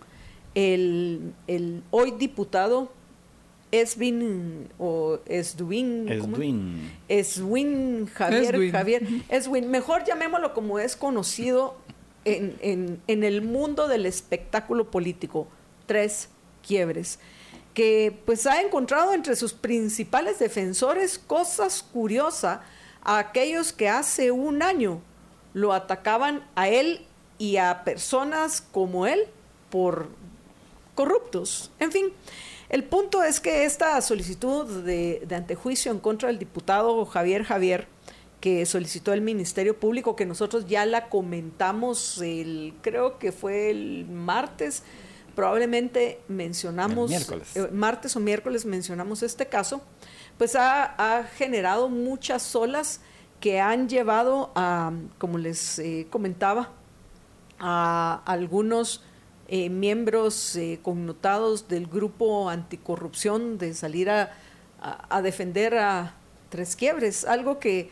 [0.57, 2.91] el, el hoy diputado
[3.73, 6.09] Eswin o Eswin.
[6.09, 6.93] Eswin.
[7.09, 8.71] Eswin Javier.
[8.71, 9.03] Javier.
[9.29, 9.71] Eswin.
[9.71, 11.77] Mejor llamémoslo como es conocido
[12.25, 15.49] en, el mundo del espectáculo político.
[15.87, 16.29] Tres
[16.67, 17.19] quiebres.
[17.75, 22.61] Que pues ha encontrado entre sus principales defensores cosas curiosas
[23.03, 25.01] a aquellos que hace un año
[25.53, 27.05] lo atacaban a él
[27.39, 29.25] y a personas como él
[29.71, 30.09] por
[30.95, 31.71] corruptos.
[31.79, 32.07] En fin.
[32.69, 37.87] El punto es que esta solicitud de, antejuicio en contra del diputado Javier Javier,
[38.41, 44.07] que solicitó el Ministerio Público, que nosotros ya la comentamos, el, creo que fue el
[44.09, 44.83] martes,
[45.35, 49.83] probablemente mencionamos, eh, martes o miércoles mencionamos este caso,
[50.39, 53.01] pues ha, generado muchas olas
[53.41, 56.73] que han llevado a, como les eh, comentaba,
[57.59, 59.03] a algunos
[59.49, 64.33] eh, miembros eh, connotados del grupo anticorrupción de salir a,
[65.23, 66.15] defender a
[66.49, 67.91] Tres Quiebres, algo que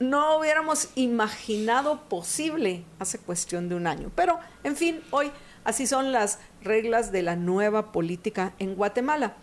[0.00, 4.10] no hubiéramos imaginado posible hace cuestión de un año.
[4.14, 5.30] Pero, en fin, hoy
[5.64, 9.36] así son las reglas de la nueva política en Guatemala.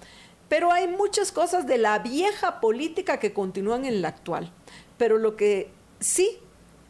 [0.50, 4.52] Pero hay muchas cosas de la vieja política que continúan en la actual.
[4.98, 6.38] Pero lo que sí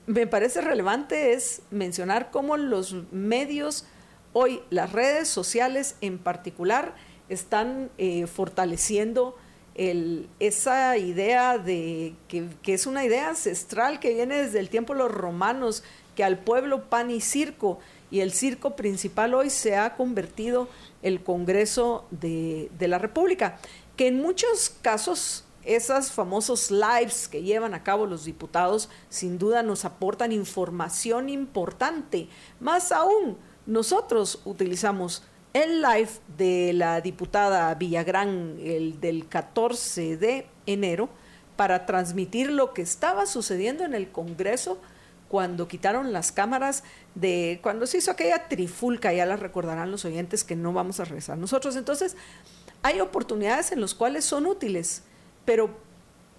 [0.06, 3.86] me parece relevante es mencionar cómo los medios
[4.35, 6.95] Hoy las redes sociales en particular
[7.30, 9.38] están eh, fortaleciendo
[9.76, 15.11] esa idea de que, es una idea ancestral que viene desde el tiempo de los
[15.11, 15.84] romanos,
[16.15, 17.80] que al pueblo pan y circo,
[18.11, 20.68] y el circo principal hoy se ha convertido
[21.01, 23.57] el Congreso de, de la República,
[23.95, 29.64] que en muchos casos esos famosos lives que llevan a cabo los diputados sin duda
[29.64, 32.27] nos aportan información importante,
[32.60, 35.23] más aún nosotros utilizamos
[35.53, 41.10] el live de la diputada Villagrán, el del 14 de enero,
[41.56, 44.80] para transmitir lo que estaba sucediendo en el Congreso
[45.30, 46.84] cuando quitaron las cámaras
[47.15, 51.06] de cuando se hizo aquella trifulca, ya la recordarán los oyentes que no vamos a
[51.06, 51.76] regresar nosotros.
[51.76, 52.15] Entonces,
[52.84, 55.03] hay oportunidades en las cuales son útiles,
[55.45, 55.69] pero,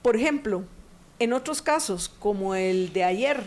[0.03, 0.65] por ejemplo,
[1.19, 3.45] En otros casos, como el de ayer,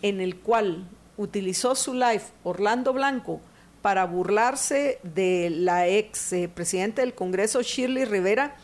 [0.00, 0.86] en el cual
[1.20, 3.40] utilizó su live Orlando Blanco
[3.82, 8.56] para burlarse de la ex presidenta del Congreso, Shirley Rivera,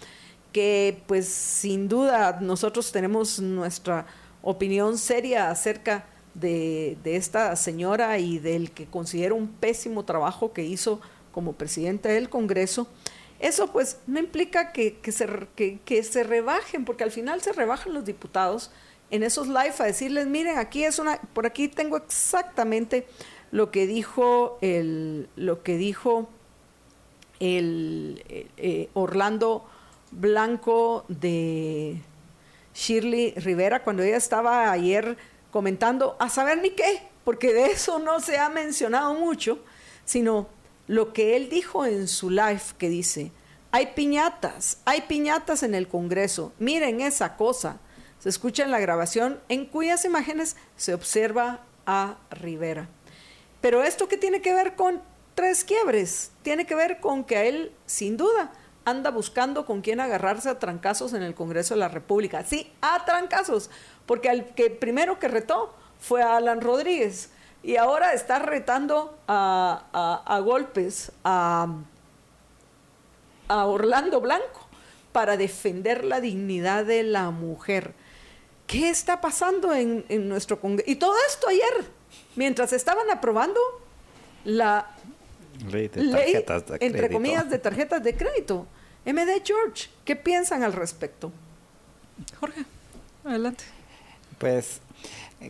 [0.52, 4.06] que pues sin duda nosotros tenemos nuestra
[4.40, 11.00] opinión seria acerca de, esta señora y del que considero un pésimo trabajo que hizo
[11.32, 12.88] como presidenta del Congreso,
[13.38, 15.28] eso pues no implica que, se,
[15.84, 18.70] que, se rebajen, porque al final se rebajan los diputados
[19.10, 23.06] en esos live a decirles, miren, aquí es una, por aquí tengo exactamente
[23.50, 26.28] lo que dijo el, lo que dijo
[27.40, 29.64] el eh, eh, Orlando
[30.10, 32.00] Blanco de
[32.74, 35.16] Shirley Rivera cuando ella estaba ayer
[35.50, 39.58] comentando, a saber ni qué, porque de eso no se ha mencionado mucho,
[40.04, 40.48] sino
[40.86, 43.32] lo que él dijo en su live que dice,
[43.72, 47.78] hay piñatas, hay piñatas en el Congreso, miren esa cosa.
[48.26, 52.88] Se escucha en la grabación en cuyas imágenes se observa a Rivera.
[53.60, 55.00] Pero esto que tiene que ver con
[55.36, 58.50] tres quiebres, tiene que ver con que a él, sin duda,
[58.84, 62.42] anda buscando con quién agarrarse a trancazos en el Congreso de la República.
[62.42, 63.70] Sí, a trancazos,
[64.06, 67.30] porque el que primero que retó fue a Alan Rodríguez
[67.62, 71.68] y ahora está retando a, golpes a,
[73.48, 74.66] Orlando Blanco
[75.12, 77.94] para defender la dignidad de la mujer.
[78.66, 80.90] ¿Qué está pasando en, nuestro Congreso?
[80.90, 81.84] Y todo esto ayer,
[82.34, 83.60] mientras estaban aprobando
[84.44, 84.86] la
[85.70, 88.66] ley, de tarjetas entre comillas, de tarjetas de crédito.
[89.04, 91.30] MD George, ¿qué piensan al respecto?
[92.40, 92.64] Jorge,
[93.24, 93.64] adelante.
[94.38, 94.80] Pues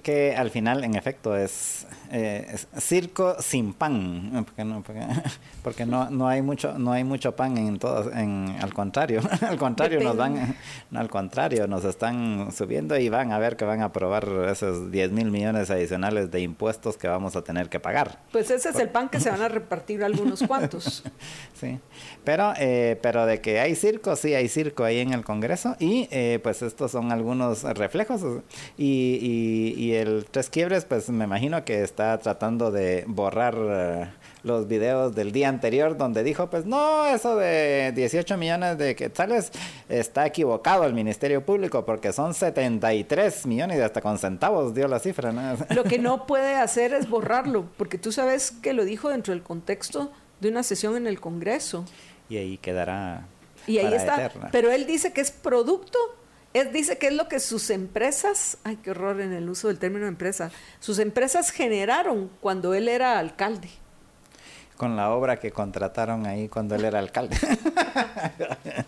[0.02, 4.82] que al final, en efecto, es, eh, circo sin pan, porque no,
[5.62, 9.56] porque, no, no, hay mucho, no hay mucho pan en todo, en, al contrario, al
[9.56, 10.56] contrario nos van,
[10.94, 15.12] al contrario nos están subiendo y van a ver que van a aprobar esos 10
[15.12, 18.20] mil millones adicionales de impuestos que vamos a tener que pagar.
[18.32, 21.04] Pues ese es el pan que se van a repartir algunos cuantos.
[21.54, 21.78] sí,
[22.24, 26.08] pero, eh, pero de que hay circo, sí hay circo ahí en el Congreso y
[26.10, 28.22] eh, pues estos son algunos reflejos
[28.76, 34.06] y y el Tres Quiebres, pues me imagino que está tratando de borrar eh,
[34.42, 39.50] los videos del día anterior donde dijo, pues no, eso de 18 millones de quetzales
[39.88, 44.98] está equivocado el Ministerio Público porque son 73 millones y hasta con centavos dio la
[44.98, 45.32] cifra.
[45.74, 49.42] Lo que no puede hacer es borrarlo, porque tú sabes que lo dijo dentro del
[49.42, 51.84] contexto de una sesión en el Congreso.
[52.28, 53.26] Y ahí quedará.
[53.66, 54.30] Y ahí está.
[54.52, 55.98] Pero él dice que es producto
[56.64, 60.06] dice que es lo que sus empresas, ay, qué horror en el uso del término
[60.06, 60.50] empresa,
[60.80, 63.68] sus empresas generaron cuando él era alcalde.
[64.76, 67.36] Con la obra que contrataron ahí cuando él era alcalde.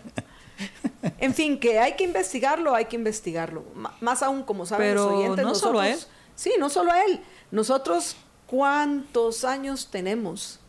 [1.19, 3.63] en fin, que hay que investigarlo, hay que investigarlo.
[3.99, 5.99] más aún, como saben los oyentes, no solo a él.
[6.35, 7.19] Sí, no solo a él.
[7.51, 8.15] Nosotros,
[8.47, 10.59] ¿cuántos años tenemos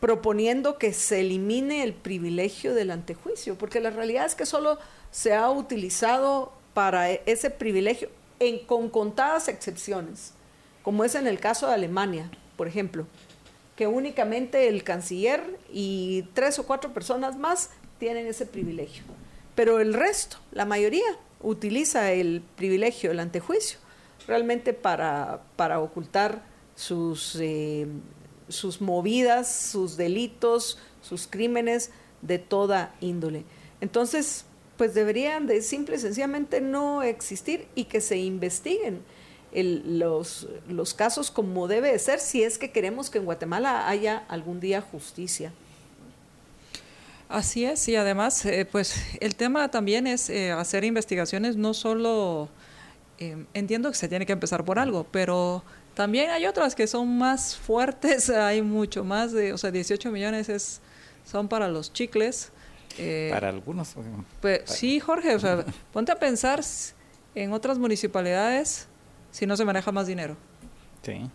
[0.00, 3.56] proponiendo que se elimine el privilegio del antejuicio?
[3.56, 4.78] Porque la realidad es que solo
[5.10, 10.32] se ha utilizado para e-, ese privilegio en, con contadas excepciones,
[10.82, 13.06] como es en el caso de Alemania, por ejemplo,
[13.76, 19.04] que únicamente el canciller y tres o cuatro personas más tienen ese privilegio.
[19.54, 23.78] Pero el resto, la mayoría, utiliza el privilegio, el antejuicio,
[24.26, 26.42] realmente para, para ocultar
[26.74, 27.86] sus, eh,
[28.48, 31.90] sus movidas, sus delitos, sus crímenes
[32.22, 33.44] de toda índole.
[33.80, 34.44] Entonces,
[34.78, 39.02] pues deberían de simple y sencillamente no existir y que se investiguen
[39.52, 44.24] los, los casos como debe de ser si es que queremos que en Guatemala haya
[44.28, 45.52] algún día justicia.
[47.28, 52.48] Así es, y además, eh, pues el tema también es eh, hacer investigaciones, no solo,
[53.18, 57.18] eh, entiendo que se tiene que empezar por algo, pero también hay otras que son
[57.18, 60.80] más fuertes, hay mucho más de, o sea, 18 millones es,
[61.30, 62.50] son para los chicles,
[62.96, 63.94] eh, para algunos.
[64.40, 66.60] Pues, Sí, Jorge, o sea, ponte a pensar
[67.34, 68.88] en otras municipalidades
[69.30, 70.36] si no se maneja más dinero.
[71.02, 71.30] Sí.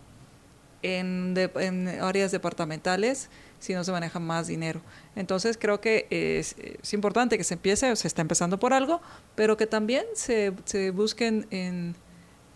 [0.82, 3.30] En, en áreas departamentales
[3.64, 4.82] si no se maneja más dinero.
[5.16, 9.00] Entonces creo que es, es, importante que se empiece, se está empezando por algo,
[9.34, 11.96] pero que también se, se busquen en,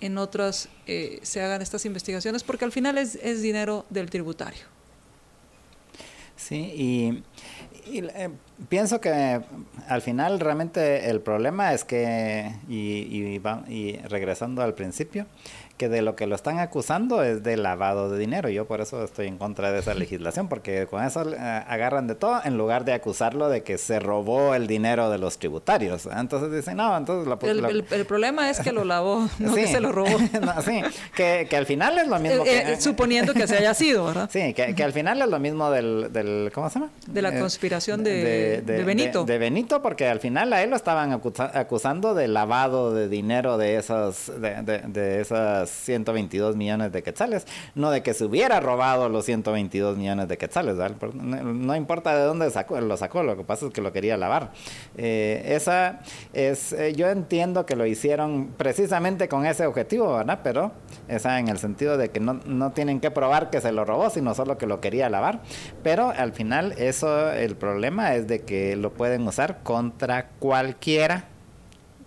[0.00, 4.66] en otras, eh, se hagan estas investigaciones, porque al final es, es dinero del tributario.
[6.36, 7.22] Sí, y
[7.90, 8.30] y, eh,
[8.68, 9.40] pienso que
[9.88, 13.38] al final realmente el problema es que, y,
[13.68, 15.26] y regresando al principio,
[15.78, 18.48] que de lo que lo están acusando es de lavado de dinero.
[18.48, 22.16] Yo por eso estoy en contra de esa legislación, porque con eso eh, agarran de
[22.16, 26.06] todo en lugar de acusarlo de que se robó el dinero de los tributarios.
[26.06, 29.80] Entonces dicen, no, entonces lo, el, el, problema es que lo lavó, no que se
[29.80, 30.18] lo robó.
[30.64, 30.82] sí,
[31.14, 32.44] que, que, al final es lo mismo.
[32.44, 34.28] Eh, que, suponiendo que se haya sido, ¿verdad?
[34.38, 36.92] Sí, que, que al final es lo mismo del, del ¿cómo se llama?
[37.06, 39.24] De la conspiración de, de, Benito.
[39.24, 43.76] De, Benito, porque al final a él lo estaban acusando de lavado de dinero de
[43.76, 45.20] esos, de, de,
[45.68, 50.38] esas 122 millones de quetzales, no de que se hubiera robado los 122 millones de
[50.38, 50.76] quetzales,
[51.14, 54.52] no, importa de dónde sacó, lo sacó, lo que pasa es que lo quería lavar.
[54.96, 56.00] Eh, esa
[56.32, 60.40] es, eh, yo entiendo que lo hicieron precisamente con ese objetivo, ¿verdad?
[60.42, 60.72] Pero
[61.08, 64.10] esa en el sentido de que no, no tienen que probar que se lo robó,
[64.10, 65.40] sino solo que lo quería lavar.
[65.82, 71.24] Pero al final eso, el problema es de que lo pueden usar contra cualquiera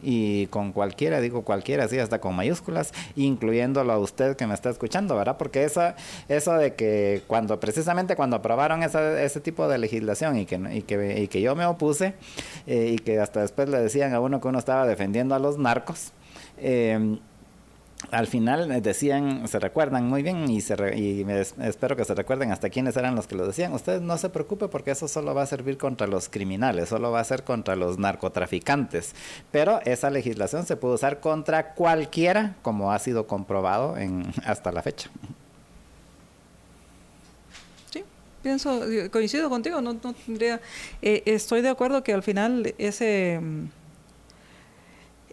[0.02, 4.70] y con cualquiera, digo cualquiera, sí, hasta con mayúsculas, incluyéndolo a usted que me está
[4.70, 5.38] escuchando, ¿verdad?
[5.38, 5.94] Porque eso,
[6.28, 10.82] eso de que cuando, precisamente cuando aprobaron esa, ese tipo de legislación y que, y
[10.82, 12.14] que, y que yo me opuse
[12.68, 15.58] eh, y que hasta después le decían a uno que uno estaba defendiendo a los
[15.58, 16.12] narcos,
[16.58, 17.18] eh,
[18.10, 21.26] al final decían, se recuerdan muy bien y, se y
[21.62, 23.74] espero que se recuerden hasta quiénes eran los que lo decían.
[23.74, 27.20] Usted no se preocupe porque eso solo va a servir contra los criminales, solo va
[27.20, 29.14] a ser contra los narcotraficantes.
[29.52, 34.82] Pero esa legislación se puede usar contra cualquiera, como ha sido comprobado en, hasta la
[34.82, 35.10] fecha.
[37.92, 38.04] Sí,
[38.42, 40.60] pienso, coincido contigo, no, tendría,
[41.02, 43.40] eh, estoy de acuerdo que al final ese,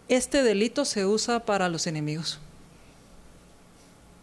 [0.07, 2.39] este delito se usa para los enemigos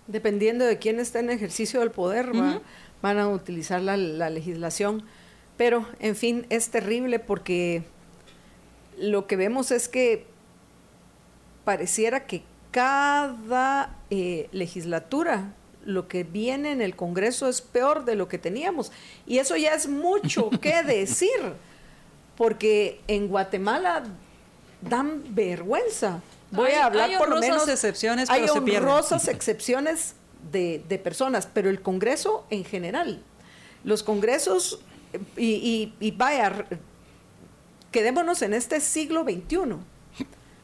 [0.06, 2.30] dependiendo de quién está en ejercicio del poder,
[3.02, 3.96] van a utilizar la,
[4.30, 5.04] legislación.
[5.56, 7.82] Pero, en fin, es terrible porque
[8.98, 10.26] lo que vemos es que
[11.64, 15.54] pareciera que cada eh, legislatura
[15.84, 18.92] lo que viene en el Congreso es peor de lo que teníamos.
[19.26, 21.54] Y eso ya es mucho que decir,
[22.36, 24.04] porque en Guatemala
[24.82, 26.20] dan vergüenza.
[26.50, 27.68] Voy a hablar por lo menos.
[27.68, 30.14] excepciones, hay honrosas excepciones
[30.50, 33.22] de, de, personas, pero el Congreso en general.
[33.84, 34.80] Los congresos,
[35.36, 36.66] y, y, vaya,
[37.90, 39.76] quedémonos en este siglo XXI.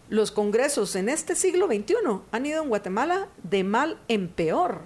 [0.09, 1.95] Los congresos en este siglo XXI
[2.31, 4.83] han ido en Guatemala de mal en peor.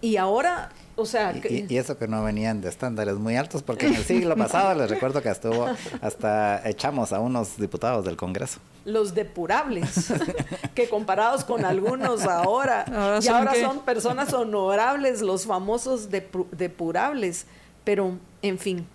[0.00, 3.94] Y ahora o sea, y, eso que no venían de estándares muy altos, porque en
[3.94, 5.66] el siglo pasado les recuerdo que estuvo
[6.02, 8.60] hasta echamos a unos diputados del Congreso.
[8.90, 10.12] Los depurables,
[10.74, 12.84] que comparados con algunos ahora,
[13.22, 17.46] y ahora son personas honorables, los famosos depurables.
[17.84, 18.86] Pero, en fin,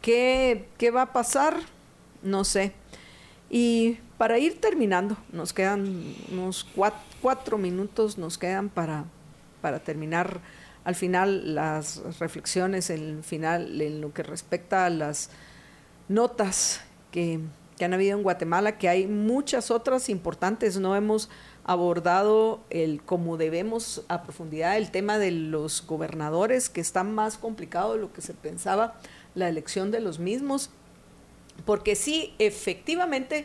[0.00, 1.56] ¿qué, ¿qué va a pasar?
[2.22, 2.72] No sé.
[3.50, 6.66] Y para ir terminando, nos quedan unos
[7.20, 9.04] cuatro, minutos, nos quedan para,
[9.60, 10.40] para terminar
[10.84, 15.30] al final las reflexiones, en, final, en lo que respecta a las
[16.08, 16.80] notas
[17.10, 17.40] que,
[17.84, 20.78] han habido en Guatemala, que hay muchas otras importantes.
[20.78, 21.28] No hemos
[21.64, 27.94] abordado el como debemos a profundidad el tema de los gobernadores, que está más complicado
[27.94, 28.94] de lo que se pensaba
[29.34, 30.70] la elección de los mismos,
[31.64, 33.44] porque sí, efectivamente,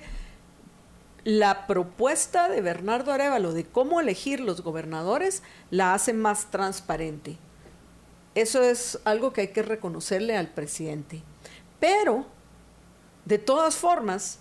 [1.24, 7.38] la propuesta de Bernardo Arevalo de cómo elegir los gobernadores la hace más transparente.
[8.34, 11.22] Eso es algo que hay que reconocerle al presidente.
[11.80, 12.26] Pero,
[13.26, 14.40] de todas formas,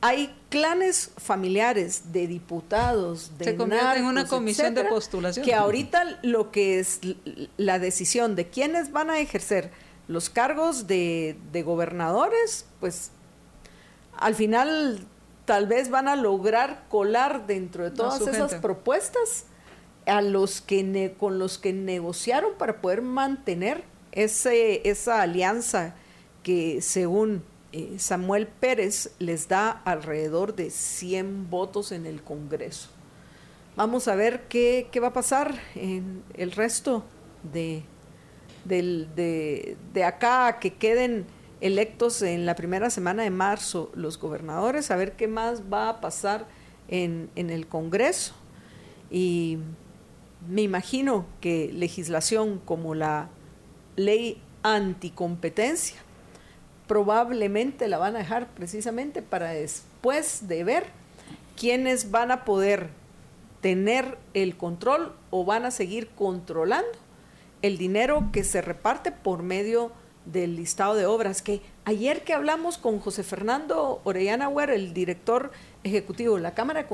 [0.00, 5.44] hay clanes familiares de diputados, de Se convierte en una comisión de postulación.
[5.44, 7.00] Que ahorita lo que es
[7.56, 9.70] la decisión de quiénes van a ejercer
[10.08, 13.10] los cargos de, de gobernadores, pues
[14.16, 15.00] al final
[15.44, 19.44] tal vez van a lograr colar dentro de todas esas propuestas
[20.06, 25.94] a los que con los que negociaron para poder mantener ese, esa alianza
[26.42, 27.42] que según
[27.76, 32.88] eh, Samuel Pérez les da alrededor de 100 votos en el Congreso.
[33.76, 37.04] Vamos a ver qué, qué va a pasar en el resto
[37.52, 37.82] de,
[38.64, 41.26] de, de acá que queden
[41.60, 46.00] electos en la primera semana de marzo los gobernadores, a ver qué más va a
[46.00, 46.46] pasar
[46.88, 48.34] en, en el Congreso.
[49.10, 49.58] Y
[50.48, 53.28] me imagino que legislación como la
[53.96, 56.05] ley anticompetencia
[56.86, 60.84] probablemente la van a dejar precisamente para después de ver
[61.56, 62.90] quiénes van a poder
[63.60, 66.98] tener el control o van a seguir controlando
[67.62, 72.34] el dinero que se reparte por medio de del listado de obras, que ayer que
[72.34, 75.52] hablamos con José Fernando Orellana Huer, el director
[75.84, 76.88] ejecutivo de la Cámara de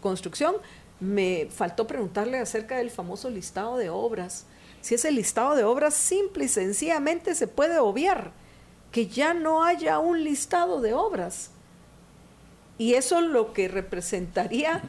[0.00, 0.56] Construcción,
[1.00, 4.46] me faltó preguntarle acerca del famoso listado de obras.
[4.80, 8.32] Si ese listado de obras simple y sencillamente se puede obviar,
[8.94, 11.50] que ya no haya un listado de obras.
[12.78, 14.82] Y eso lo que representaría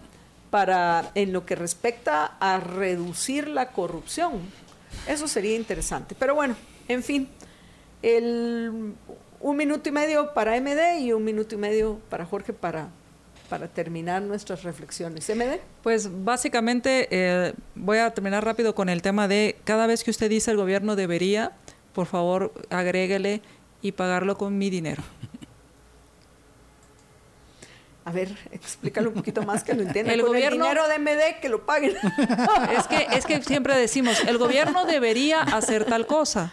[0.51, 4.33] para en lo que respecta a reducir la corrupción.
[5.07, 6.13] Eso sería interesante.
[6.19, 6.55] Pero bueno,
[6.87, 7.27] en fin,
[8.03, 8.93] el,
[9.39, 12.89] un minuto y medio para MD y un minuto y medio para Jorge para
[13.49, 15.27] para terminar nuestras reflexiones.
[15.29, 15.59] ¿MD?
[15.81, 20.29] Pues básicamente eh, voy a terminar rápido con el tema de cada vez que usted
[20.29, 21.53] dice el gobierno debería,
[21.93, 23.41] por favor agréguele
[23.85, 25.03] y pagarlo con mi dinero.
[28.03, 30.11] A ver, explícalo un poquito más que lo entienda.
[30.11, 31.95] El gobierno, el dinero de MD que lo paguen.
[32.77, 36.51] Es que es que siempre decimos, el gobierno debería hacer tal cosa.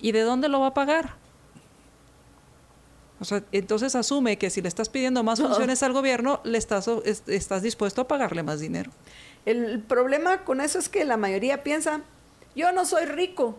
[0.00, 1.14] ¿Y de dónde lo va a pagar?
[3.20, 6.88] O sea, entonces asume que si le estás pidiendo más funciones al gobierno, le estás,
[7.26, 8.90] estás dispuesto a pagarle más dinero.
[9.46, 12.00] El problema con eso es que la mayoría piensa,
[12.56, 13.58] yo no soy rico.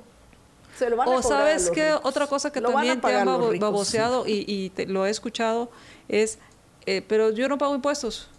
[0.77, 4.71] Se lo van a o sabes que otra cosa que también te han baboseado y,
[4.77, 5.71] y lo he escuchado
[6.07, 6.39] es,
[6.85, 8.29] eh, pero yo no pago impuestos.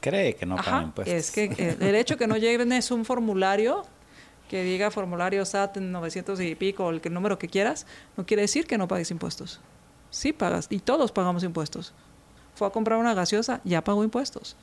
[0.00, 1.14] Cree que no paga impuestos.
[1.14, 3.84] Es que eh, el hecho que no lleguen es un formulario
[4.48, 8.66] que diga formulario SAT 900 y pico, el, el número que quieras, no quiere decir
[8.66, 9.60] que no pagues impuestos.
[10.10, 11.94] Sí pagas, y todos pagamos impuestos.
[12.54, 14.56] Fue a comprar una gaseosa, ya pagó impuestos.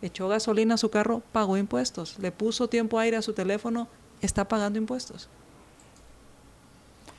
[0.00, 2.18] Echó gasolina a su carro, pagó impuestos.
[2.18, 3.88] Le puso tiempo aire a su teléfono,
[4.22, 5.28] está pagando impuestos.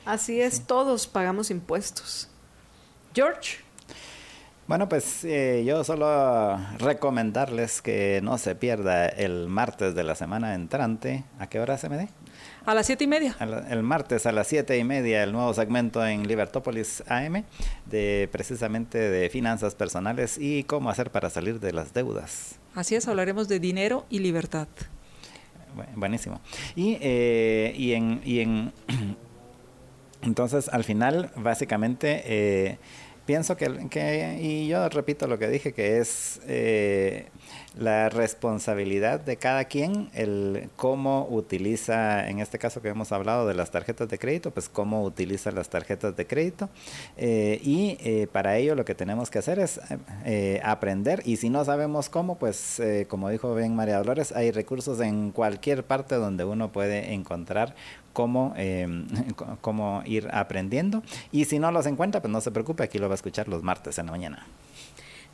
[0.06, 2.28] Así es, todos pagamos impuestos.
[3.12, 3.58] George.
[4.68, 10.54] Bueno, pues eh, yo solo recomendarles que no se pierda el martes de la semana
[10.54, 11.24] entrante.
[11.40, 12.08] ¿A qué hora se me dé?
[12.64, 13.36] A las siete y media.
[13.68, 17.44] El martes a las siete y media el nuevo segmento en Libertópolis AM
[17.86, 22.60] de precisamente de finanzas personales y cómo hacer para salir de las deudas.
[22.74, 24.68] Así es, hablaremos de dinero y libertad.
[25.94, 26.40] Buenísimo.
[26.74, 28.72] Y, eh, y en, y en
[30.26, 32.78] entonces al final básicamente eh,
[33.24, 37.26] pienso que, que, y yo repito lo que dije, que es eh,
[37.76, 43.54] la responsabilidad de cada quien, el cómo utiliza, en este caso que hemos hablado de
[43.54, 46.70] las tarjetas de crédito, pues cómo utiliza las tarjetas de crédito.
[47.16, 49.80] Eh, y eh, para ello lo que tenemos que hacer es
[50.24, 55.00] eh, aprender y si no sabemos cómo, pues como dijo bien María Dolores, hay recursos
[55.00, 57.74] en cualquier parte donde uno puede encontrar
[58.12, 58.54] cómo,
[59.60, 61.02] cómo ir aprendiendo.
[61.30, 63.62] Y si no los encuentra, pues no se preocupe, aquí lo va a escuchar los
[63.62, 64.46] martes en la mañana.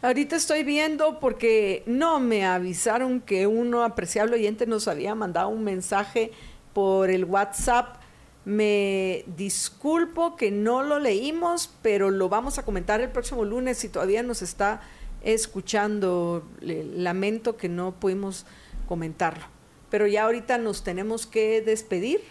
[0.02, 5.62] Ahorita estoy viendo porque no me avisaron que uno apreciable oyente nos había mandado un
[5.62, 6.32] mensaje
[6.72, 7.98] por el WhatsApp.
[8.44, 13.88] Me disculpo que no lo leímos, pero lo vamos a comentar el próximo lunes si
[13.88, 14.80] todavía nos está
[15.22, 16.42] escuchando.
[16.60, 18.44] lamento que no pudimos
[18.88, 19.44] comentarlo.
[19.88, 22.22] Pero ya ahorita nos tenemos que despedir.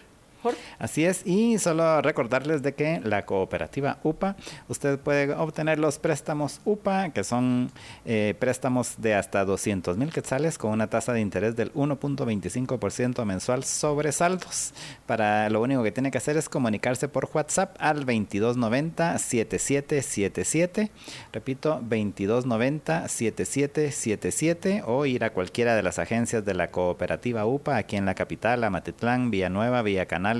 [0.78, 4.36] Así es, y solo recordarles de que la cooperativa UPA,
[4.68, 7.70] usted puede obtener los préstamos UPA, que son
[8.04, 13.64] eh, préstamos de hasta 200 mil quetzales con una tasa de interés del 1.25% mensual
[13.64, 14.74] sobre saldos.
[15.06, 20.90] Para lo único que tiene que hacer es comunicarse por WhatsApp al 2290 7777.
[21.32, 27.96] Repito, 2290 7777 o ir a cualquiera de las agencias de la cooperativa UPA aquí
[27.96, 29.82] en la capital, Amatitlán, Villanueva,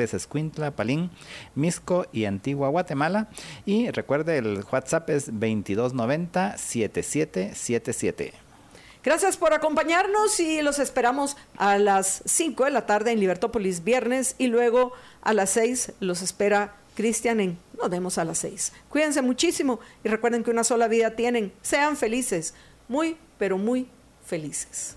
[0.01, 1.11] Escuintla, Palín,
[1.55, 3.29] Misco y Antigua Guatemala.
[3.67, 8.33] Y recuerde, el WhatsApp es 2290 7777.
[9.05, 14.37] Gracias por acompañarnos y los esperamos a las 5 de la tarde en Libertópolis viernes
[14.39, 14.93] y luego
[15.23, 18.73] a las 6 los espera Cristian en Nos vemos a las 6.
[18.89, 21.53] Cuídense muchísimo y recuerden que una sola vida tienen.
[21.63, 22.55] Sean felices,
[22.87, 23.89] muy, pero muy
[24.25, 24.97] felices.